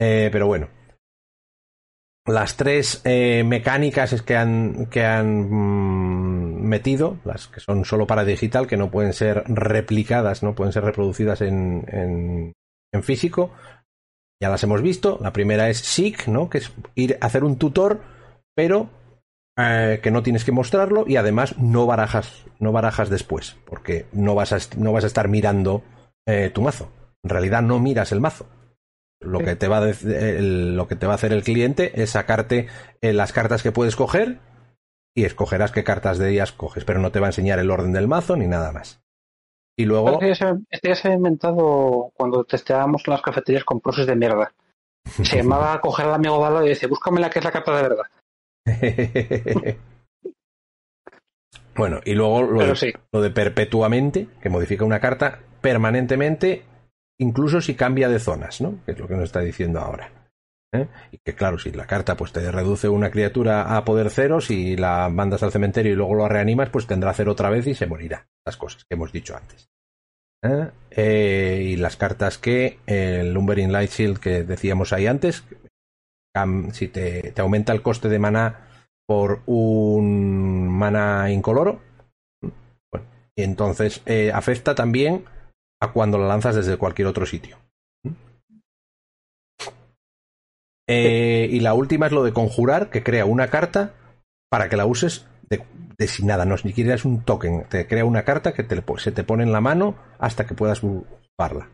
Eh, 0.00 0.28
pero 0.32 0.46
bueno. 0.46 0.68
Las 2.26 2.56
tres 2.56 3.02
eh, 3.04 3.44
mecánicas 3.44 4.14
es 4.14 4.22
que 4.22 4.34
han, 4.34 4.86
que 4.86 5.04
han 5.04 5.50
mm, 5.50 6.53
metido, 6.74 7.18
las 7.24 7.46
que 7.46 7.60
son 7.60 7.84
solo 7.84 8.04
para 8.08 8.24
digital, 8.24 8.66
que 8.66 8.76
no 8.76 8.90
pueden 8.90 9.12
ser 9.12 9.44
replicadas, 9.46 10.42
no 10.42 10.56
pueden 10.56 10.72
ser 10.72 10.82
reproducidas 10.82 11.40
en, 11.40 11.84
en, 11.86 12.52
en 12.92 13.02
físico, 13.04 13.52
ya 14.42 14.48
las 14.48 14.64
hemos 14.64 14.82
visto. 14.82 15.18
La 15.22 15.32
primera 15.32 15.68
es 15.68 15.78
Seek, 15.78 16.26
¿no? 16.26 16.50
Que 16.50 16.58
es 16.58 16.72
ir 16.96 17.16
a 17.20 17.26
hacer 17.26 17.44
un 17.44 17.58
tutor, 17.58 18.00
pero 18.56 18.90
eh, 19.56 20.00
que 20.02 20.10
no 20.10 20.24
tienes 20.24 20.44
que 20.44 20.50
mostrarlo 20.50 21.04
y 21.06 21.14
además 21.14 21.56
no 21.58 21.86
barajas, 21.86 22.44
no 22.58 22.72
barajas 22.72 23.08
después, 23.08 23.56
porque 23.66 24.06
no 24.10 24.34
vas 24.34 24.52
a, 24.52 24.58
no 24.76 24.92
vas 24.92 25.04
a 25.04 25.06
estar 25.06 25.28
mirando 25.28 25.84
eh, 26.26 26.50
tu 26.52 26.60
mazo. 26.60 26.90
En 27.22 27.30
realidad 27.30 27.62
no 27.62 27.78
miras 27.78 28.10
el 28.10 28.20
mazo. 28.20 28.48
Lo, 29.20 29.38
que 29.38 29.54
te 29.54 29.68
va 29.68 29.78
a 29.78 29.86
lo 29.86 30.88
que 30.88 30.96
te 30.96 31.06
va 31.06 31.12
a 31.12 31.14
hacer 31.14 31.32
el 31.32 31.44
cliente 31.44 32.02
es 32.02 32.10
sacarte 32.10 32.66
eh, 33.00 33.12
las 33.12 33.32
cartas 33.32 33.62
que 33.62 33.70
puedes 33.70 33.94
coger 33.94 34.40
y 35.14 35.24
escogerás 35.24 35.72
qué 35.72 35.84
cartas 35.84 36.18
de 36.18 36.30
ellas 36.30 36.52
coges, 36.52 36.84
pero 36.84 37.00
no 37.00 37.12
te 37.12 37.20
va 37.20 37.26
a 37.26 37.30
enseñar 37.30 37.58
el 37.58 37.70
orden 37.70 37.92
del 37.92 38.08
mazo 38.08 38.36
ni 38.36 38.46
nada 38.46 38.72
más. 38.72 39.00
Y 39.76 39.84
luego. 39.86 40.20
Este 40.20 40.88
ya 40.88 40.94
se 40.94 41.08
ha 41.08 41.14
inventado 41.14 42.12
cuando 42.14 42.44
testeábamos 42.44 43.02
en 43.06 43.12
las 43.12 43.22
cafeterías 43.22 43.64
con 43.64 43.80
proces 43.80 44.06
de 44.06 44.16
mierda. 44.16 44.52
Se 45.04 45.36
llamaba 45.36 45.80
coger 45.82 46.06
al 46.06 46.14
amigo 46.14 46.64
y 46.64 46.68
dice, 46.68 46.86
búscame 46.86 47.20
la 47.20 47.30
que 47.30 47.38
es 47.38 47.44
la 47.44 47.52
carta 47.52 47.76
de 47.76 47.82
verdad. 47.82 48.04
bueno, 51.76 52.00
y 52.04 52.14
luego 52.14 52.42
lo 52.42 53.22
de, 53.22 53.30
perpetuamente, 53.30 54.28
que 54.40 54.48
modifica 54.48 54.84
una 54.84 55.00
carta 55.00 55.40
permanentemente, 55.60 56.64
incluso 57.18 57.60
si 57.60 57.74
cambia 57.74 58.08
de 58.08 58.20
zonas, 58.20 58.60
¿no? 58.60 58.78
Que 58.84 58.92
es 58.92 58.98
lo 58.98 59.08
que 59.08 59.14
nos 59.14 59.24
está 59.24 59.40
diciendo 59.40 59.80
ahora. 59.80 60.23
¿Eh? 60.74 60.88
Y 61.12 61.18
que 61.18 61.34
claro, 61.34 61.58
si 61.58 61.70
la 61.70 61.86
carta 61.86 62.16
pues 62.16 62.32
te 62.32 62.50
reduce 62.50 62.88
una 62.88 63.10
criatura 63.10 63.76
a 63.76 63.84
poder 63.84 64.10
cero, 64.10 64.40
si 64.40 64.76
la 64.76 65.08
mandas 65.08 65.42
al 65.42 65.52
cementerio 65.52 65.92
y 65.92 65.96
luego 65.96 66.14
lo 66.14 66.28
reanimas, 66.28 66.70
pues 66.70 66.86
tendrá 66.86 67.12
cero 67.14 67.32
otra 67.32 67.50
vez 67.50 67.66
y 67.66 67.74
se 67.74 67.86
morirá. 67.86 68.26
Las 68.44 68.56
cosas 68.56 68.84
que 68.84 68.94
hemos 68.94 69.12
dicho 69.12 69.36
antes. 69.36 69.68
¿eh? 70.42 70.70
Eh, 70.90 71.62
y 71.70 71.76
las 71.76 71.96
cartas 71.96 72.38
que 72.38 72.78
el 72.86 73.32
Lumbering 73.32 73.72
Light 73.72 73.90
Shield 73.90 74.18
que 74.18 74.42
decíamos 74.42 74.92
ahí 74.92 75.06
antes, 75.06 75.44
si 76.72 76.88
te, 76.88 77.32
te 77.32 77.40
aumenta 77.40 77.72
el 77.72 77.82
coste 77.82 78.08
de 78.08 78.18
mana 78.18 78.68
por 79.06 79.42
un 79.46 80.68
mana 80.68 81.30
incoloro, 81.30 81.80
y 83.36 83.42
entonces 83.42 84.02
eh, 84.06 84.30
afecta 84.32 84.74
también 84.74 85.24
a 85.80 85.92
cuando 85.92 86.18
la 86.18 86.26
lanzas 86.26 86.54
desde 86.54 86.76
cualquier 86.76 87.08
otro 87.08 87.26
sitio. 87.26 87.58
Y 90.86 91.60
la 91.60 91.74
última 91.74 92.06
es 92.06 92.12
lo 92.12 92.24
de 92.24 92.32
conjurar, 92.32 92.90
que 92.90 93.02
crea 93.02 93.24
una 93.24 93.48
carta 93.48 93.94
para 94.50 94.68
que 94.68 94.76
la 94.76 94.86
uses 94.86 95.26
de, 95.48 95.64
sin 96.06 96.26
nada, 96.26 96.44
no 96.44 96.54
ni 96.56 96.70
siquiera 96.70 96.94
es 96.94 97.04
un 97.04 97.22
token, 97.22 97.64
te 97.68 97.86
crea 97.86 98.04
una 98.04 98.24
carta 98.24 98.52
que 98.52 98.66
se 98.98 99.12
te 99.12 99.24
pone 99.24 99.42
en 99.42 99.52
la 99.52 99.60
mano 99.60 99.94
hasta 100.18 100.46
que 100.46 100.54
puedas 100.54 100.80
jugarla. 100.80 101.70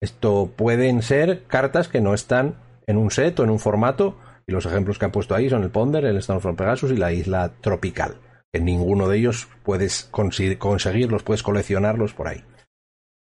Esto 0.00 0.50
pueden 0.56 1.02
ser 1.02 1.44
cartas 1.44 1.88
que 1.88 2.00
no 2.00 2.14
están 2.14 2.56
en 2.86 2.96
un 2.96 3.10
set 3.10 3.38
o 3.40 3.44
en 3.44 3.50
un 3.50 3.58
formato, 3.58 4.16
y 4.46 4.52
los 4.52 4.66
ejemplos 4.66 4.98
que 4.98 5.06
han 5.06 5.12
puesto 5.12 5.34
ahí 5.34 5.48
son 5.48 5.64
el 5.64 5.70
Ponder, 5.70 6.04
el 6.04 6.22
Stormfront 6.22 6.58
Pegasus 6.58 6.92
y 6.92 6.96
la 6.96 7.12
Isla 7.12 7.52
Tropical. 7.60 8.16
En 8.52 8.64
ninguno 8.64 9.08
de 9.08 9.18
ellos 9.18 9.48
puedes 9.64 10.04
conseguirlos, 10.04 11.22
puedes 11.22 11.42
coleccionarlos 11.42 12.14
por 12.14 12.28
ahí. 12.28 12.44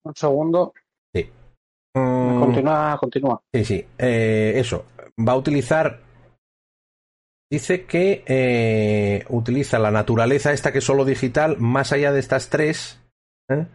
Un 0.03 0.15
segundo. 0.15 0.73
Sí. 1.13 1.29
Continúa, 1.93 2.97
continúa. 2.99 3.41
Sí, 3.53 3.65
sí. 3.65 3.86
Eh, 3.97 4.53
eso. 4.55 4.86
Va 5.28 5.34
a 5.34 5.38
utilizar 5.38 6.01
Dice 7.51 7.84
que 7.84 8.24
eh, 8.28 9.26
utiliza 9.28 9.78
la 9.78 9.91
naturaleza 9.91 10.53
esta 10.53 10.72
que 10.72 10.78
es 10.78 10.86
solo 10.86 11.03
digital, 11.03 11.57
más 11.59 11.91
allá 11.91 12.13
de 12.13 12.22
estas 12.22 12.49
tres. 12.49 13.01
¿eh? 13.49 13.65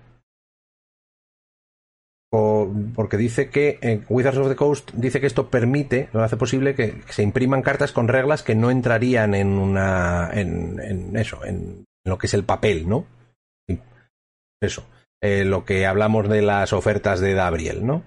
porque 2.95 3.17
dice 3.17 3.49
que 3.49 3.79
en 3.81 4.05
Wizards 4.09 4.39
of 4.39 4.49
the 4.49 4.57
Coast 4.57 4.91
dice 4.93 5.21
que 5.21 5.27
esto 5.27 5.49
permite, 5.49 6.11
lo 6.13 6.23
hace 6.23 6.37
posible 6.37 6.75
que, 6.75 7.01
se 7.09 7.23
impriman 7.23 7.63
cartas 7.63 7.93
con 7.93 8.09
reglas 8.09 8.43
que 8.43 8.55
no 8.55 8.71
entrarían 8.71 9.35
en 9.35 9.59
una. 9.59 10.31
en, 10.33 11.17
eso, 11.17 11.45
en, 11.45 11.85
lo 12.05 12.19
que 12.19 12.27
es 12.27 12.35
el 12.35 12.45
papel, 12.45 12.89
¿no? 12.89 13.07
Eso. 14.61 14.87
Eh, 15.23 15.45
lo 15.45 15.65
que 15.65 15.87
hablamos 15.87 16.29
de 16.29 16.43
las 16.43 16.73
ofertas 16.73 17.21
de 17.21 17.35
Gabriel, 17.35 17.87
¿no? 17.87 18.03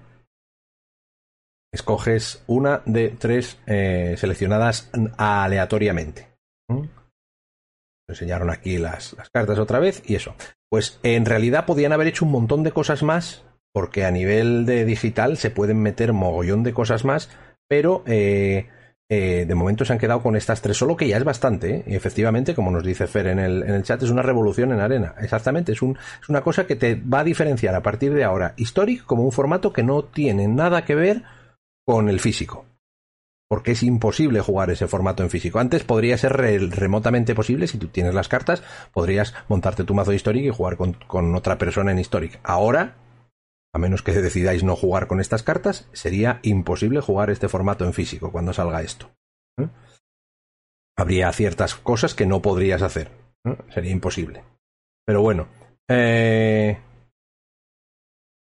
Escoges 1.72 2.42
una 2.46 2.82
de 2.84 3.10
tres 3.10 3.58
eh, 3.66 4.14
seleccionadas 4.18 4.90
aleatoriamente. 5.16 6.28
¿Mm? 6.68 6.84
Enseñaron 8.08 8.50
aquí 8.50 8.78
las, 8.78 9.12
las, 9.12 9.30
cartas 9.30 9.58
otra 9.58 9.78
vez 9.78 10.02
y 10.04 10.16
eso. 10.16 10.34
Pues 10.68 10.98
en 11.02 11.26
realidad 11.26 11.66
podían 11.66 11.92
haber 11.92 12.08
hecho 12.08 12.24
un 12.24 12.32
montón 12.32 12.64
de 12.64 12.72
cosas 12.72 13.02
más, 13.02 13.44
porque 13.72 14.04
a 14.04 14.10
nivel 14.10 14.66
de 14.66 14.84
digital 14.84 15.36
se 15.36 15.50
pueden 15.50 15.80
meter 15.80 16.12
mogollón 16.12 16.64
de 16.64 16.72
cosas 16.72 17.04
más, 17.04 17.30
pero 17.68 18.02
eh, 18.06 18.68
eh, 19.08 19.44
de 19.46 19.54
momento 19.56 19.84
se 19.84 19.92
han 19.92 19.98
quedado 19.98 20.22
con 20.22 20.36
estas 20.36 20.62
tres, 20.62 20.76
solo 20.76 20.96
que 20.96 21.08
ya 21.08 21.16
es 21.16 21.24
bastante. 21.24 21.84
Y 21.86 21.94
efectivamente, 21.94 22.54
como 22.54 22.70
nos 22.70 22.84
dice 22.84 23.06
Fer 23.06 23.28
en 23.28 23.38
el, 23.38 23.62
en 23.62 23.74
el 23.74 23.82
chat, 23.82 24.02
es 24.02 24.10
una 24.10 24.22
revolución 24.22 24.72
en 24.72 24.80
arena. 24.80 25.14
Exactamente, 25.20 25.72
es, 25.72 25.82
un, 25.82 25.98
es 26.22 26.28
una 26.28 26.42
cosa 26.42 26.66
que 26.66 26.76
te 26.76 26.94
va 26.94 27.20
a 27.20 27.24
diferenciar 27.24 27.74
a 27.74 27.82
partir 27.82 28.14
de 28.14 28.24
ahora 28.24 28.54
Historic 28.56 29.04
como 29.04 29.24
un 29.24 29.32
formato 29.32 29.72
que 29.72 29.82
no 29.82 30.04
tiene 30.04 30.48
nada 30.48 30.84
que 30.84 30.94
ver 30.94 31.22
con 31.90 32.08
el 32.08 32.20
físico. 32.20 32.66
Porque 33.48 33.72
es 33.72 33.82
imposible 33.82 34.40
jugar 34.40 34.70
ese 34.70 34.86
formato 34.86 35.24
en 35.24 35.30
físico. 35.30 35.58
Antes 35.58 35.82
podría 35.82 36.16
ser 36.16 36.34
remotamente 36.36 37.34
posible, 37.34 37.66
si 37.66 37.78
tú 37.78 37.88
tienes 37.88 38.14
las 38.14 38.28
cartas, 38.28 38.62
podrías 38.92 39.34
montarte 39.48 39.82
tu 39.82 39.92
mazo 39.92 40.12
de 40.12 40.16
Historic 40.16 40.44
y 40.44 40.50
jugar 40.50 40.76
con, 40.76 41.34
otra 41.34 41.58
persona 41.58 41.90
en 41.90 41.98
Historic. 41.98 42.38
Ahora, 42.44 42.94
a 43.74 43.78
menos 43.80 44.02
que 44.02 44.12
decidáis 44.12 44.62
no 44.62 44.76
jugar 44.76 45.08
con 45.08 45.18
estas 45.18 45.42
cartas, 45.42 45.88
sería 45.92 46.38
imposible 46.44 47.00
jugar 47.00 47.28
este 47.28 47.48
formato 47.48 47.84
en 47.84 47.92
físico 47.92 48.30
cuando 48.30 48.52
salga 48.52 48.82
esto. 48.82 49.10
¿eh? 49.58 49.66
Habría 50.96 51.32
ciertas 51.32 51.74
cosas 51.74 52.14
que 52.14 52.26
no 52.26 52.40
podrías 52.40 52.82
hacer. 52.82 53.10
¿eh? 53.44 53.56
Sería 53.74 53.90
imposible. 53.90 54.44
Pero 55.04 55.22
bueno. 55.22 55.48
Eh, 55.88 56.78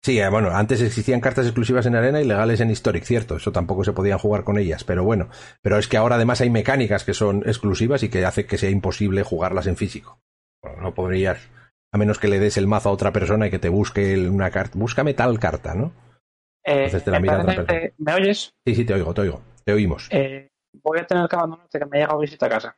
Sí, 0.03 0.19
eh, 0.19 0.29
bueno, 0.29 0.51
antes 0.51 0.81
existían 0.81 1.19
cartas 1.19 1.45
exclusivas 1.45 1.85
en 1.85 1.95
Arena 1.95 2.21
y 2.21 2.25
legales 2.25 2.61
en 2.61 2.69
Historic, 2.69 3.03
cierto, 3.03 3.37
eso 3.37 3.51
tampoco 3.51 3.83
se 3.83 3.93
podía 3.93 4.17
jugar 4.17 4.43
con 4.43 4.57
ellas, 4.57 4.83
pero 4.83 5.03
bueno, 5.03 5.29
pero 5.61 5.77
es 5.77 5.87
que 5.87 5.97
ahora 5.97 6.15
además 6.15 6.39
hay 6.41 6.49
mecánicas 6.49 7.03
que 7.03 7.13
son 7.13 7.43
exclusivas 7.45 8.03
y 8.03 8.09
que 8.09 8.25
hace 8.25 8.45
que 8.45 8.57
sea 8.57 8.69
imposible 8.69 9.23
jugarlas 9.23 9.67
en 9.67 9.75
físico. 9.75 10.21
no 10.81 10.93
podrías, 10.93 11.49
a 11.91 11.97
menos 11.97 12.19
que 12.19 12.27
le 12.27 12.39
des 12.39 12.57
el 12.57 12.67
mazo 12.67 12.89
a 12.89 12.93
otra 12.93 13.11
persona 13.11 13.47
y 13.47 13.49
que 13.49 13.59
te 13.59 13.69
busque 13.69 14.17
una 14.29 14.49
carta, 14.49 14.77
búscame 14.77 15.13
tal 15.13 15.39
carta, 15.39 15.73
¿no? 15.73 15.91
Eh, 16.63 17.93
¿Me 17.97 18.13
oyes? 18.13 18.53
Sí, 18.65 18.75
sí, 18.75 18.85
te 18.85 18.93
oigo, 18.93 19.13
te 19.13 19.21
oigo, 19.21 19.41
te 19.63 19.73
oímos. 19.73 20.09
Eh, 20.11 20.49
voy 20.83 20.99
a 20.99 21.07
tener 21.07 21.27
que 21.27 21.35
abandonarte 21.35 21.79
que 21.79 21.85
me 21.85 21.97
ha 21.97 22.01
llegado 22.01 22.19
visita 22.19 22.45
a 22.45 22.49
casa. 22.49 22.77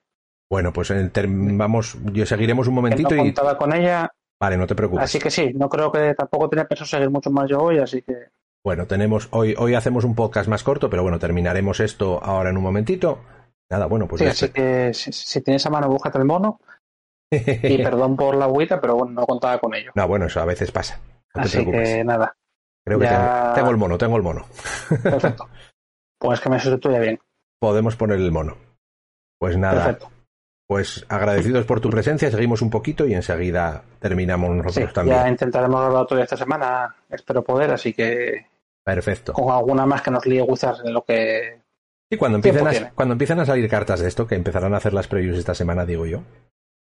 Bueno, 0.50 0.74
pues 0.74 0.92
vamos, 1.28 1.98
yo 2.12 2.26
seguiremos 2.26 2.68
un 2.68 2.74
momentito 2.76 3.16
no 3.16 3.26
y. 3.26 3.34
con 3.34 3.74
ella 3.74 4.12
Vale, 4.40 4.58
no 4.58 4.68
te 4.68 4.76
preocupes. 4.76 5.04
Así 5.04 5.20
que 5.20 5.30
sí, 5.30 5.52
no 5.54 5.68
creo 5.70 5.92
que 5.92 6.14
tampoco 6.16 6.50
tenía 6.50 6.68
pensado 6.68 6.88
seguir 6.88 7.10
mucho 7.10 7.30
más 7.30 7.50
yo 7.50 7.60
hoy, 7.60 7.80
así 7.80 8.02
que. 8.02 8.30
Bueno, 8.64 8.88
tenemos 8.88 9.28
hoy, 9.32 9.56
hoy 9.58 9.74
hacemos 9.74 10.04
un 10.04 10.16
podcast 10.16 10.50
más 10.50 10.64
corto, 10.64 10.90
pero 10.90 11.04
bueno, 11.04 11.20
terminaremos 11.20 11.80
esto 11.80 12.24
ahora 12.24 12.50
en 12.50 12.58
un 12.58 12.64
momentito. 12.64 13.20
Nada, 13.70 13.86
bueno, 13.86 14.08
pues. 14.08 14.22
Sí, 14.22 14.28
así 14.28 14.50
que 14.50 14.94
si, 14.94 15.42
tienes 15.42 15.66
a 15.66 15.70
mano, 15.70 15.90
búscate 15.90 16.18
el 16.18 16.26
mono. 16.26 16.60
y 17.32 17.78
perdón 17.84 18.16
por 18.16 18.36
la 18.36 18.46
agüita, 18.46 18.80
pero 18.82 18.96
bueno, 18.96 19.14
no 19.14 19.26
contaba 19.26 19.60
con 19.60 19.76
ello. 19.76 19.92
No, 19.94 20.08
bueno, 20.08 20.26
eso 20.26 20.40
a 20.40 20.46
veces 20.46 20.72
pasa. 20.72 21.00
así 21.34 21.66
que 21.66 22.04
nada. 22.04 22.36
Creo 22.86 23.00
que 23.00 23.08
tengo, 23.56 23.70
el 23.70 23.78
mono, 23.78 23.98
tengo 23.98 24.18
el 24.18 24.24
mono. 24.24 24.46
Perfecto. 25.04 25.48
Pues 26.22 26.42
que 26.42 26.50
me 26.50 26.60
sustituya 26.60 27.00
bien. 27.00 27.18
Podemos 27.62 27.96
poner 27.96 28.18
el 28.18 28.30
mono. 28.30 28.58
Pues 29.40 29.56
nada. 29.56 29.86
Perfecto. 29.86 30.19
Pues 30.70 31.04
agradecidos 31.10 31.66
por 31.66 31.82
tu 31.82 31.90
presencia, 31.90 32.30
seguimos 32.30 32.62
un 32.62 32.70
poquito 32.70 33.08
y 33.08 33.16
enseguida 33.16 33.82
terminamos 33.98 34.56
nosotros 34.56 34.94
también. 34.94 35.18
Ya 35.18 35.28
intentaremos 35.28 35.82
hablar 35.82 36.04
otro 36.04 36.16
día 36.16 36.26
esta 36.26 36.38
semana, 36.38 36.96
espero 37.10 37.44
poder, 37.44 37.72
así 37.72 37.92
que. 37.92 38.46
Perfecto. 38.84 39.34
Con 39.34 39.52
alguna 39.52 39.88
más 39.88 40.04
que 40.04 40.12
nos 40.12 40.28
líe 40.28 40.46
en 40.46 40.94
lo 40.94 41.04
que. 41.04 41.60
Sí, 42.12 42.20
cuando 42.20 42.36
empiecen, 42.36 42.68
a, 42.68 42.92
cuando 42.92 43.14
empiecen 43.14 43.40
a 43.40 43.48
salir 43.48 43.68
cartas 43.68 44.00
de 44.00 44.08
esto, 44.10 44.28
que 44.28 44.36
empezarán 44.36 44.76
a 44.76 44.78
hacer 44.78 44.94
las 44.94 45.08
previews 45.08 45.40
esta 45.40 45.56
semana, 45.56 45.88
digo 45.88 46.06
yo. 46.06 46.22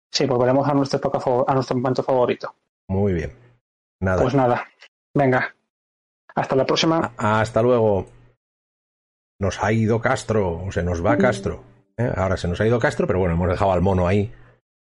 Sí, 0.09 0.26
volveremos 0.26 0.65
a 0.69 0.73
nuestro, 0.73 1.45
a 1.45 1.53
nuestro 1.53 1.76
momento 1.76 2.01
favorito. 2.01 2.55
Muy 2.88 3.11
bien. 3.11 3.34
Nada. 3.99 4.21
Pues 4.21 4.36
nada. 4.36 4.65
Venga. 5.13 5.53
Hasta 6.34 6.55
la 6.55 6.65
próxima. 6.65 7.11
hasta 7.17 7.61
luego. 7.61 8.07
Nos 9.38 9.61
ha 9.61 9.73
ido 9.73 9.99
Castro, 9.99 10.63
o 10.65 10.71
se 10.71 10.82
nos 10.82 11.05
va 11.05 11.17
mm. 11.17 11.19
Castro. 11.19 11.74
¿Eh? 11.98 12.12
Ahora 12.16 12.38
se 12.38 12.48
nos 12.48 12.60
ha 12.62 12.68
ido 12.68 12.80
Castro, 12.80 13.08
pero 13.08 13.20
bueno, 13.20 13.36
hemos 13.36 13.50
dejado 13.50 13.72
al 13.72 13.82
mono 13.82 14.08
ahí 14.08 14.32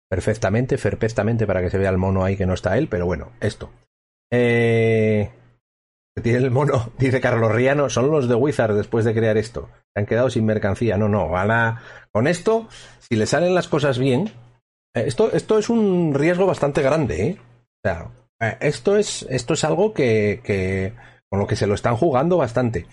perfectamente, 0.10 0.78
perfectamente 0.78 1.48
para 1.48 1.62
que 1.62 1.70
se 1.70 1.78
vea 1.78 1.90
el 1.90 1.98
mono 1.98 2.24
ahí 2.24 2.38
que 2.38 2.46
no 2.46 2.54
está 2.54 2.78
él, 2.78 2.88
pero 2.88 3.06
bueno, 3.06 3.32
esto. 3.40 3.72
Eh, 4.32 5.32
tiene 6.22 6.38
el 6.40 6.52
mono, 6.52 6.92
dice 7.00 7.22
Carlos 7.22 7.52
Riano, 7.52 7.90
son 7.90 8.12
los 8.12 8.28
de 8.28 8.36
Wizard 8.36 8.76
después 8.76 9.06
de 9.06 9.14
crear 9.14 9.38
esto. 9.38 9.70
Se 9.94 10.00
han 10.00 10.06
quedado 10.06 10.30
sin 10.30 10.46
mercancía. 10.46 10.98
No, 10.98 11.10
no, 11.10 11.30
van 11.30 11.52
a... 11.52 11.82
Con 12.12 12.28
esto, 12.28 12.68
si 13.00 13.16
le 13.16 13.26
salen 13.26 13.56
las 13.56 13.68
cosas 13.68 13.98
bien, 13.98 14.32
eh, 14.94 15.06
esto, 15.08 15.32
esto 15.32 15.58
es 15.58 15.70
un 15.70 16.14
riesgo 16.14 16.46
bastante 16.46 16.82
grande, 16.82 17.28
¿eh? 17.28 17.38
O 17.40 17.88
sea, 17.88 18.12
eh, 18.40 18.58
esto 18.62 18.98
es, 18.98 19.26
esto 19.30 19.56
es 19.56 19.64
algo 19.64 19.94
que, 19.94 20.42
que, 20.44 20.94
con 21.30 21.40
lo 21.40 21.48
que 21.48 21.56
se 21.56 21.68
lo 21.68 21.74
están 21.74 21.96
jugando 21.96 22.38
bastante. 22.38 22.86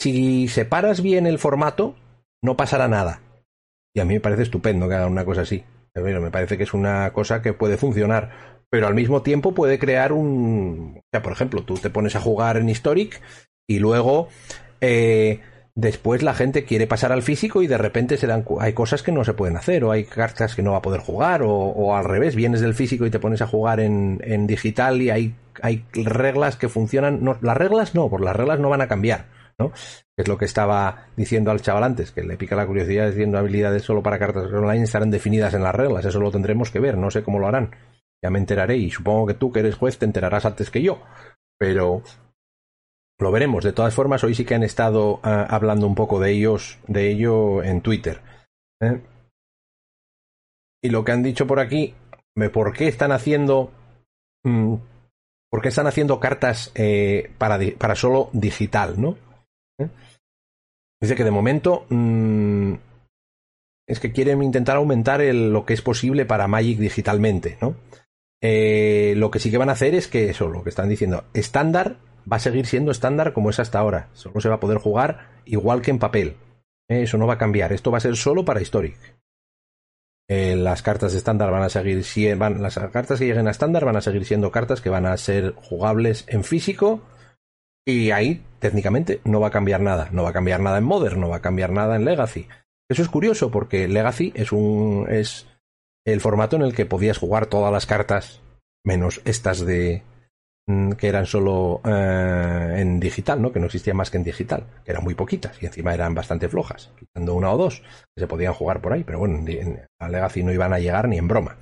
Si 0.00 0.46
separas 0.46 1.02
bien 1.02 1.26
el 1.26 1.40
formato, 1.40 1.96
no 2.42 2.56
pasará 2.56 2.86
nada. 2.86 3.20
Y 3.98 4.00
a 4.00 4.04
mí 4.04 4.14
me 4.14 4.20
parece 4.20 4.42
estupendo 4.42 4.88
que 4.88 4.94
hagan 4.94 5.10
una 5.10 5.24
cosa 5.24 5.40
así. 5.40 5.64
Pero 5.92 6.20
me 6.20 6.30
parece 6.30 6.56
que 6.56 6.62
es 6.62 6.72
una 6.72 7.12
cosa 7.12 7.42
que 7.42 7.52
puede 7.52 7.76
funcionar. 7.76 8.56
pero 8.70 8.86
al 8.86 8.94
mismo 8.94 9.22
tiempo 9.22 9.54
puede 9.54 9.80
crear 9.80 10.12
un... 10.12 10.98
O 10.98 11.02
sea, 11.10 11.20
por 11.20 11.32
ejemplo, 11.32 11.64
tú 11.64 11.74
te 11.74 11.90
pones 11.90 12.14
a 12.14 12.20
jugar 12.20 12.58
en 12.58 12.68
Historic 12.68 13.20
y 13.66 13.80
luego... 13.80 14.28
Eh, 14.80 15.40
después 15.74 16.22
la 16.22 16.34
gente 16.34 16.64
quiere 16.64 16.86
pasar 16.86 17.10
al 17.10 17.22
físico 17.22 17.62
y 17.62 17.66
de 17.66 17.78
repente 17.78 18.16
se 18.18 18.28
dan, 18.28 18.44
hay 18.60 18.72
cosas 18.72 19.02
que 19.02 19.10
no 19.10 19.24
se 19.24 19.34
pueden 19.34 19.56
hacer 19.56 19.82
o 19.82 19.90
hay 19.90 20.04
cartas 20.04 20.54
que 20.54 20.62
no 20.62 20.72
va 20.72 20.78
a 20.78 20.82
poder 20.82 21.00
jugar 21.00 21.42
o, 21.44 21.96
al 21.96 22.04
revés, 22.04 22.36
vienes 22.36 22.60
del 22.60 22.74
físico 22.74 23.06
y 23.06 23.10
te 23.10 23.18
pones 23.18 23.42
a 23.42 23.48
jugar 23.48 23.80
en, 23.80 24.20
en 24.24 24.46
digital 24.46 25.02
y 25.02 25.10
hay, 25.10 25.34
hay 25.60 25.84
reglas 25.92 26.56
que 26.56 26.68
funcionan. 26.68 27.24
No, 27.24 27.36
las 27.40 27.56
reglas 27.56 27.96
no, 27.96 28.08
por 28.08 28.20
las 28.20 28.36
reglas 28.36 28.60
no 28.60 28.68
van 28.68 28.80
a 28.80 28.88
cambiar. 28.88 29.26
Es 30.16 30.28
lo 30.28 30.38
que 30.38 30.44
estaba 30.44 31.08
diciendo 31.16 31.50
al 31.50 31.60
chaval 31.60 31.84
antes, 31.84 32.12
que 32.12 32.22
le 32.22 32.36
pica 32.36 32.56
la 32.56 32.66
curiosidad 32.66 33.08
diciendo 33.08 33.38
habilidades 33.38 33.82
solo 33.82 34.02
para 34.02 34.18
cartas 34.18 34.52
online 34.52 34.84
estarán 34.84 35.10
definidas 35.10 35.54
en 35.54 35.62
las 35.62 35.74
reglas, 35.74 36.04
eso 36.04 36.20
lo 36.20 36.30
tendremos 36.30 36.70
que 36.70 36.80
ver, 36.80 36.96
no 36.96 37.10
sé 37.10 37.22
cómo 37.22 37.38
lo 37.38 37.48
harán. 37.48 37.70
Ya 38.22 38.30
me 38.30 38.38
enteraré 38.38 38.76
y 38.76 38.90
supongo 38.90 39.26
que 39.26 39.34
tú 39.34 39.52
que 39.52 39.60
eres 39.60 39.76
juez 39.76 39.98
te 39.98 40.04
enterarás 40.04 40.44
antes 40.44 40.70
que 40.70 40.82
yo. 40.82 41.00
Pero 41.56 42.02
lo 43.18 43.32
veremos. 43.32 43.64
De 43.64 43.72
todas 43.72 43.94
formas, 43.94 44.22
hoy 44.24 44.34
sí 44.34 44.44
que 44.44 44.54
han 44.54 44.62
estado 44.62 45.20
ah, 45.22 45.46
hablando 45.48 45.86
un 45.86 45.94
poco 45.94 46.20
de 46.20 46.30
ellos, 46.32 46.78
de 46.86 47.10
ello 47.10 47.62
en 47.62 47.80
Twitter. 47.80 48.20
¿eh? 48.80 49.00
Y 50.82 50.90
lo 50.90 51.04
que 51.04 51.12
han 51.12 51.22
dicho 51.22 51.46
por 51.46 51.60
aquí, 51.60 51.94
¿por 52.52 52.72
qué 52.72 52.88
están 52.88 53.12
haciendo, 53.12 53.72
mm, 54.44 54.74
por 55.50 55.62
qué 55.62 55.68
están 55.68 55.86
haciendo 55.86 56.20
cartas 56.20 56.70
eh, 56.74 57.32
para, 57.38 57.58
para, 57.78 57.96
solo 57.96 58.30
digital, 58.32 59.00
no? 59.00 59.16
¿Eh? 59.78 59.88
Dice 61.00 61.14
que 61.14 61.24
de 61.24 61.30
momento 61.30 61.86
mm, 61.88 62.74
es 63.86 64.00
que 64.00 64.12
quieren 64.12 64.42
intentar 64.42 64.76
aumentar 64.76 65.20
lo 65.20 65.64
que 65.64 65.74
es 65.74 65.82
posible 65.82 66.26
para 66.26 66.48
Magic 66.48 66.78
digitalmente, 66.78 67.56
¿no? 67.60 67.76
lo 68.40 69.30
que 69.32 69.40
sí 69.40 69.50
que 69.50 69.58
van 69.58 69.68
a 69.68 69.72
hacer 69.72 69.96
es 69.96 70.06
que 70.06 70.30
eso, 70.30 70.48
lo 70.48 70.62
que 70.62 70.70
están 70.70 70.88
diciendo, 70.88 71.24
estándar 71.34 71.96
va 72.30 72.36
a 72.36 72.40
seguir 72.40 72.66
siendo 72.66 72.90
estándar 72.90 73.32
como 73.32 73.50
es 73.50 73.58
hasta 73.60 73.78
ahora. 73.78 74.08
Solo 74.12 74.40
se 74.40 74.48
va 74.48 74.56
a 74.56 74.60
poder 74.60 74.78
jugar 74.78 75.40
igual 75.44 75.82
que 75.82 75.90
en 75.90 75.98
papel. 75.98 76.36
Eh, 76.88 77.02
eso 77.02 77.18
no 77.18 77.26
va 77.26 77.34
a 77.34 77.38
cambiar. 77.38 77.72
Esto 77.72 77.90
va 77.90 77.98
a 77.98 78.02
ser 78.02 78.16
solo 78.16 78.44
para 78.44 78.60
Historic. 78.60 78.96
Eh, 80.30 80.56
las 80.56 80.82
cartas 80.82 81.14
estándar 81.14 81.50
van 81.50 81.62
a 81.62 81.70
seguir 81.70 82.04
las 82.36 82.78
cartas 82.92 83.18
que 83.18 83.26
lleguen 83.26 83.48
a 83.48 83.50
estándar 83.50 83.86
van 83.86 83.96
a 83.96 84.02
seguir 84.02 84.26
siendo 84.26 84.50
cartas 84.50 84.82
que 84.82 84.90
van 84.90 85.06
a 85.06 85.16
ser 85.16 85.54
jugables 85.54 86.26
en 86.28 86.44
físico 86.44 87.00
y 87.88 88.10
ahí 88.10 88.42
técnicamente 88.58 89.20
no 89.24 89.40
va 89.40 89.48
a 89.48 89.52
cambiar 89.52 89.80
nada 89.80 90.08
no 90.12 90.22
va 90.22 90.30
a 90.30 90.32
cambiar 90.32 90.60
nada 90.60 90.78
en 90.78 90.84
modern 90.84 91.20
no 91.20 91.28
va 91.28 91.36
a 91.36 91.42
cambiar 91.42 91.70
nada 91.70 91.96
en 91.96 92.04
legacy 92.04 92.48
eso 92.88 93.02
es 93.02 93.08
curioso 93.08 93.50
porque 93.50 93.88
legacy 93.88 94.32
es 94.34 94.52
un 94.52 95.06
es 95.08 95.46
el 96.06 96.20
formato 96.20 96.56
en 96.56 96.62
el 96.62 96.74
que 96.74 96.86
podías 96.86 97.18
jugar 97.18 97.46
todas 97.46 97.72
las 97.72 97.86
cartas 97.86 98.42
menos 98.84 99.20
estas 99.24 99.64
de 99.64 100.02
Mm, 100.68 100.92
que 100.92 101.08
eran 101.08 101.24
solo 101.24 101.80
eh, 101.82 102.74
en 102.76 103.00
digital, 103.00 103.40
¿no? 103.40 103.50
Que 103.50 103.58
no 103.58 103.66
existían 103.66 103.96
más 103.96 104.10
que 104.10 104.18
en 104.18 104.22
digital, 104.22 104.66
que 104.84 104.90
eran 104.90 105.02
muy 105.02 105.14
poquitas 105.14 105.62
y 105.62 105.64
encima 105.66 105.94
eran 105.94 106.14
bastante 106.14 106.46
flojas, 106.46 106.90
quitando 106.98 107.34
una 107.34 107.50
o 107.50 107.56
dos 107.56 107.80
que 108.14 108.20
se 108.20 108.26
podían 108.26 108.52
jugar 108.52 108.82
por 108.82 108.92
ahí, 108.92 109.02
pero 109.02 109.18
bueno, 109.18 109.38
en 109.48 109.80
la 109.98 110.08
Legacy 110.10 110.42
no 110.42 110.52
iban 110.52 110.74
a 110.74 110.78
llegar 110.78 111.08
ni 111.08 111.16
en 111.16 111.26
broma. 111.26 111.56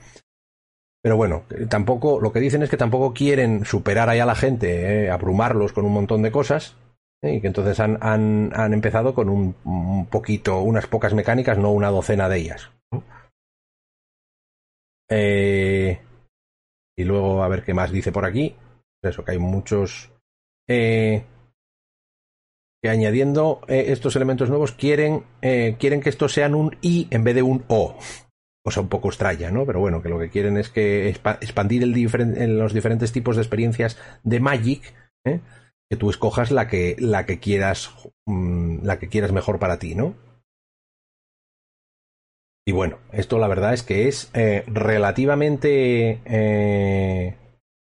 Pero 1.07 1.17
bueno, 1.17 1.45
tampoco, 1.71 2.21
lo 2.21 2.33
que 2.33 2.41
dicen 2.41 2.65
es 2.65 2.71
que 2.71 2.77
tampoco 2.77 3.15
quieren 3.15 3.65
superar 3.65 4.09
ahí 4.09 4.19
a 4.19 4.27
la 4.27 4.35
gente, 4.35 5.05
eh, 5.05 5.11
abrumarlos 5.11 5.73
con 5.73 5.85
un 5.85 5.93
montón 5.93 6.21
de 6.23 6.33
cosas, 6.33 6.77
eh, 7.23 7.35
y 7.35 7.41
que 7.41 7.47
entonces 7.47 7.79
han, 7.79 7.97
han, 8.01 8.51
han 8.53 8.75
empezado 8.75 9.15
con 9.15 9.29
un, 9.29 10.07
poquito, 10.11 10.61
unas 10.63 10.89
pocas 10.89 11.15
mecánicas, 11.15 11.59
no 11.59 11.71
una 11.71 11.91
docena 11.91 12.29
de 12.29 12.39
ellas. 12.39 12.73
y 16.99 17.05
luego 17.05 17.45
a 17.45 17.49
ver 17.49 17.63
qué 17.63 17.73
más 17.73 17.93
dice 17.93 18.11
por 18.11 18.25
aquí 18.25 18.57
eso, 19.03 19.25
que 19.25 19.33
hay 19.33 19.39
muchos 19.39 20.11
eh, 20.69 21.25
que 22.83 22.91
añadiendo 22.91 23.61
eh, 23.69 23.87
estos 23.89 24.17
elementos 24.17 24.49
nuevos 24.49 24.73
quieren, 24.73 25.25
eh, 25.41 25.77
quieren 25.79 26.01
que 26.01 26.11
estos 26.11 26.33
sean 26.33 26.55
un 26.55 26.77
i 26.83 27.07
en 27.11 27.25
vez 27.25 27.35
de 27.35 27.43
un 27.43 27.65
o. 27.69 27.97
O 28.67 28.71
sea, 28.71 28.83
un 28.83 28.89
poco 28.89 29.09
extraña, 29.09 29.51
¿no? 29.51 29.65
Pero 29.65 29.79
bueno, 29.81 30.03
que 30.03 30.09
lo 30.09 30.19
que 30.19 30.29
quieren 30.29 30.57
es 30.57 30.69
que 30.69 31.09
expandir 31.09 31.85
el 31.85 31.97
en 31.97 32.59
los 32.59 32.73
diferentes 32.73 33.13
tipos 33.13 33.37
de 33.37 33.43
experiencias 33.43 33.97
de 34.25 34.41
Magic, 34.41 34.93
que 35.25 35.97
tú 35.97 36.11
escojas 36.11 36.51
la 36.51 36.67
que, 36.67 36.97
la 36.99 37.27
que 37.27 37.39
quieras, 37.39 37.95
mm, 38.27 38.85
la 38.85 38.99
que 38.99 39.09
quieras 39.09 39.31
mejor 39.31 39.61
para 39.61 39.79
ti, 39.79 39.95
¿no? 39.95 40.15
Y 42.67 42.73
bueno, 42.73 42.99
esto 43.13 43.39
la 43.39 43.47
verdad 43.47 43.73
es 43.73 43.85
que 43.85 44.09
es 44.09 44.33
relativamente 44.67 46.21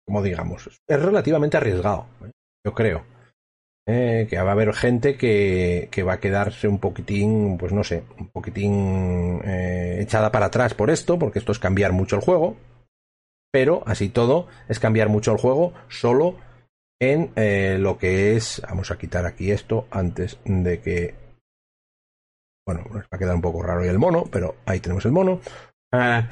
como 0.07 0.23
digamos, 0.23 0.69
es 0.87 1.03
relativamente 1.03 1.57
arriesgado, 1.57 2.07
¿eh? 2.25 2.31
yo 2.65 2.75
creo. 2.75 3.05
Eh, 3.89 4.27
que 4.29 4.37
va 4.37 4.49
a 4.49 4.53
haber 4.53 4.75
gente 4.75 5.17
que, 5.17 5.89
que, 5.93 6.03
va 6.03 6.15
a 6.15 6.21
quedarse 6.21 6.67
un 6.67 6.81
poquitín, 6.81 7.57
pues 7.57 7.73
no 7.73 7.85
sé, 7.85 8.03
un 8.19 8.27
poquitín 8.31 9.41
eh, 9.45 9.99
echada 10.01 10.33
para 10.33 10.47
atrás 10.47 10.75
por 10.75 10.91
esto, 10.91 11.21
porque 11.21 11.39
esto 11.39 11.53
es 11.53 11.61
cambiar 11.61 11.93
mucho 11.93 12.17
el 12.17 12.23
juego. 12.23 12.57
Pero 13.53 13.85
así 13.87 14.09
todo 14.09 14.49
es 14.69 14.81
cambiar 14.81 15.09
mucho 15.09 15.31
el 15.31 15.39
juego 15.39 15.73
solo 15.89 16.35
en 17.01 17.31
lo 17.81 17.97
que 17.97 18.35
es. 18.35 18.61
Vamos 18.69 18.91
a 18.91 18.99
quitar 18.99 19.25
aquí 19.25 19.53
esto 19.53 19.87
antes 19.93 20.41
de 20.45 20.81
que. 20.81 21.15
Bueno, 22.67 22.83
nos 22.93 23.05
va 23.05 23.09
a 23.13 23.19
quedar 23.19 23.37
un 23.37 23.41
poco 23.41 23.63
raro 23.63 23.85
el 23.85 23.99
mono, 23.99 24.25
pero 24.31 24.57
ahí 24.67 24.81
tenemos 24.81 25.07
el 25.07 25.13
mono. 25.13 25.41
Ah, 25.93 26.29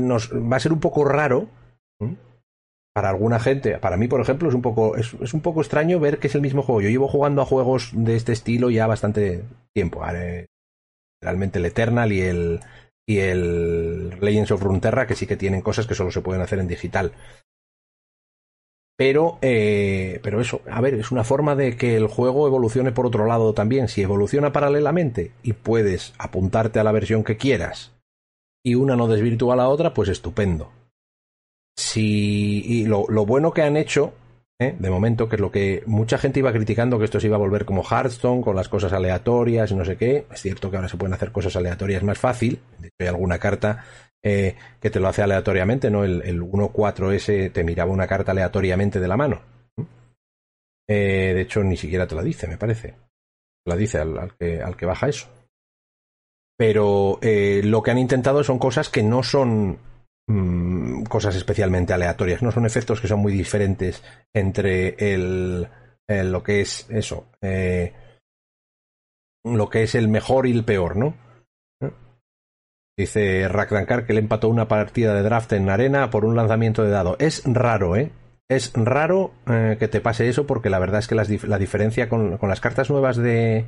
nos 0.00 0.30
va 0.30 0.56
a 0.56 0.60
ser 0.60 0.72
un 0.72 0.80
poco 0.80 1.04
raro 1.06 1.48
para 2.94 3.10
alguna 3.10 3.40
gente, 3.40 3.76
para 3.78 3.96
mí, 3.96 4.06
por 4.06 4.20
ejemplo, 4.20 4.48
es 4.48 4.54
un 4.54 4.62
poco, 4.62 4.96
es, 4.96 5.12
un 5.12 5.40
poco 5.40 5.60
extraño 5.60 5.98
ver 5.98 6.18
que 6.18 6.28
es 6.28 6.34
el 6.36 6.42
mismo 6.42 6.62
juego. 6.62 6.80
Yo 6.80 6.90
llevo 6.90 7.08
jugando 7.08 7.42
a 7.42 7.46
juegos 7.46 7.90
de 7.92 8.14
este 8.14 8.32
estilo 8.32 8.70
ya 8.70 8.86
bastante 8.86 9.42
tiempo. 9.74 10.02
realmente 11.20 11.58
el 11.58 11.66
Eternal 11.66 12.12
y 12.12 12.20
el, 12.20 12.60
y 13.04 13.18
el 13.18 14.10
Legends 14.20 14.52
of 14.52 14.62
Runeterra, 14.62 15.08
que 15.08 15.16
sí 15.16 15.26
que 15.26 15.36
tienen 15.36 15.60
cosas 15.60 15.88
que 15.88 15.96
solo 15.96 16.12
se 16.12 16.20
pueden 16.20 16.40
hacer 16.40 16.60
en 16.60 16.68
digital. 16.68 17.12
Pero, 18.96 19.38
eh, 19.42 20.20
pero 20.22 20.40
eso, 20.40 20.60
a 20.70 20.80
ver, 20.80 20.94
es 20.94 21.10
una 21.10 21.24
forma 21.24 21.56
de 21.56 21.76
que 21.76 21.96
el 21.96 22.06
juego 22.06 22.46
evolucione 22.46 22.92
por 22.92 23.06
otro 23.06 23.26
lado 23.26 23.54
también. 23.54 23.88
Si 23.88 24.02
evoluciona 24.02 24.52
paralelamente 24.52 25.32
y 25.42 25.54
puedes 25.54 26.14
apuntarte 26.16 26.78
a 26.78 26.84
la 26.84 26.92
versión 26.92 27.24
que 27.24 27.36
quieras 27.36 27.90
y 28.64 28.76
una 28.76 28.94
no 28.94 29.08
desvirtúa 29.08 29.54
a 29.54 29.56
la 29.56 29.68
otra, 29.68 29.94
pues 29.94 30.08
estupendo 30.08 30.70
si 31.76 32.62
y 32.64 32.86
lo, 32.86 33.06
lo 33.08 33.26
bueno 33.26 33.52
que 33.52 33.62
han 33.62 33.76
hecho 33.76 34.14
¿eh? 34.58 34.74
de 34.78 34.90
momento, 34.90 35.28
que 35.28 35.36
es 35.36 35.40
lo 35.40 35.50
que 35.50 35.82
mucha 35.86 36.18
gente 36.18 36.40
iba 36.40 36.52
criticando, 36.52 36.98
que 36.98 37.04
esto 37.04 37.20
se 37.20 37.26
iba 37.26 37.36
a 37.36 37.40
volver 37.40 37.64
como 37.64 37.82
Hearthstone, 37.82 38.42
con 38.42 38.56
las 38.56 38.68
cosas 38.68 38.92
aleatorias 38.92 39.70
y 39.70 39.74
no 39.74 39.84
sé 39.84 39.96
qué. 39.96 40.26
Es 40.32 40.42
cierto 40.42 40.70
que 40.70 40.76
ahora 40.76 40.88
se 40.88 40.96
pueden 40.96 41.14
hacer 41.14 41.32
cosas 41.32 41.56
aleatorias 41.56 42.02
más 42.02 42.18
fácil. 42.18 42.60
De 42.78 42.88
hecho, 42.88 42.96
hay 43.00 43.06
alguna 43.08 43.38
carta 43.38 43.84
eh, 44.22 44.56
que 44.80 44.90
te 44.90 45.00
lo 45.00 45.08
hace 45.08 45.22
aleatoriamente, 45.22 45.90
¿no? 45.90 46.04
El, 46.04 46.22
el 46.22 46.42
1-4S 46.42 47.52
te 47.52 47.64
miraba 47.64 47.90
una 47.90 48.06
carta 48.06 48.32
aleatoriamente 48.32 49.00
de 49.00 49.08
la 49.08 49.16
mano. 49.16 49.40
Eh, 50.86 51.32
de 51.34 51.40
hecho, 51.40 51.62
ni 51.62 51.76
siquiera 51.76 52.06
te 52.06 52.14
la 52.14 52.22
dice, 52.22 52.46
me 52.46 52.58
parece. 52.58 52.94
La 53.66 53.76
dice 53.76 53.98
al, 53.98 54.34
que, 54.38 54.60
al 54.60 54.76
que 54.76 54.86
baja 54.86 55.08
eso. 55.08 55.28
Pero 56.56 57.18
lo 57.20 57.82
que 57.82 57.90
han 57.90 57.98
intentado 57.98 58.44
son 58.44 58.60
cosas 58.60 58.88
que 58.88 59.02
no 59.02 59.24
son 59.24 59.76
Mm, 60.26 61.02
cosas 61.04 61.36
especialmente 61.36 61.92
aleatorias. 61.92 62.42
No 62.42 62.50
son 62.50 62.64
efectos 62.66 63.00
que 63.00 63.08
son 63.08 63.20
muy 63.20 63.32
diferentes 63.32 64.02
entre 64.32 64.96
el, 65.14 65.68
lo 66.08 66.42
que 66.42 66.60
es 66.60 66.86
eso, 66.90 67.26
eh, 67.42 67.92
lo 69.44 69.68
que 69.68 69.82
es 69.82 69.94
el 69.94 70.08
mejor 70.08 70.46
y 70.46 70.52
el 70.52 70.64
peor, 70.64 70.96
¿no? 70.96 71.14
Dice 72.96 73.48
Rakrankar 73.48 74.06
que 74.06 74.12
le 74.12 74.20
empató 74.20 74.48
una 74.48 74.68
partida 74.68 75.14
de 75.14 75.22
draft 75.22 75.52
en 75.52 75.68
arena 75.68 76.10
por 76.10 76.24
un 76.24 76.36
lanzamiento 76.36 76.84
de 76.84 76.90
dado. 76.90 77.16
Es 77.18 77.42
raro, 77.44 77.96
¿eh? 77.96 78.12
Es 78.48 78.72
raro 78.74 79.32
eh, 79.48 79.76
que 79.80 79.88
te 79.88 80.00
pase 80.00 80.28
eso 80.28 80.46
porque 80.46 80.70
la 80.70 80.78
verdad 80.78 81.00
es 81.00 81.08
que 81.08 81.16
la 81.16 81.58
diferencia 81.58 82.08
con, 82.08 82.38
con, 82.38 82.48
las 82.48 82.60
cartas 82.60 82.90
nuevas 82.90 83.16
de, 83.16 83.66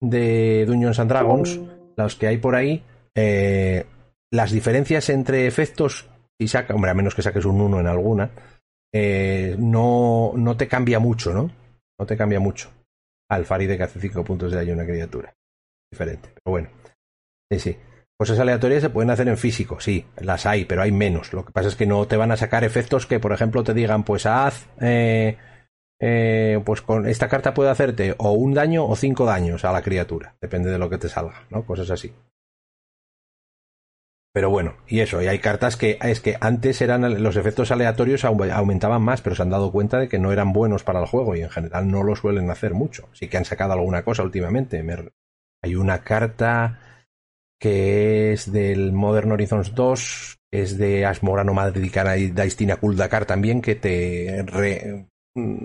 de 0.00 0.64
Dungeons 0.66 0.98
and 0.98 1.10
Dragons, 1.10 1.60
los 1.96 2.16
que 2.16 2.26
hay 2.26 2.38
por 2.38 2.56
ahí, 2.56 2.82
eh, 3.14 3.86
las 4.30 4.50
diferencias 4.50 5.08
entre 5.10 5.46
efectos, 5.46 6.08
y 6.38 6.48
saca, 6.48 6.74
hombre, 6.74 6.90
a 6.90 6.94
menos 6.94 7.14
que 7.14 7.22
saques 7.22 7.44
un 7.44 7.60
1 7.60 7.80
en 7.80 7.86
alguna, 7.86 8.30
eh, 8.92 9.56
no, 9.58 10.32
no 10.36 10.56
te 10.56 10.68
cambia 10.68 10.98
mucho, 10.98 11.32
¿no? 11.32 11.50
No 11.98 12.06
te 12.06 12.16
cambia 12.16 12.40
mucho. 12.40 12.70
Al 13.30 13.44
Faride 13.44 13.76
que 13.76 13.82
hace 13.82 14.00
5 14.00 14.24
puntos 14.24 14.50
de 14.50 14.58
daño 14.58 14.74
una 14.74 14.86
criatura. 14.86 15.34
Diferente, 15.90 16.30
pero 16.34 16.52
bueno. 16.52 16.68
Sí, 17.50 17.58
sí. 17.58 17.76
Cosas 18.18 18.38
aleatorias 18.40 18.82
se 18.82 18.90
pueden 18.90 19.10
hacer 19.10 19.28
en 19.28 19.36
físico, 19.36 19.78
sí, 19.78 20.04
las 20.18 20.44
hay, 20.44 20.64
pero 20.64 20.82
hay 20.82 20.90
menos. 20.90 21.32
Lo 21.32 21.44
que 21.44 21.52
pasa 21.52 21.68
es 21.68 21.76
que 21.76 21.86
no 21.86 22.06
te 22.08 22.16
van 22.16 22.32
a 22.32 22.36
sacar 22.36 22.64
efectos 22.64 23.06
que, 23.06 23.20
por 23.20 23.32
ejemplo, 23.32 23.62
te 23.62 23.74
digan, 23.74 24.02
pues 24.02 24.26
haz, 24.26 24.66
eh, 24.80 25.36
eh, 26.00 26.60
pues 26.64 26.82
con 26.82 27.06
esta 27.06 27.28
carta 27.28 27.54
puede 27.54 27.70
hacerte 27.70 28.16
o 28.18 28.32
un 28.32 28.54
daño 28.54 28.86
o 28.86 28.96
cinco 28.96 29.24
daños 29.24 29.64
a 29.64 29.72
la 29.72 29.82
criatura, 29.82 30.34
depende 30.40 30.70
de 30.70 30.78
lo 30.78 30.90
que 30.90 30.98
te 30.98 31.08
salga, 31.08 31.46
¿no? 31.50 31.64
Cosas 31.64 31.90
así. 31.90 32.12
Pero 34.32 34.50
bueno, 34.50 34.76
y 34.86 35.00
eso, 35.00 35.22
y 35.22 35.26
hay 35.26 35.38
cartas 35.38 35.76
que 35.76 35.98
es 36.02 36.20
que 36.20 36.36
antes 36.40 36.80
eran 36.80 37.22
los 37.22 37.36
efectos 37.36 37.70
aleatorios 37.70 38.24
aumentaban 38.24 39.02
más, 39.02 39.22
pero 39.22 39.34
se 39.34 39.42
han 39.42 39.50
dado 39.50 39.72
cuenta 39.72 39.98
de 39.98 40.08
que 40.08 40.18
no 40.18 40.32
eran 40.32 40.52
buenos 40.52 40.84
para 40.84 41.00
el 41.00 41.06
juego 41.06 41.34
y 41.34 41.40
en 41.40 41.50
general 41.50 41.90
no 41.90 42.02
lo 42.02 42.14
suelen 42.14 42.50
hacer 42.50 42.74
mucho. 42.74 43.08
Sí 43.12 43.28
que 43.28 43.38
han 43.38 43.44
sacado 43.44 43.72
alguna 43.72 44.02
cosa 44.02 44.22
últimamente. 44.22 44.84
hay 45.62 45.74
una 45.74 46.04
carta 46.04 46.78
que 47.58 48.32
es 48.32 48.52
del 48.52 48.92
Modern 48.92 49.32
Horizons 49.32 49.74
2, 49.74 50.38
es 50.52 50.78
de 50.78 51.04
Asmorano 51.06 51.54
Madricana 51.54 52.16
y 52.16 52.30
Daistina 52.30 52.76
Kuldakar 52.76 53.26
también, 53.26 53.60
que 53.60 53.74
te 53.74 54.44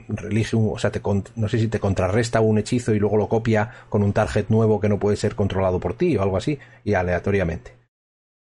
relige 0.07 0.55
un, 0.55 0.71
o 0.73 0.77
sea, 0.77 0.91
te, 0.91 1.01
no 1.35 1.47
sé 1.47 1.59
si 1.59 1.67
te 1.67 1.79
contrarresta 1.79 2.41
un 2.41 2.57
hechizo 2.57 2.93
y 2.93 2.99
luego 2.99 3.17
lo 3.17 3.27
copia 3.27 3.69
con 3.89 4.03
un 4.03 4.13
target 4.13 4.45
nuevo 4.49 4.79
que 4.79 4.89
no 4.89 4.99
puede 4.99 5.17
ser 5.17 5.35
controlado 5.35 5.79
por 5.79 5.95
ti 5.95 6.17
o 6.17 6.23
algo 6.23 6.37
así, 6.37 6.59
y 6.83 6.93
aleatoriamente. 6.93 7.82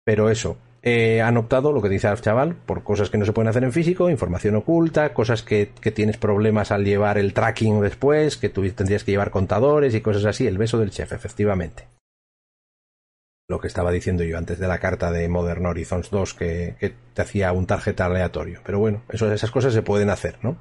Pero 0.07 0.30
eso, 0.30 0.57
eh, 0.82 1.20
han 1.20 1.36
optado, 1.36 1.72
lo 1.72 1.82
que 1.82 1.88
dice 1.88 2.07
el 2.07 2.20
chaval, 2.20 2.54
por 2.54 2.84
cosas 2.84 3.11
que 3.11 3.18
no 3.18 3.24
se 3.24 3.32
pueden 3.32 3.48
hacer 3.48 3.64
en 3.64 3.72
físico, 3.72 4.09
información 4.09 4.54
oculta, 4.54 5.12
cosas 5.12 5.42
que, 5.42 5.72
que 5.80 5.90
tienes 5.90 6.16
problemas 6.16 6.70
al 6.70 6.84
llevar 6.84 7.18
el 7.18 7.34
tracking 7.34 7.80
después, 7.80 8.36
que 8.36 8.48
tú 8.48 8.62
tendrías 8.70 9.02
que 9.02 9.11
llevar 9.11 9.32
contadores 9.32 9.94
y 9.96 10.00
cosas 10.00 10.24
así, 10.24 10.46
el 10.46 10.59
beso 10.59 10.78
del 10.78 10.90
chef, 10.90 11.12
efectivamente 11.12 11.88
lo 13.48 13.61
que 13.61 13.68
estaba 13.68 13.92
diciendo 13.92 14.24
yo 14.24 14.38
antes 14.38 14.59
de 14.59 14.66
la 14.66 14.78
carta 14.78 15.12
de 15.12 15.28
Modern 15.28 15.66
Horizons 15.66 16.11
2 16.11 16.34
que, 16.34 16.76
que 16.80 16.94
te 17.14 17.22
hacía 17.22 17.52
un 17.52 17.66
tarjeta 17.66 18.07
aleatorio. 18.07 18.61
Pero 18.64 18.78
bueno, 18.78 19.02
eso, 19.09 19.32
esas 19.32 19.50
cosas 19.50 19.72
se 19.72 19.82
pueden 19.82 20.11
hacer, 20.11 20.38
¿no? 20.42 20.57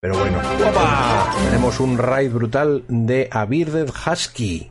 Pero 0.00 0.18
bueno, 0.18 0.38
¡opa! 0.38 1.34
Tenemos 1.46 1.80
un 1.80 1.96
raid 1.96 2.30
brutal 2.30 2.84
de 2.88 3.28
Abirded 3.30 3.88
Husky. 3.88 4.70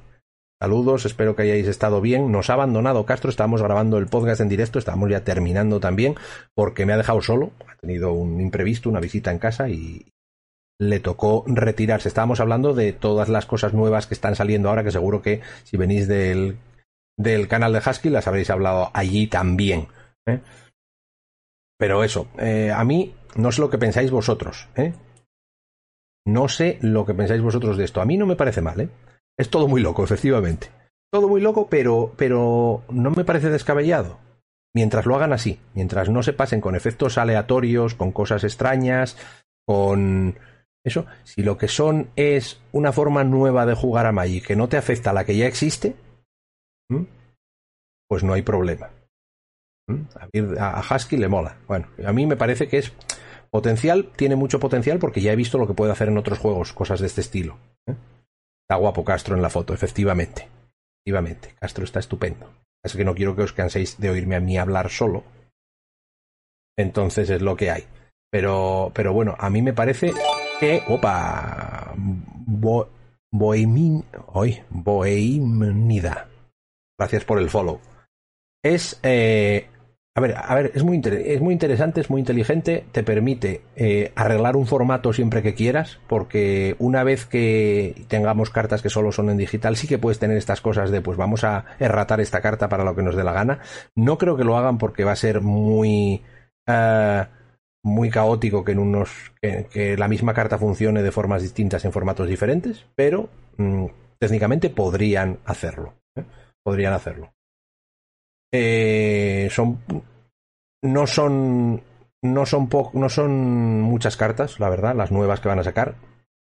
Saludos, 0.66 1.06
espero 1.06 1.36
que 1.36 1.44
hayáis 1.44 1.68
estado 1.68 2.02
bien. 2.02 2.32
Nos 2.32 2.50
ha 2.50 2.54
abandonado 2.54 3.06
Castro, 3.06 3.30
estábamos 3.30 3.62
grabando 3.62 4.00
el 4.00 4.08
podcast 4.08 4.42
en 4.42 4.50
directo, 4.50 4.80
estamos 4.80 5.08
ya 5.12 5.24
terminando 5.24 5.80
también, 5.80 6.16
porque 6.56 6.88
me 6.88 6.94
ha 6.94 6.98
dejado 6.98 7.22
solo, 7.22 7.52
ha 7.68 7.76
tenido 7.76 8.14
un 8.14 8.42
imprevisto, 8.42 8.90
una 8.90 9.00
visita 9.00 9.30
en 9.32 9.38
casa 9.38 9.70
y 9.70 10.08
le 10.80 11.00
tocó 11.00 11.44
retirarse. 11.46 12.08
Estábamos 12.08 12.40
hablando 12.40 12.74
de 12.74 12.94
todas 12.94 13.30
las 13.30 13.46
cosas 13.46 13.76
nuevas 13.76 14.08
que 14.08 14.16
están 14.16 14.36
saliendo 14.36 14.70
ahora, 14.70 14.84
que 14.84 14.90
seguro 14.90 15.22
que 15.22 15.42
si 15.66 15.78
venís 15.78 16.08
del, 16.08 16.58
del 17.16 17.48
canal 17.48 17.72
de 17.72 17.84
Husky 17.88 18.10
las 18.10 18.28
habréis 18.28 18.50
hablado 18.50 18.90
allí 18.96 19.28
también. 19.28 19.90
¿eh? 20.26 20.40
Pero 21.78 22.04
eso, 22.04 22.28
eh, 22.40 22.72
a 22.76 22.84
mí 22.84 23.14
no 23.36 23.52
sé 23.52 23.62
lo 23.62 23.70
que 23.70 23.78
pensáis 23.78 24.10
vosotros, 24.10 24.68
¿eh? 24.76 24.96
No 26.26 26.50
sé 26.50 26.80
lo 26.82 27.06
que 27.06 27.14
pensáis 27.14 27.44
vosotros 27.44 27.78
de 27.78 27.84
esto. 27.84 28.02
A 28.02 28.06
mí 28.06 28.18
no 28.18 28.26
me 28.26 28.36
parece 28.36 28.62
mal, 28.62 28.82
¿eh? 28.82 28.90
Es 29.38 29.50
todo 29.50 29.68
muy 29.68 29.82
loco, 29.82 30.04
efectivamente. 30.04 30.70
Todo 31.12 31.28
muy 31.28 31.42
loco, 31.42 31.68
pero, 31.70 32.14
pero 32.18 32.84
no 32.90 33.12
me 33.12 33.26
parece 33.26 33.50
descabellado. 33.50 34.20
Mientras 34.74 35.06
lo 35.06 35.16
hagan 35.16 35.34
así, 35.34 35.60
mientras 35.74 36.10
no 36.10 36.24
se 36.24 36.34
pasen 36.34 36.62
con 36.62 36.76
efectos 36.76 37.18
aleatorios, 37.18 37.96
con 37.96 38.12
cosas 38.12 38.44
extrañas, 38.44 39.18
con 39.66 40.38
eso, 40.84 41.06
si 41.24 41.44
lo 41.44 41.58
que 41.58 41.68
son 41.70 42.10
es 42.16 42.62
una 42.72 42.92
forma 42.92 43.24
nueva 43.24 43.66
de 43.66 43.74
jugar 43.74 44.06
a 44.06 44.12
Magic 44.12 44.46
que 44.46 44.56
no 44.56 44.68
te 44.68 44.78
afecta 44.78 45.12
a 45.12 45.14
la 45.14 45.26
que 45.26 45.38
ya 45.38 45.48
existe, 45.48 45.96
pues 48.10 48.24
no 48.24 48.34
hay 48.34 48.42
problema. 48.42 48.90
A 50.60 50.84
Husky 50.94 51.16
le 51.18 51.30
mola. 51.30 51.58
Bueno, 51.68 51.88
a 52.06 52.12
mí 52.12 52.26
me 52.26 52.36
parece 52.36 52.68
que 52.68 52.80
es 52.80 52.92
Potencial, 53.56 54.12
tiene 54.18 54.36
mucho 54.36 54.60
potencial 54.60 55.00
porque 55.00 55.22
ya 55.22 55.32
he 55.32 55.38
visto 55.38 55.58
lo 55.58 55.66
que 55.66 55.74
puede 55.74 55.94
hacer 55.94 56.10
en 56.10 56.18
otros 56.18 56.40
juegos, 56.40 56.74
cosas 56.74 57.00
de 57.00 57.08
este 57.08 57.22
estilo. 57.22 57.58
¿eh? 57.88 57.96
Está 58.66 58.78
guapo 58.78 59.06
Castro 59.06 59.36
en 59.36 59.44
la 59.44 59.52
foto, 59.52 59.76
efectivamente. 59.76 60.50
Efectivamente, 60.98 61.54
Castro 61.60 61.84
está 61.84 62.00
estupendo. 62.00 62.52
Es 62.84 62.96
que 62.96 63.06
no 63.06 63.14
quiero 63.14 63.36
que 63.36 63.44
os 63.44 63.54
canséis 63.54 64.00
de 64.00 64.10
oírme 64.10 64.36
a 64.36 64.40
mí 64.40 64.58
hablar 64.58 64.90
solo. 64.90 65.24
Entonces 66.76 67.30
es 67.30 67.44
lo 67.44 67.56
que 67.56 67.70
hay. 67.70 67.84
Pero, 68.32 68.92
pero 68.96 69.14
bueno, 69.14 69.36
a 69.38 69.52
mí 69.52 69.62
me 69.62 69.74
parece 69.74 70.14
que. 70.60 70.82
¡Opa! 70.88 71.94
Bo, 71.96 72.90
bohemin, 73.32 74.04
hoy, 74.34 74.64
Bohemnida. 74.70 76.28
Gracias 76.98 77.24
por 77.24 77.38
el 77.38 77.52
follow. 77.52 77.80
Es 78.64 79.00
eh, 79.04 79.70
a 80.18 80.22
ver, 80.22 80.36
a 80.38 80.56
ver, 80.56 80.72
es 80.74 80.84
muy, 80.84 81.02
es 81.04 81.42
muy 81.42 81.52
interesante, 81.52 82.00
es 82.00 82.10
muy 82.10 82.22
inteligente, 82.22 82.86
te 82.94 83.04
permite 83.04 83.62
eh, 83.76 84.14
arreglar 84.16 84.56
un 84.56 84.66
formato 84.66 85.12
siempre 85.12 85.44
que 85.44 85.56
quieras, 85.56 86.00
porque 86.08 86.78
una 86.80 87.04
vez 87.04 87.26
que 87.26 88.06
tengamos 88.08 88.50
cartas 88.50 88.82
que 88.82 88.90
solo 88.90 89.12
son 89.12 89.30
en 89.30 89.36
digital, 89.36 89.76
sí 89.76 89.90
que 89.90 89.98
puedes 89.98 90.18
tener 90.18 90.38
estas 90.38 90.62
cosas 90.62 90.90
de, 90.90 91.02
pues 91.02 91.18
vamos 91.18 91.44
a 91.44 91.66
erratar 91.80 92.22
esta 92.22 92.40
carta 92.40 92.70
para 92.70 92.86
lo 92.86 92.96
que 92.96 93.04
nos 93.04 93.18
dé 93.18 93.26
la 93.26 93.34
gana. 93.34 93.60
No 93.94 94.18
creo 94.18 94.38
que 94.38 94.46
lo 94.46 94.58
hagan 94.58 94.78
porque 94.78 95.04
va 95.04 95.12
a 95.12 95.18
ser 95.18 95.42
muy... 95.42 96.24
Uh, 96.68 97.26
muy 97.84 98.10
caótico 98.10 98.64
que 98.64 98.72
en 98.72 98.80
unos 98.80 99.32
que, 99.40 99.96
la 99.96 100.08
misma 100.08 100.34
carta 100.34 100.58
funcione 100.58 101.04
de 101.04 101.12
formas 101.12 101.44
distintas 101.44 101.86
en 101.86 101.92
formatos 101.92 102.28
diferentes, 102.28 102.88
pero 102.96 103.30
mm, 103.58 103.86
técnicamente 104.18 104.72
podrían 104.72 105.38
hacerlo. 105.46 105.94
¿eh? 106.16 106.24
Podrían 106.64 106.94
hacerlo. 106.94 107.35
Eh, 108.58 109.50
son 109.52 109.80
no 110.82 111.08
son 111.08 111.82
no 112.22 112.46
son 112.46 112.70
no 112.94 113.10
son 113.10 113.82
muchas 113.82 114.16
cartas, 114.16 114.62
la 114.62 114.70
verdad, 114.70 114.96
las 114.96 115.12
nuevas 115.12 115.42
que 115.42 115.50
van 115.50 115.60
a 115.60 115.64
sacar. 115.64 115.96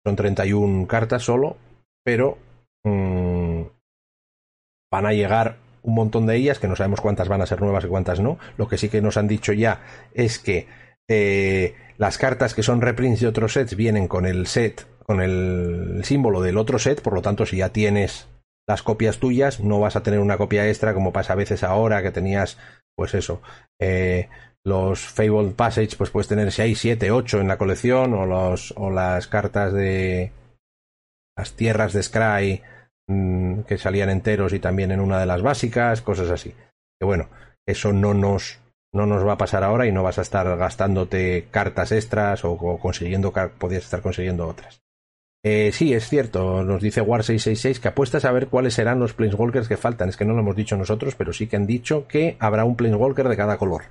Son 0.05 0.15
31 0.15 0.87
cartas 0.87 1.23
solo, 1.23 1.57
pero 2.05 2.37
mm, 2.85 3.63
van 4.93 5.07
a 5.07 5.15
llegar 5.15 5.57
un 5.83 5.95
montón 5.95 6.27
de 6.27 6.37
ellas, 6.37 6.59
que 6.59 6.69
no 6.69 6.77
sabemos 6.77 7.01
cuántas 7.01 7.29
van 7.29 7.41
a 7.41 7.47
ser 7.47 7.63
nuevas 7.63 7.85
y 7.85 7.89
cuántas 7.89 8.21
no. 8.21 8.39
Lo 8.59 8.69
que 8.69 8.77
sí 8.77 8.91
que 8.91 9.01
nos 9.01 9.17
han 9.17 9.27
dicho 9.27 9.55
ya 9.55 9.81
es 10.13 10.39
que 10.39 10.69
eh, 11.09 11.75
las 11.97 12.19
cartas 12.19 12.53
que 12.53 12.63
son 12.63 12.83
reprints 12.83 13.21
de 13.21 13.29
otros 13.29 13.55
sets 13.55 13.75
vienen 13.75 14.07
con 14.07 14.27
el 14.27 14.47
set, 14.47 14.87
con 15.03 15.23
el 15.23 16.03
símbolo 16.05 16.43
del 16.43 16.59
otro 16.59 16.79
set, 16.79 17.01
por 17.01 17.15
lo 17.15 17.23
tanto, 17.23 17.47
si 17.47 17.57
ya 17.57 17.71
tienes 17.71 18.29
las 18.69 18.83
copias 18.83 19.19
tuyas, 19.19 19.61
no 19.61 19.81
vas 19.81 19.97
a 19.97 20.03
tener 20.03 20.21
una 20.21 20.37
copia 20.37 20.69
extra 20.69 20.95
como 20.95 21.13
pasa 21.13 21.35
a 21.35 21.37
veces 21.37 21.63
ahora 21.63 22.03
que 22.03 22.11
tenías, 22.11 22.59
pues 22.97 23.15
eso, 23.15 23.41
eh, 23.81 24.29
los 24.65 25.01
Fabled 25.01 25.55
Passage, 25.55 25.97
pues 25.97 26.11
puedes 26.11 26.27
tener 26.27 26.51
6, 26.51 26.77
7, 26.77 27.13
8 27.13 27.41
en 27.41 27.49
la 27.49 27.59
colección, 27.59 28.15
o, 28.15 28.27
los, 28.27 28.75
o 28.77 28.91
las 28.91 29.29
cartas 29.29 29.73
de 29.73 30.33
las 31.39 31.53
tierras 31.53 31.93
de 31.93 32.03
Scry 32.03 32.63
mm, 33.09 33.61
que 33.61 33.79
salían 33.79 34.11
enteros 34.11 34.53
y 34.53 34.59
también 34.59 34.91
en 34.91 35.01
una 35.01 35.21
de 35.21 35.27
las 35.27 35.43
básicas, 35.43 36.03
cosas 36.03 36.31
así. 36.31 36.53
Que 36.99 37.07
bueno, 37.07 37.29
eso 37.65 37.93
no 37.93 38.13
nos, 38.13 38.59
no 38.93 39.07
nos 39.07 39.25
va 39.25 39.35
a 39.35 39.39
pasar 39.39 39.63
ahora 39.63 39.87
y 39.87 39.93
no 39.93 40.03
vas 40.03 40.19
a 40.19 40.23
estar 40.23 40.57
gastándote 40.57 41.47
cartas 41.53 41.93
extras 41.93 42.45
o, 42.45 42.53
o 42.53 42.81
consiguiendo, 42.81 43.33
podías 43.33 43.85
estar 43.85 44.03
consiguiendo 44.03 44.49
otras. 44.49 44.86
Eh, 45.49 45.71
sí, 45.71 45.95
es 45.95 46.09
cierto, 46.09 46.65
nos 46.65 46.83
dice 46.83 47.05
War666 47.05 47.79
que 47.79 47.87
apuestas 47.87 48.25
a 48.25 48.33
ver 48.33 48.49
cuáles 48.49 48.75
serán 48.75 48.99
los 48.99 49.15
Planeswalkers 49.15 49.69
que 49.69 49.77
faltan. 49.77 50.09
Es 50.09 50.17
que 50.17 50.25
no 50.25 50.35
lo 50.35 50.41
hemos 50.41 50.57
dicho 50.57 50.77
nosotros, 50.77 51.15
pero 51.15 51.33
sí 51.33 51.47
que 51.47 51.55
han 51.55 51.69
dicho 51.69 52.09
que 52.09 52.37
habrá 52.41 52.65
un 52.65 52.75
Planeswalker 52.75 53.29
de 53.29 53.37
cada 53.37 53.57
color. 53.57 53.85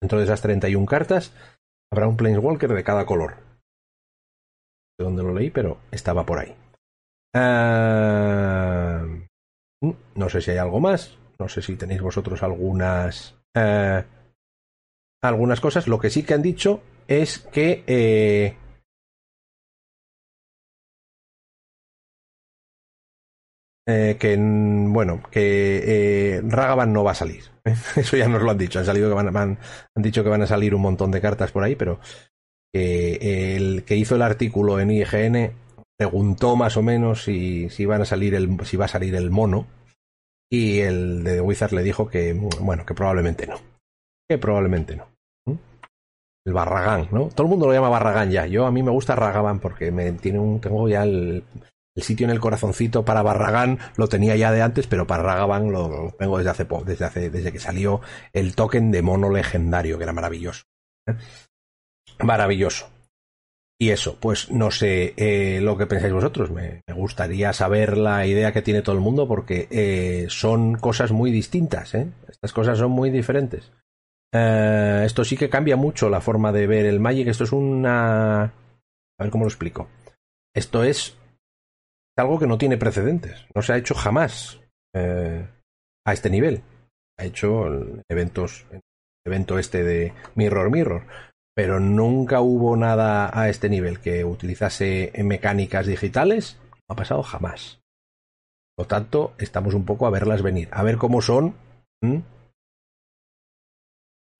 Dentro 0.00 0.18
de 0.18 0.26
esas 0.26 0.42
31 0.42 0.86
cartas, 0.86 1.32
habrá 1.90 2.06
un 2.06 2.16
Planeswalker 2.16 2.72
de 2.72 2.84
cada 2.84 3.04
color. 3.04 3.32
No 3.32 4.96
sé 4.96 5.02
dónde 5.02 5.24
lo 5.24 5.34
leí, 5.34 5.50
pero 5.50 5.78
estaba 5.90 6.24
por 6.24 6.38
ahí. 6.38 6.54
Ah, 7.34 9.04
mm, 9.80 9.90
no 10.14 10.28
sé 10.28 10.40
si 10.40 10.52
hay 10.52 10.58
algo 10.58 10.78
más. 10.78 11.18
No 11.40 11.48
sé 11.48 11.62
si 11.62 11.74
tenéis 11.74 12.00
vosotros 12.00 12.44
algunas. 12.44 13.34
Eh, 13.56 14.04
algunas 15.20 15.60
cosas. 15.60 15.88
Lo 15.88 15.98
que 15.98 16.10
sí 16.10 16.22
que 16.22 16.34
han 16.34 16.42
dicho 16.42 16.80
es 17.08 17.40
que. 17.40 17.82
Eh, 17.88 18.56
Eh, 23.86 24.16
que 24.18 24.36
bueno, 24.38 25.22
que 25.30 26.36
eh, 26.36 26.40
Ragavan 26.44 26.92
no 26.92 27.04
va 27.04 27.12
a 27.12 27.16
salir. 27.16 27.44
Eso 27.96 28.16
ya 28.16 28.28
nos 28.28 28.42
lo 28.42 28.50
han 28.50 28.58
dicho. 28.58 28.78
Han 28.78 28.86
salido 28.86 29.08
que 29.08 29.14
van, 29.14 29.36
han 29.36 30.02
dicho 30.02 30.22
que 30.22 30.30
van 30.30 30.42
a 30.42 30.46
salir 30.46 30.74
un 30.74 30.82
montón 30.82 31.10
de 31.10 31.20
cartas 31.20 31.52
por 31.52 31.64
ahí, 31.64 31.74
pero 31.74 31.98
el 32.74 33.84
que 33.84 33.96
hizo 33.96 34.14
el 34.14 34.22
artículo 34.22 34.80
en 34.80 34.90
IGN 34.90 35.52
preguntó 35.98 36.56
más 36.56 36.76
o 36.76 36.82
menos 36.82 37.22
si, 37.22 37.68
si 37.70 37.86
van 37.86 38.02
a 38.02 38.04
salir 38.04 38.34
el, 38.34 38.64
si 38.64 38.76
va 38.76 38.86
a 38.86 38.88
salir 38.88 39.14
el 39.14 39.30
mono. 39.30 39.66
Y 40.50 40.80
el 40.80 41.24
de 41.24 41.40
Wizard 41.40 41.72
le 41.72 41.82
dijo 41.82 42.08
que, 42.08 42.34
bueno, 42.60 42.84
que 42.84 42.94
probablemente 42.94 43.46
no. 43.46 43.56
Que 44.28 44.36
probablemente 44.36 44.96
no. 44.96 45.06
¿Mm? 45.46 45.56
El 46.44 46.52
Barragán, 46.52 47.08
¿no? 47.10 47.28
Todo 47.28 47.46
el 47.46 47.50
mundo 47.50 47.66
lo 47.66 47.72
llama 47.72 47.88
Barragán 47.88 48.30
ya. 48.30 48.46
Yo 48.46 48.66
a 48.66 48.70
mí 48.70 48.82
me 48.82 48.90
gusta 48.90 49.16
Ragavan 49.16 49.60
porque 49.60 49.90
me 49.90 50.12
tiene 50.12 50.40
un, 50.40 50.60
tengo 50.60 50.88
ya 50.88 51.04
el, 51.04 51.44
el 51.94 52.02
sitio 52.02 52.24
en 52.24 52.30
el 52.30 52.40
corazoncito 52.40 53.04
para 53.04 53.22
Barragán 53.22 53.78
lo 53.96 54.08
tenía 54.08 54.36
ya 54.36 54.50
de 54.50 54.62
antes, 54.62 54.86
pero 54.86 55.06
para 55.06 55.22
Ragavan 55.22 55.70
lo, 55.70 56.14
tengo 56.18 56.38
desde 56.38 56.50
hace 56.50 56.66
desde 56.86 57.04
hace, 57.04 57.30
desde 57.30 57.52
que 57.52 57.58
salió 57.58 58.00
el 58.32 58.54
token 58.54 58.90
de 58.90 59.02
mono 59.02 59.30
legendario, 59.30 59.98
que 59.98 60.04
era 60.04 60.12
maravilloso. 60.12 60.64
¿eh? 61.06 61.14
Maravilloso. 62.20 62.88
y 63.78 63.90
eso, 63.90 64.16
pues 64.20 64.50
no 64.50 64.70
sé 64.70 65.12
eh, 65.16 65.60
lo 65.60 65.76
que 65.76 65.86
pensáis 65.86 66.12
vosotros. 66.12 66.50
Me, 66.50 66.82
gustaría 66.94 67.52
saber 67.52 67.98
la 67.98 68.26
idea 68.26 68.52
que 68.52 68.62
tiene 68.62 68.82
todo 68.82 68.94
el 68.94 69.02
mundo 69.02 69.26
porque 69.28 69.68
eh, 69.70 70.26
son 70.28 70.76
cosas 70.76 71.10
muy 71.10 71.30
distintas. 71.30 71.94
Estas 71.94 72.52
cosas 72.52 72.78
son 72.78 72.92
muy 72.92 73.10
diferentes. 73.10 73.72
Esto 74.32 75.24
sí 75.24 75.36
que 75.36 75.50
cambia 75.50 75.76
mucho 75.76 76.08
la 76.08 76.22
forma 76.22 76.52
de 76.52 76.66
ver 76.66 76.86
el 76.86 77.00
Magic. 77.00 77.28
Esto 77.28 77.44
es 77.44 77.52
una... 77.52 78.44
A 78.44 79.24
ver 79.24 79.30
cómo 79.30 79.44
lo 79.44 79.50
explico. 79.50 79.88
Esto 80.54 80.84
es 80.84 81.16
algo 82.16 82.38
que 82.38 82.46
no 82.46 82.58
tiene 82.58 82.76
precedentes. 82.76 83.46
No 83.54 83.62
se 83.62 83.72
ha 83.72 83.78
hecho 83.78 83.94
jamás 83.94 84.60
a 84.94 86.12
este 86.12 86.30
nivel. 86.30 86.62
Ha 87.18 87.24
hecho 87.24 87.66
eventos, 88.08 88.66
el 88.70 88.80
evento 89.24 89.58
este 89.58 89.82
de 89.82 90.12
Mirror 90.34 90.70
Mirror 90.70 91.02
pero 91.54 91.80
nunca 91.80 92.40
hubo 92.40 92.76
nada 92.76 93.30
a 93.38 93.48
este 93.48 93.68
nivel 93.68 94.00
que 94.00 94.24
utilizase 94.24 95.12
mecánicas 95.22 95.86
digitales. 95.86 96.58
No 96.88 96.94
ha 96.94 96.96
pasado 96.96 97.22
jamás. 97.22 97.80
Por 98.76 98.86
lo 98.86 98.88
tanto, 98.88 99.34
estamos 99.38 99.74
un 99.74 99.84
poco 99.84 100.06
a 100.06 100.10
verlas 100.10 100.42
venir, 100.42 100.68
a 100.72 100.82
ver 100.82 100.96
cómo 100.96 101.20
son. 101.20 101.54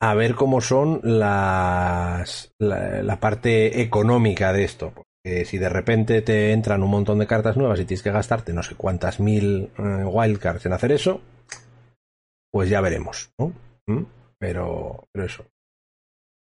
A 0.01 0.15
ver 0.15 0.35
cómo 0.35 0.61
son 0.61 1.01
las. 1.03 2.53
La, 2.59 3.21
parte 3.21 3.83
económica 3.83 4.53
de 4.53 4.65
esto. 4.65 4.95
Porque 5.23 5.45
si 5.45 5.59
de 5.59 5.69
repente 5.69 6.21
te 6.23 6.53
entran 6.53 6.83
un 6.83 6.91
montón 6.91 7.19
de 7.19 7.27
cartas 7.27 7.57
nuevas 7.57 7.79
y 7.79 7.85
tienes 7.85 8.03
que 8.03 8.11
gastarte 8.11 8.53
no 8.53 8.63
sé 8.63 8.75
cuántas 8.75 9.21
mil 9.21 9.71
eh, 9.79 10.05
wildcards 10.05 10.67
en 10.67 10.73
hacer 10.73 10.93
eso, 10.93 11.21
pues 12.51 12.69
ya 12.69 12.81
veremos, 12.81 13.31
¿no? 13.39 13.53
Pero, 14.39 15.05
eso 15.15 15.47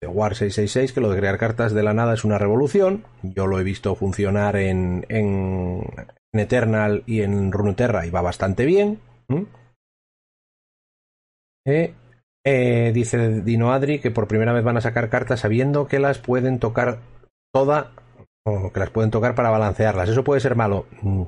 War 0.06 0.36
666 0.36 0.94
que 0.94 1.02
lo 1.02 1.10
de 1.10 1.18
crear 1.18 1.40
cartas 1.40 1.74
de 1.74 1.82
la 1.82 1.94
nada 1.94 2.14
es 2.14 2.24
una 2.24 2.38
revolución. 2.38 3.04
Yo 3.24 3.48
lo 3.48 3.60
he 3.60 3.64
visto 3.64 3.96
funcionar 3.96 4.56
en, 4.56 5.06
Eternal 6.34 7.02
y 7.08 7.22
en 7.22 7.52
Runeterra 7.52 8.06
y 8.06 8.12
va 8.12 8.22
bastante 8.22 8.66
bien. 8.66 9.00
Eh, 11.66 11.96
eh, 12.46 12.92
dice 12.94 13.42
Dino 13.42 13.74
Adri 13.74 14.00
que 14.00 14.12
por 14.12 14.28
primera 14.28 14.54
vez 14.54 14.64
van 14.64 14.78
a 14.78 14.82
sacar 14.82 15.10
cartas 15.10 15.40
sabiendo 15.40 15.88
que 15.88 16.00
las 16.00 16.20
pueden 16.20 16.60
tocar 16.60 17.00
toda 17.52 17.92
que 18.74 18.80
las 18.80 18.90
pueden 18.90 19.12
tocar 19.12 19.36
para 19.36 19.50
balancearlas. 19.50 20.10
Eso 20.10 20.24
puede 20.24 20.42
ser 20.42 20.56
malo. 20.56 20.86
Mm. 21.02 21.24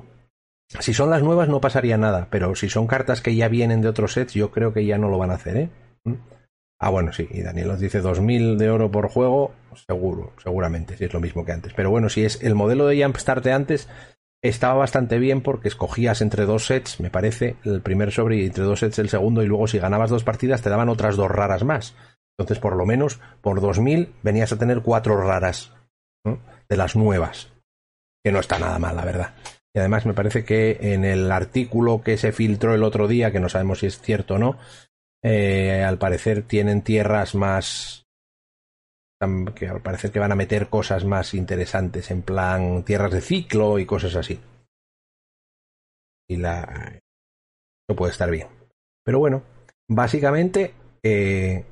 Si 0.78 0.94
son 0.94 1.10
las 1.10 1.22
nuevas 1.22 1.48
no 1.48 1.60
pasaría 1.60 1.98
nada, 1.98 2.28
pero 2.30 2.54
si 2.54 2.68
son 2.68 2.86
cartas 2.86 3.20
que 3.20 3.34
ya 3.34 3.48
vienen 3.48 3.82
de 3.82 3.88
otros 3.88 4.12
sets, 4.12 4.34
yo 4.34 4.50
creo 4.50 4.72
que 4.72 4.86
ya 4.86 4.98
no 4.98 5.08
lo 5.08 5.18
van 5.18 5.32
a 5.32 5.34
hacer, 5.34 5.56
¿eh? 5.56 5.70
Ah, 6.78 6.90
bueno, 6.90 7.12
sí, 7.12 7.28
y 7.30 7.42
Daniel 7.42 7.68
nos 7.68 7.80
dice 7.80 8.02
2.000 8.02 8.56
de 8.56 8.70
oro 8.70 8.90
por 8.90 9.08
juego, 9.08 9.52
seguro, 9.86 10.32
seguramente, 10.42 10.96
si 10.96 11.04
es 11.04 11.12
lo 11.12 11.20
mismo 11.20 11.44
que 11.44 11.52
antes. 11.52 11.74
Pero 11.74 11.90
bueno, 11.90 12.08
si 12.08 12.24
es 12.24 12.42
el 12.42 12.54
modelo 12.54 12.86
de 12.86 13.02
Jumpstart 13.02 13.44
de 13.44 13.52
antes, 13.52 13.88
estaba 14.42 14.74
bastante 14.74 15.18
bien 15.18 15.42
porque 15.42 15.68
escogías 15.68 16.22
entre 16.22 16.46
dos 16.46 16.66
sets, 16.66 17.00
me 17.00 17.10
parece, 17.10 17.56
el 17.64 17.82
primer 17.82 18.12
sobre 18.12 18.36
y 18.36 18.46
entre 18.46 18.64
dos 18.64 18.78
sets 18.78 18.98
el 19.00 19.10
segundo, 19.10 19.42
y 19.42 19.46
luego 19.46 19.66
si 19.66 19.78
ganabas 19.78 20.08
dos 20.08 20.24
partidas 20.24 20.62
te 20.62 20.70
daban 20.70 20.88
otras 20.88 21.16
dos 21.16 21.30
raras 21.30 21.64
más. 21.64 21.96
Entonces, 22.38 22.60
por 22.60 22.76
lo 22.76 22.86
menos, 22.86 23.20
por 23.42 23.60
2.000 23.60 24.12
venías 24.22 24.52
a 24.52 24.58
tener 24.58 24.80
cuatro 24.80 25.20
raras 25.20 25.74
de 26.70 26.76
las 26.76 26.96
nuevas, 26.96 27.52
que 28.24 28.32
no 28.32 28.38
está 28.38 28.58
nada 28.58 28.78
mal, 28.78 28.96
la 28.96 29.04
verdad. 29.04 29.34
Y 29.74 29.80
además 29.80 30.06
me 30.06 30.14
parece 30.14 30.44
que 30.44 30.78
en 30.80 31.04
el 31.04 31.30
artículo 31.30 32.02
que 32.02 32.16
se 32.16 32.32
filtró 32.32 32.74
el 32.74 32.84
otro 32.84 33.08
día, 33.08 33.32
que 33.32 33.40
no 33.40 33.48
sabemos 33.48 33.80
si 33.80 33.86
es 33.86 34.00
cierto 34.00 34.34
o 34.34 34.38
no, 34.38 34.56
eh, 35.22 35.82
al 35.82 35.98
parecer 35.98 36.42
tienen 36.42 36.82
tierras 36.82 37.34
más 37.34 38.06
que 39.54 39.68
al 39.68 39.82
parecer 39.82 40.10
que 40.10 40.18
van 40.18 40.32
a 40.32 40.36
meter 40.36 40.70
cosas 40.70 41.04
más 41.04 41.34
interesantes 41.34 42.10
en 42.10 42.22
plan 42.22 42.84
tierras 42.84 43.12
de 43.12 43.20
ciclo 43.20 43.78
y 43.78 43.84
cosas 43.84 44.16
así 44.16 44.40
y 46.26 46.36
la 46.36 46.98
no 47.86 47.94
puede 47.94 48.12
estar 48.12 48.30
bien 48.30 48.48
pero 49.04 49.18
bueno 49.18 49.42
básicamente 49.86 50.72
eh, 51.02 51.66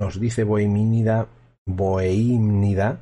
nos 0.00 0.20
dice 0.20 0.44
Bohemínida 0.44 1.26
Bohemnida 1.66 3.00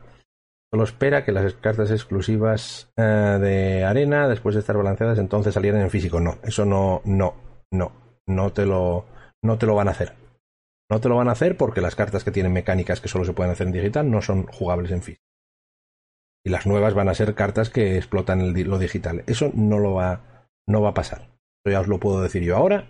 solo 0.71 0.85
espera 0.85 1.25
que 1.25 1.33
las 1.33 1.55
cartas 1.55 1.91
exclusivas 1.91 2.91
eh, 2.97 3.03
de 3.03 3.85
arena 3.85 4.29
después 4.29 4.55
de 4.55 4.61
estar 4.61 4.77
balanceadas 4.77 5.19
entonces 5.19 5.55
salieran 5.55 5.81
en 5.81 5.91
físico 5.91 6.21
no 6.21 6.39
eso 6.43 6.65
no 6.65 7.01
no 7.05 7.35
no 7.71 7.93
no 8.27 8.53
te 8.53 8.67
lo 8.67 9.07
no 9.43 9.59
te 9.59 9.67
lo 9.67 9.75
van 9.75 9.89
a 9.89 9.93
hacer. 9.93 10.15
No 10.91 11.01
te 11.01 11.09
lo 11.09 11.17
van 11.17 11.29
a 11.29 11.33
hacer 11.33 11.57
porque 11.57 11.81
las 11.81 11.95
cartas 11.95 12.25
que 12.25 12.31
tienen 12.31 12.53
mecánicas 12.53 13.01
que 13.01 13.09
solo 13.09 13.25
se 13.25 13.33
pueden 13.33 13.53
hacer 13.53 13.67
en 13.67 13.73
digital 13.73 14.11
no 14.11 14.23
son 14.23 14.47
jugables 14.47 14.91
en 14.91 15.03
físico. 15.03 15.25
Y 16.45 16.51
las 16.51 16.67
nuevas 16.67 16.95
van 16.95 17.09
a 17.09 17.15
ser 17.15 17.35
cartas 17.35 17.69
que 17.69 17.97
explotan 17.97 18.55
lo 18.69 18.79
digital. 18.79 19.23
Eso 19.27 19.51
no 19.55 19.79
lo 19.79 19.95
va, 19.95 20.49
no 20.67 20.81
va 20.81 20.91
a 20.91 20.95
pasar. 20.95 21.29
Eso 21.65 21.73
ya 21.73 21.81
os 21.81 21.89
lo 21.89 21.99
puedo 21.99 22.23
decir 22.23 22.43
yo 22.43 22.57
ahora, 22.57 22.89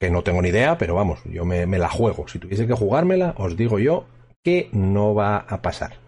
que 0.00 0.10
no 0.10 0.22
tengo 0.22 0.40
ni 0.40 0.48
idea, 0.48 0.78
pero 0.78 0.94
vamos, 0.94 1.22
yo 1.24 1.44
me, 1.44 1.66
me 1.66 1.78
la 1.78 1.90
juego. 1.90 2.26
Si 2.28 2.38
tuviese 2.38 2.66
que 2.66 2.74
jugármela, 2.74 3.34
os 3.36 3.56
digo 3.56 3.78
yo 3.78 4.06
que 4.42 4.70
no 4.72 5.14
va 5.14 5.38
a 5.38 5.60
pasar. 5.60 5.98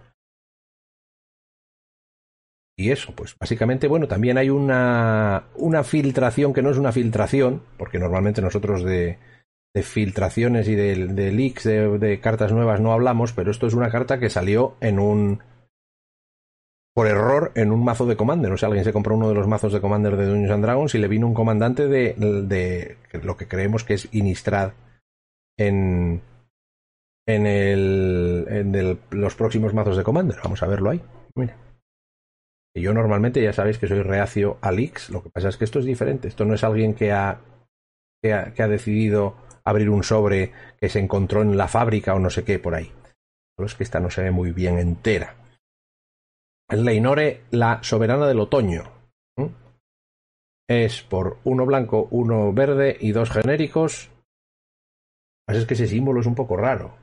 Y 2.80 2.92
eso, 2.92 3.12
pues 3.14 3.36
básicamente, 3.38 3.88
bueno, 3.88 4.08
también 4.08 4.38
hay 4.38 4.48
una, 4.48 5.44
una 5.54 5.84
filtración 5.84 6.54
que 6.54 6.62
no 6.62 6.70
es 6.70 6.78
una 6.78 6.92
filtración, 6.92 7.60
porque 7.76 7.98
normalmente 7.98 8.40
nosotros 8.40 8.82
de, 8.84 9.18
de 9.74 9.82
filtraciones 9.82 10.66
y 10.66 10.76
de, 10.76 11.08
de 11.08 11.30
leaks 11.30 11.64
de, 11.64 12.20
cartas 12.22 12.52
nuevas 12.52 12.80
no 12.80 12.94
hablamos, 12.94 13.34
pero 13.34 13.50
esto 13.50 13.66
es 13.66 13.74
una 13.74 13.90
carta 13.90 14.18
que 14.18 14.30
salió 14.30 14.76
en 14.80 14.98
un. 14.98 15.42
por 16.94 17.06
error 17.06 17.52
en 17.54 17.70
un 17.70 17.84
mazo 17.84 18.06
de 18.06 18.16
Commander. 18.16 18.50
O 18.50 18.56
sea, 18.56 18.68
alguien 18.68 18.86
se 18.86 18.94
compró 18.94 19.14
uno 19.14 19.28
de 19.28 19.34
los 19.34 19.46
mazos 19.46 19.74
de 19.74 19.82
Commander 19.82 20.16
de 20.16 20.24
Dungeons 20.24 20.50
and 20.50 20.64
Dragons 20.64 20.94
y 20.94 20.98
le 21.00 21.08
vino 21.08 21.26
un 21.26 21.34
comandante 21.34 21.86
de, 21.86 22.14
de 22.14 22.96
lo 23.22 23.36
que 23.36 23.46
creemos 23.46 23.84
que 23.84 23.92
es 23.92 24.08
Inistrad 24.12 24.72
en. 25.58 26.22
en, 27.26 27.46
el, 27.46 28.46
en 28.48 28.98
los 29.10 29.34
próximos 29.34 29.74
mazos 29.74 29.98
de 29.98 30.02
Commander. 30.02 30.38
Vamos 30.42 30.62
a 30.62 30.66
verlo 30.66 30.88
ahí. 30.88 31.02
Mira 31.34 31.54
yo 32.74 32.94
normalmente 32.94 33.42
ya 33.42 33.52
sabéis 33.52 33.78
que 33.78 33.88
soy 33.88 34.02
reacio 34.02 34.58
a 34.60 34.70
leaks, 34.70 35.10
lo 35.10 35.22
que 35.22 35.30
pasa 35.30 35.48
es 35.48 35.56
que 35.56 35.64
esto 35.64 35.80
es 35.80 35.84
diferente, 35.84 36.28
esto 36.28 36.44
no 36.44 36.54
es 36.54 36.62
alguien 36.62 36.94
que 36.94 37.12
ha, 37.12 37.40
que 38.22 38.32
ha, 38.32 38.68
decidido 38.68 39.36
abrir 39.64 39.90
un 39.90 40.04
sobre 40.04 40.52
que 40.78 40.88
se 40.88 41.00
encontró 41.00 41.42
en 41.42 41.56
la 41.56 41.68
fábrica 41.68 42.14
o 42.14 42.20
no 42.20 42.30
sé 42.30 42.44
qué 42.44 42.58
por 42.58 42.74
ahí. 42.74 42.92
Pero 43.56 43.66
es 43.66 43.74
que 43.74 43.82
esta 43.82 44.00
no 44.00 44.10
se 44.10 44.22
ve 44.22 44.30
muy 44.30 44.52
bien 44.52 44.78
entera. 44.78 45.34
Leinore, 46.70 47.42
la 47.50 47.82
soberana 47.82 48.26
del 48.28 48.40
otoño. 48.40 48.84
Es 50.68 51.02
por 51.02 51.38
uno 51.42 51.66
blanco, 51.66 52.06
uno 52.12 52.52
verde 52.52 52.96
y 53.00 53.10
dos 53.10 53.30
genéricos. 53.30 54.08
Pues 55.44 55.58
es 55.58 55.66
que 55.66 55.74
ese 55.74 55.88
símbolo 55.88 56.20
es 56.20 56.26
un 56.26 56.36
poco 56.36 56.56
raro. 56.56 56.94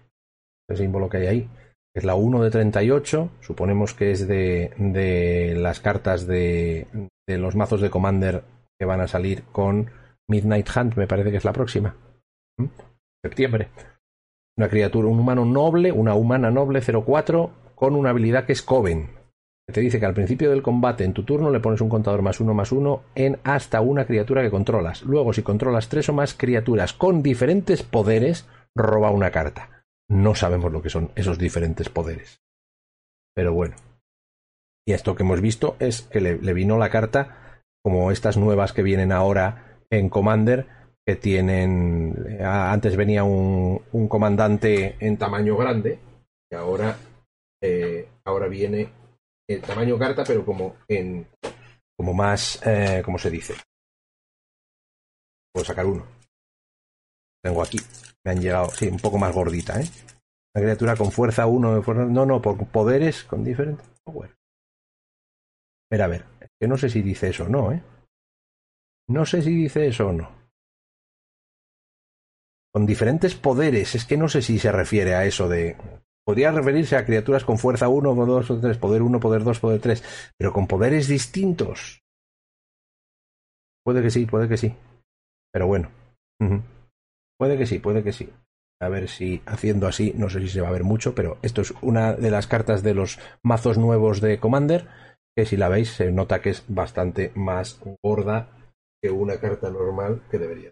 Ese 0.70 0.84
símbolo 0.84 1.10
que 1.10 1.18
hay 1.18 1.28
ahí 1.28 1.50
es 1.98 2.04
la 2.04 2.14
1 2.14 2.44
de 2.44 2.52
38, 2.52 3.30
suponemos 3.42 3.96
que 3.96 4.12
es 4.12 4.28
de, 4.28 4.72
de 4.78 5.56
las 5.58 5.80
cartas 5.80 6.28
de, 6.28 6.86
de, 7.28 7.38
los 7.40 7.56
mazos 7.56 7.82
de 7.82 7.90
Commander 7.90 8.44
que 8.80 8.86
van 8.86 9.02
a 9.02 9.08
salir 9.08 9.44
con 9.52 9.90
Midnight 10.30 10.70
Hunt, 10.76 10.96
me 10.96 11.08
parece 11.08 11.32
que 11.32 11.38
es 11.38 11.46
la 11.46 11.54
próxima. 11.54 11.96
¿Mm? 12.60 12.66
Septiembre. 13.24 13.70
Una 14.58 14.70
criatura, 14.70 15.08
un 15.08 15.20
humano 15.20 15.44
noble, 15.44 15.92
una 15.92 16.14
humana 16.14 16.52
noble 16.52 16.82
04, 16.82 17.50
con 17.74 17.96
una 17.96 18.12
habilidad 18.12 18.46
que 18.46 18.54
es 18.54 18.62
Coven. 18.62 19.10
Que 19.68 19.74
te 19.74 19.82
dice 19.82 20.00
que 20.00 20.06
al 20.06 20.14
principio 20.14 20.52
del 20.52 20.62
combate 20.62 21.04
en 21.04 21.14
tu 21.14 21.24
turno 21.24 21.50
le 21.50 21.60
pones 21.60 21.82
un 21.82 21.90
contador 21.90 22.22
más 22.22 22.40
uno 22.40 22.54
más 22.54 22.72
uno 22.72 23.02
en 23.16 23.40
hasta 23.44 23.82
una 23.82 24.06
criatura 24.06 24.44
que 24.44 24.52
controlas. 24.52 25.02
Luego, 25.02 25.34
si 25.34 25.42
controlas 25.42 25.90
tres 25.90 26.10
o 26.10 26.14
más 26.14 26.36
criaturas 26.36 26.94
con 26.94 27.24
diferentes 27.24 27.82
poderes, 27.82 28.48
roba 28.76 29.10
una 29.10 29.32
carta 29.32 29.77
no 30.10 30.36
sabemos 30.36 30.72
lo 30.72 30.82
que 30.82 30.90
son 30.90 31.12
esos 31.16 31.38
diferentes 31.38 31.90
poderes. 31.90 32.42
Pero 33.36 33.54
bueno. 33.54 33.76
Y 34.86 34.94
esto 34.94 35.16
que 35.16 35.24
hemos 35.24 35.42
visto 35.42 35.76
es 35.80 36.04
que 36.04 36.22
le, 36.22 36.54
vino 36.54 36.78
la 36.78 36.90
carta 36.90 37.64
como 37.84 38.12
estas 38.12 38.38
nuevas 38.38 38.74
que 38.74 38.84
vienen 38.84 39.12
ahora 39.12 39.82
en 39.90 40.10
Commander, 40.10 40.68
que 41.06 41.16
tienen... 41.16 42.38
Antes 42.42 42.96
venía 42.96 43.24
un, 43.24 43.82
un 43.92 44.08
comandante 44.08 44.96
en 45.00 45.18
tamaño 45.18 45.56
grande, 45.58 46.00
y 46.50 46.56
ahora, 46.56 46.98
eh, 47.62 48.08
ahora 48.26 48.48
viene 48.48 48.90
el 49.50 49.62
tamaño 49.62 49.98
carta, 49.98 50.24
pero 50.26 50.46
como 50.46 50.78
en... 50.88 51.28
como 51.98 52.14
más... 52.14 52.62
Eh, 52.66 53.02
¿Cómo 53.04 53.18
se 53.18 53.30
dice? 53.30 53.56
Puedo 55.54 55.66
sacar 55.66 55.86
uno. 55.86 56.17
Tengo 57.48 57.62
aquí 57.62 57.78
me 58.26 58.32
han 58.32 58.42
llegado, 58.42 58.70
sí, 58.72 58.90
un 58.90 59.00
poco 59.00 59.18
más 59.18 59.34
gordita, 59.34 59.80
¿eh? 59.80 59.88
Una 60.54 60.66
criatura 60.66 60.98
con 60.98 61.14
fuerza 61.14 61.46
1, 61.46 61.82
no, 62.10 62.26
no, 62.26 62.42
por 62.42 62.68
poderes 62.68 63.24
con 63.24 63.42
diferentes 63.42 63.88
power. 64.04 64.36
Pero 65.90 66.04
a 66.04 66.08
ver, 66.08 66.26
es 66.42 66.50
que 66.60 66.68
no 66.68 66.76
sé 66.76 66.90
si 66.90 67.02
dice 67.02 67.30
eso 67.30 67.46
o 67.46 67.48
no, 67.48 67.72
¿eh? 67.72 67.82
No 69.08 69.26
sé 69.26 69.42
si 69.42 69.56
dice 69.56 69.88
eso 69.88 70.08
o 70.08 70.12
no. 70.12 70.30
Con 72.74 72.86
diferentes 72.86 73.34
poderes, 73.34 73.96
es 73.96 74.04
que 74.04 74.18
no 74.18 74.28
sé 74.28 74.42
si 74.42 74.60
se 74.60 74.74
refiere 74.74 75.16
a 75.16 75.24
eso 75.24 75.48
de 75.48 75.78
podría 76.26 76.52
referirse 76.52 76.98
a 76.98 77.06
criaturas 77.06 77.46
con 77.46 77.58
fuerza 77.58 77.88
1, 77.88 78.14
poder 78.14 78.28
2, 78.28 78.48
poder 78.48 78.62
3, 78.62 78.78
poder 78.78 79.02
1, 79.04 79.20
poder 79.22 79.44
2, 79.46 79.60
poder 79.62 79.80
3, 79.80 80.34
pero 80.38 80.52
con 80.52 80.68
poderes 80.68 81.08
distintos. 81.08 82.04
Puede 83.86 84.02
que 84.02 84.12
sí, 84.12 84.26
puede 84.26 84.50
que 84.50 84.58
sí. 84.58 84.76
Pero 85.54 85.68
bueno. 85.68 85.90
Puede 87.38 87.58
que 87.58 87.66
sí, 87.66 87.80
puede 87.80 88.04
que 88.04 88.14
sí. 88.14 88.30
A 88.80 88.90
ver 88.90 89.10
si 89.10 89.42
haciendo 89.46 89.88
así, 89.88 90.14
no 90.16 90.30
sé 90.30 90.40
si 90.42 90.50
se 90.50 90.62
va 90.62 90.70
a 90.70 90.72
ver 90.72 90.84
mucho, 90.84 91.16
pero 91.16 91.38
esto 91.42 91.62
es 91.62 91.74
una 91.82 92.14
de 92.14 92.32
las 92.32 92.48
cartas 92.48 92.84
de 92.84 92.94
los 92.94 93.20
mazos 93.44 93.78
nuevos 93.78 94.22
de 94.22 94.40
Commander, 94.40 94.88
que 95.36 95.46
si 95.46 95.58
la 95.58 95.70
veis 95.70 95.90
se 95.90 96.12
nota 96.12 96.42
que 96.42 96.52
es 96.52 96.64
bastante 96.68 97.32
más 97.36 97.80
gorda 98.04 98.50
que 99.02 99.10
una 99.10 99.40
carta 99.40 99.70
normal 99.70 100.22
que 100.30 100.38
debería. 100.38 100.72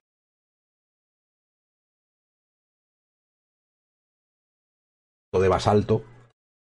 de 5.39 5.49
basalto, 5.49 6.03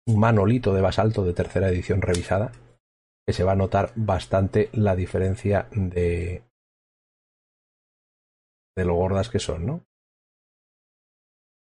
un 0.08 0.20
manolito 0.20 0.74
de 0.74 0.82
basalto 0.82 1.24
de 1.24 1.34
tercera 1.34 1.70
edición 1.70 2.02
revisada, 2.02 2.52
que 3.26 3.34
se 3.34 3.44
va 3.44 3.54
a 3.54 3.56
notar 3.56 3.92
bastante 3.96 4.70
la 4.74 4.96
diferencia 4.96 5.68
de, 5.72 6.44
de 8.76 8.86
lo 8.86 8.96
gordas 8.96 9.30
que 9.30 9.40
son, 9.40 9.66
¿no? 9.66 9.86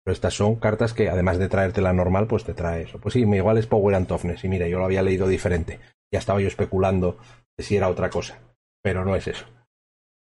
Pero 0.03 0.13
estas 0.13 0.33
son 0.33 0.55
cartas 0.55 0.93
que, 0.93 1.09
además 1.09 1.37
de 1.37 1.47
traerte 1.47 1.81
la 1.81 1.93
normal, 1.93 2.27
pues 2.27 2.43
te 2.43 2.53
trae 2.53 2.83
eso. 2.83 2.99
Pues 2.99 3.13
sí, 3.13 3.21
igual 3.21 3.57
es 3.57 3.67
Power 3.67 3.95
and 3.95 4.07
Toughness. 4.07 4.43
Y 4.43 4.49
mira, 4.49 4.67
yo 4.67 4.77
lo 4.77 4.85
había 4.85 5.01
leído 5.01 5.27
diferente. 5.27 5.79
Ya 6.11 6.19
estaba 6.19 6.41
yo 6.41 6.47
especulando 6.47 7.17
de 7.57 7.63
si 7.63 7.77
era 7.77 7.89
otra 7.89 8.09
cosa. 8.09 8.37
Pero 8.81 9.05
no 9.05 9.15
es 9.15 9.27
eso. 9.27 9.45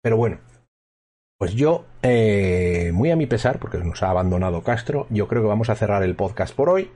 Pero 0.01 0.15
bueno, 0.15 0.39
pues 1.38 1.53
yo, 1.53 1.86
eh, 2.01 2.91
muy 2.93 3.11
a 3.11 3.18
mi 3.18 3.28
pesar, 3.28 3.59
porque 3.59 3.78
nos 3.78 4.01
ha 4.03 4.09
abandonado 4.09 4.63
Castro, 4.63 5.05
yo 5.09 5.28
creo 5.28 5.41
que 5.41 5.49
vamos 5.49 5.70
a 5.70 5.76
cerrar 5.76 6.01
el 6.03 6.15
podcast 6.15 6.55
por 6.55 6.70
hoy. 6.70 6.89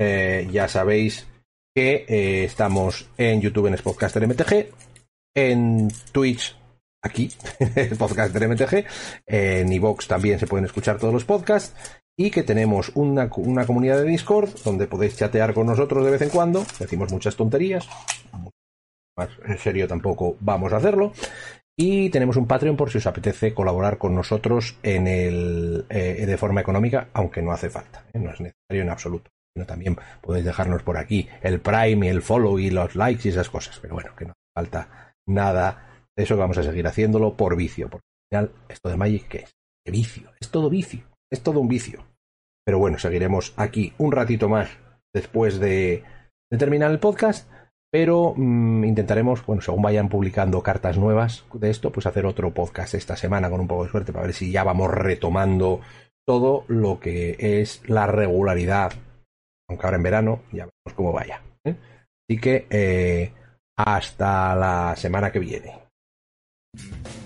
Eh, 0.00 0.48
ya 0.50 0.66
sabéis 0.66 1.28
que 1.74 2.06
eh, 2.08 2.44
estamos 2.44 3.10
en 3.18 3.42
YouTube 3.42 3.66
en 3.66 3.76
Spotcaster 3.76 4.26
MTG, 4.26 4.72
en 5.34 5.88
Twitch 6.12 6.56
aquí, 7.04 7.30
el 7.76 7.96
podcast 7.96 8.34
de 8.34 8.48
MTG, 8.48 8.84
en 9.26 9.72
iVox 9.72 10.08
también 10.08 10.38
se 10.38 10.46
pueden 10.46 10.64
escuchar 10.64 10.98
todos 10.98 11.14
los 11.14 11.24
podcasts 11.24 11.74
y 12.16 12.30
que 12.30 12.42
tenemos 12.42 12.90
una, 12.94 13.30
una, 13.36 13.66
comunidad 13.66 13.98
de 13.98 14.04
Discord 14.04 14.50
donde 14.64 14.86
podéis 14.86 15.16
chatear 15.16 15.52
con 15.52 15.66
nosotros 15.66 16.04
de 16.04 16.10
vez 16.10 16.22
en 16.22 16.30
cuando, 16.30 16.64
decimos 16.78 17.12
muchas 17.12 17.36
tonterías, 17.36 17.88
más 19.16 19.28
en 19.44 19.58
serio 19.58 19.86
tampoco 19.86 20.36
vamos 20.40 20.72
a 20.72 20.78
hacerlo. 20.78 21.12
Y 21.76 22.08
tenemos 22.10 22.36
un 22.36 22.46
Patreon 22.46 22.76
por 22.76 22.90
si 22.90 22.98
os 22.98 23.06
apetece 23.06 23.52
colaborar 23.52 23.98
con 23.98 24.14
nosotros 24.14 24.78
en 24.84 25.08
el, 25.08 25.86
eh, 25.88 26.24
de 26.24 26.36
forma 26.36 26.60
económica, 26.60 27.08
aunque 27.12 27.42
no 27.42 27.50
hace 27.50 27.68
falta, 27.68 28.04
¿eh? 28.12 28.18
no 28.20 28.30
es 28.30 28.40
necesario 28.40 28.82
en 28.82 28.90
absoluto. 28.90 29.30
Sino 29.52 29.66
también 29.66 29.96
podéis 30.20 30.44
dejarnos 30.44 30.82
por 30.84 30.96
aquí 30.96 31.28
el 31.42 31.60
Prime 31.60 32.06
y 32.06 32.10
el 32.10 32.22
follow 32.22 32.58
y 32.58 32.70
los 32.70 32.94
likes 32.94 33.28
y 33.28 33.32
esas 33.32 33.50
cosas. 33.50 33.78
Pero 33.80 33.94
bueno, 33.94 34.10
que 34.16 34.24
no 34.24 34.30
hace 34.30 34.52
falta 34.54 35.14
nada 35.26 35.93
eso, 36.16 36.36
vamos 36.36 36.58
a 36.58 36.62
seguir 36.62 36.86
haciéndolo 36.86 37.36
por 37.36 37.56
vicio. 37.56 37.88
Porque 37.88 38.06
al 38.32 38.48
final, 38.48 38.64
esto 38.68 38.88
de 38.88 38.96
Magic, 38.96 39.28
¿qué 39.28 39.38
es? 39.38 39.54
¿Qué 39.84 39.90
vicio? 39.90 40.30
Es 40.40 40.50
todo 40.50 40.70
vicio. 40.70 41.02
Es 41.30 41.42
todo 41.42 41.60
un 41.60 41.68
vicio. 41.68 42.04
Pero 42.64 42.78
bueno, 42.78 42.98
seguiremos 42.98 43.52
aquí 43.56 43.92
un 43.98 44.12
ratito 44.12 44.48
más 44.48 44.70
después 45.12 45.58
de, 45.58 46.02
terminar 46.50 46.90
el 46.90 47.00
podcast. 47.00 47.50
Pero 47.90 48.34
mm, 48.36 48.84
intentaremos, 48.84 49.44
bueno, 49.46 49.62
según 49.62 49.82
vayan 49.82 50.08
publicando 50.08 50.62
cartas 50.62 50.98
nuevas 50.98 51.44
de 51.52 51.70
esto, 51.70 51.92
pues 51.92 52.06
hacer 52.06 52.26
otro 52.26 52.52
podcast 52.52 52.94
esta 52.94 53.16
semana 53.16 53.50
con 53.50 53.60
un 53.60 53.68
poco 53.68 53.84
de 53.84 53.90
suerte 53.90 54.12
para 54.12 54.26
ver 54.26 54.34
si 54.34 54.50
ya 54.50 54.64
vamos 54.64 54.90
retomando 54.90 55.80
todo 56.26 56.64
lo 56.66 56.98
que 56.98 57.36
es 57.38 57.82
la 57.88 58.06
regularidad. 58.06 58.92
Aunque 59.68 59.86
ahora 59.86 59.96
en 59.96 60.02
verano 60.02 60.42
ya 60.50 60.66
veremos 60.66 60.94
cómo 60.96 61.12
vaya. 61.12 61.42
¿eh? 61.64 61.76
Así 62.28 62.40
que 62.40 62.66
eh, 62.70 63.32
hasta 63.76 64.54
la 64.56 64.96
semana 64.96 65.30
que 65.30 65.38
viene. 65.38 65.83
Mm-hmm. 66.76 67.23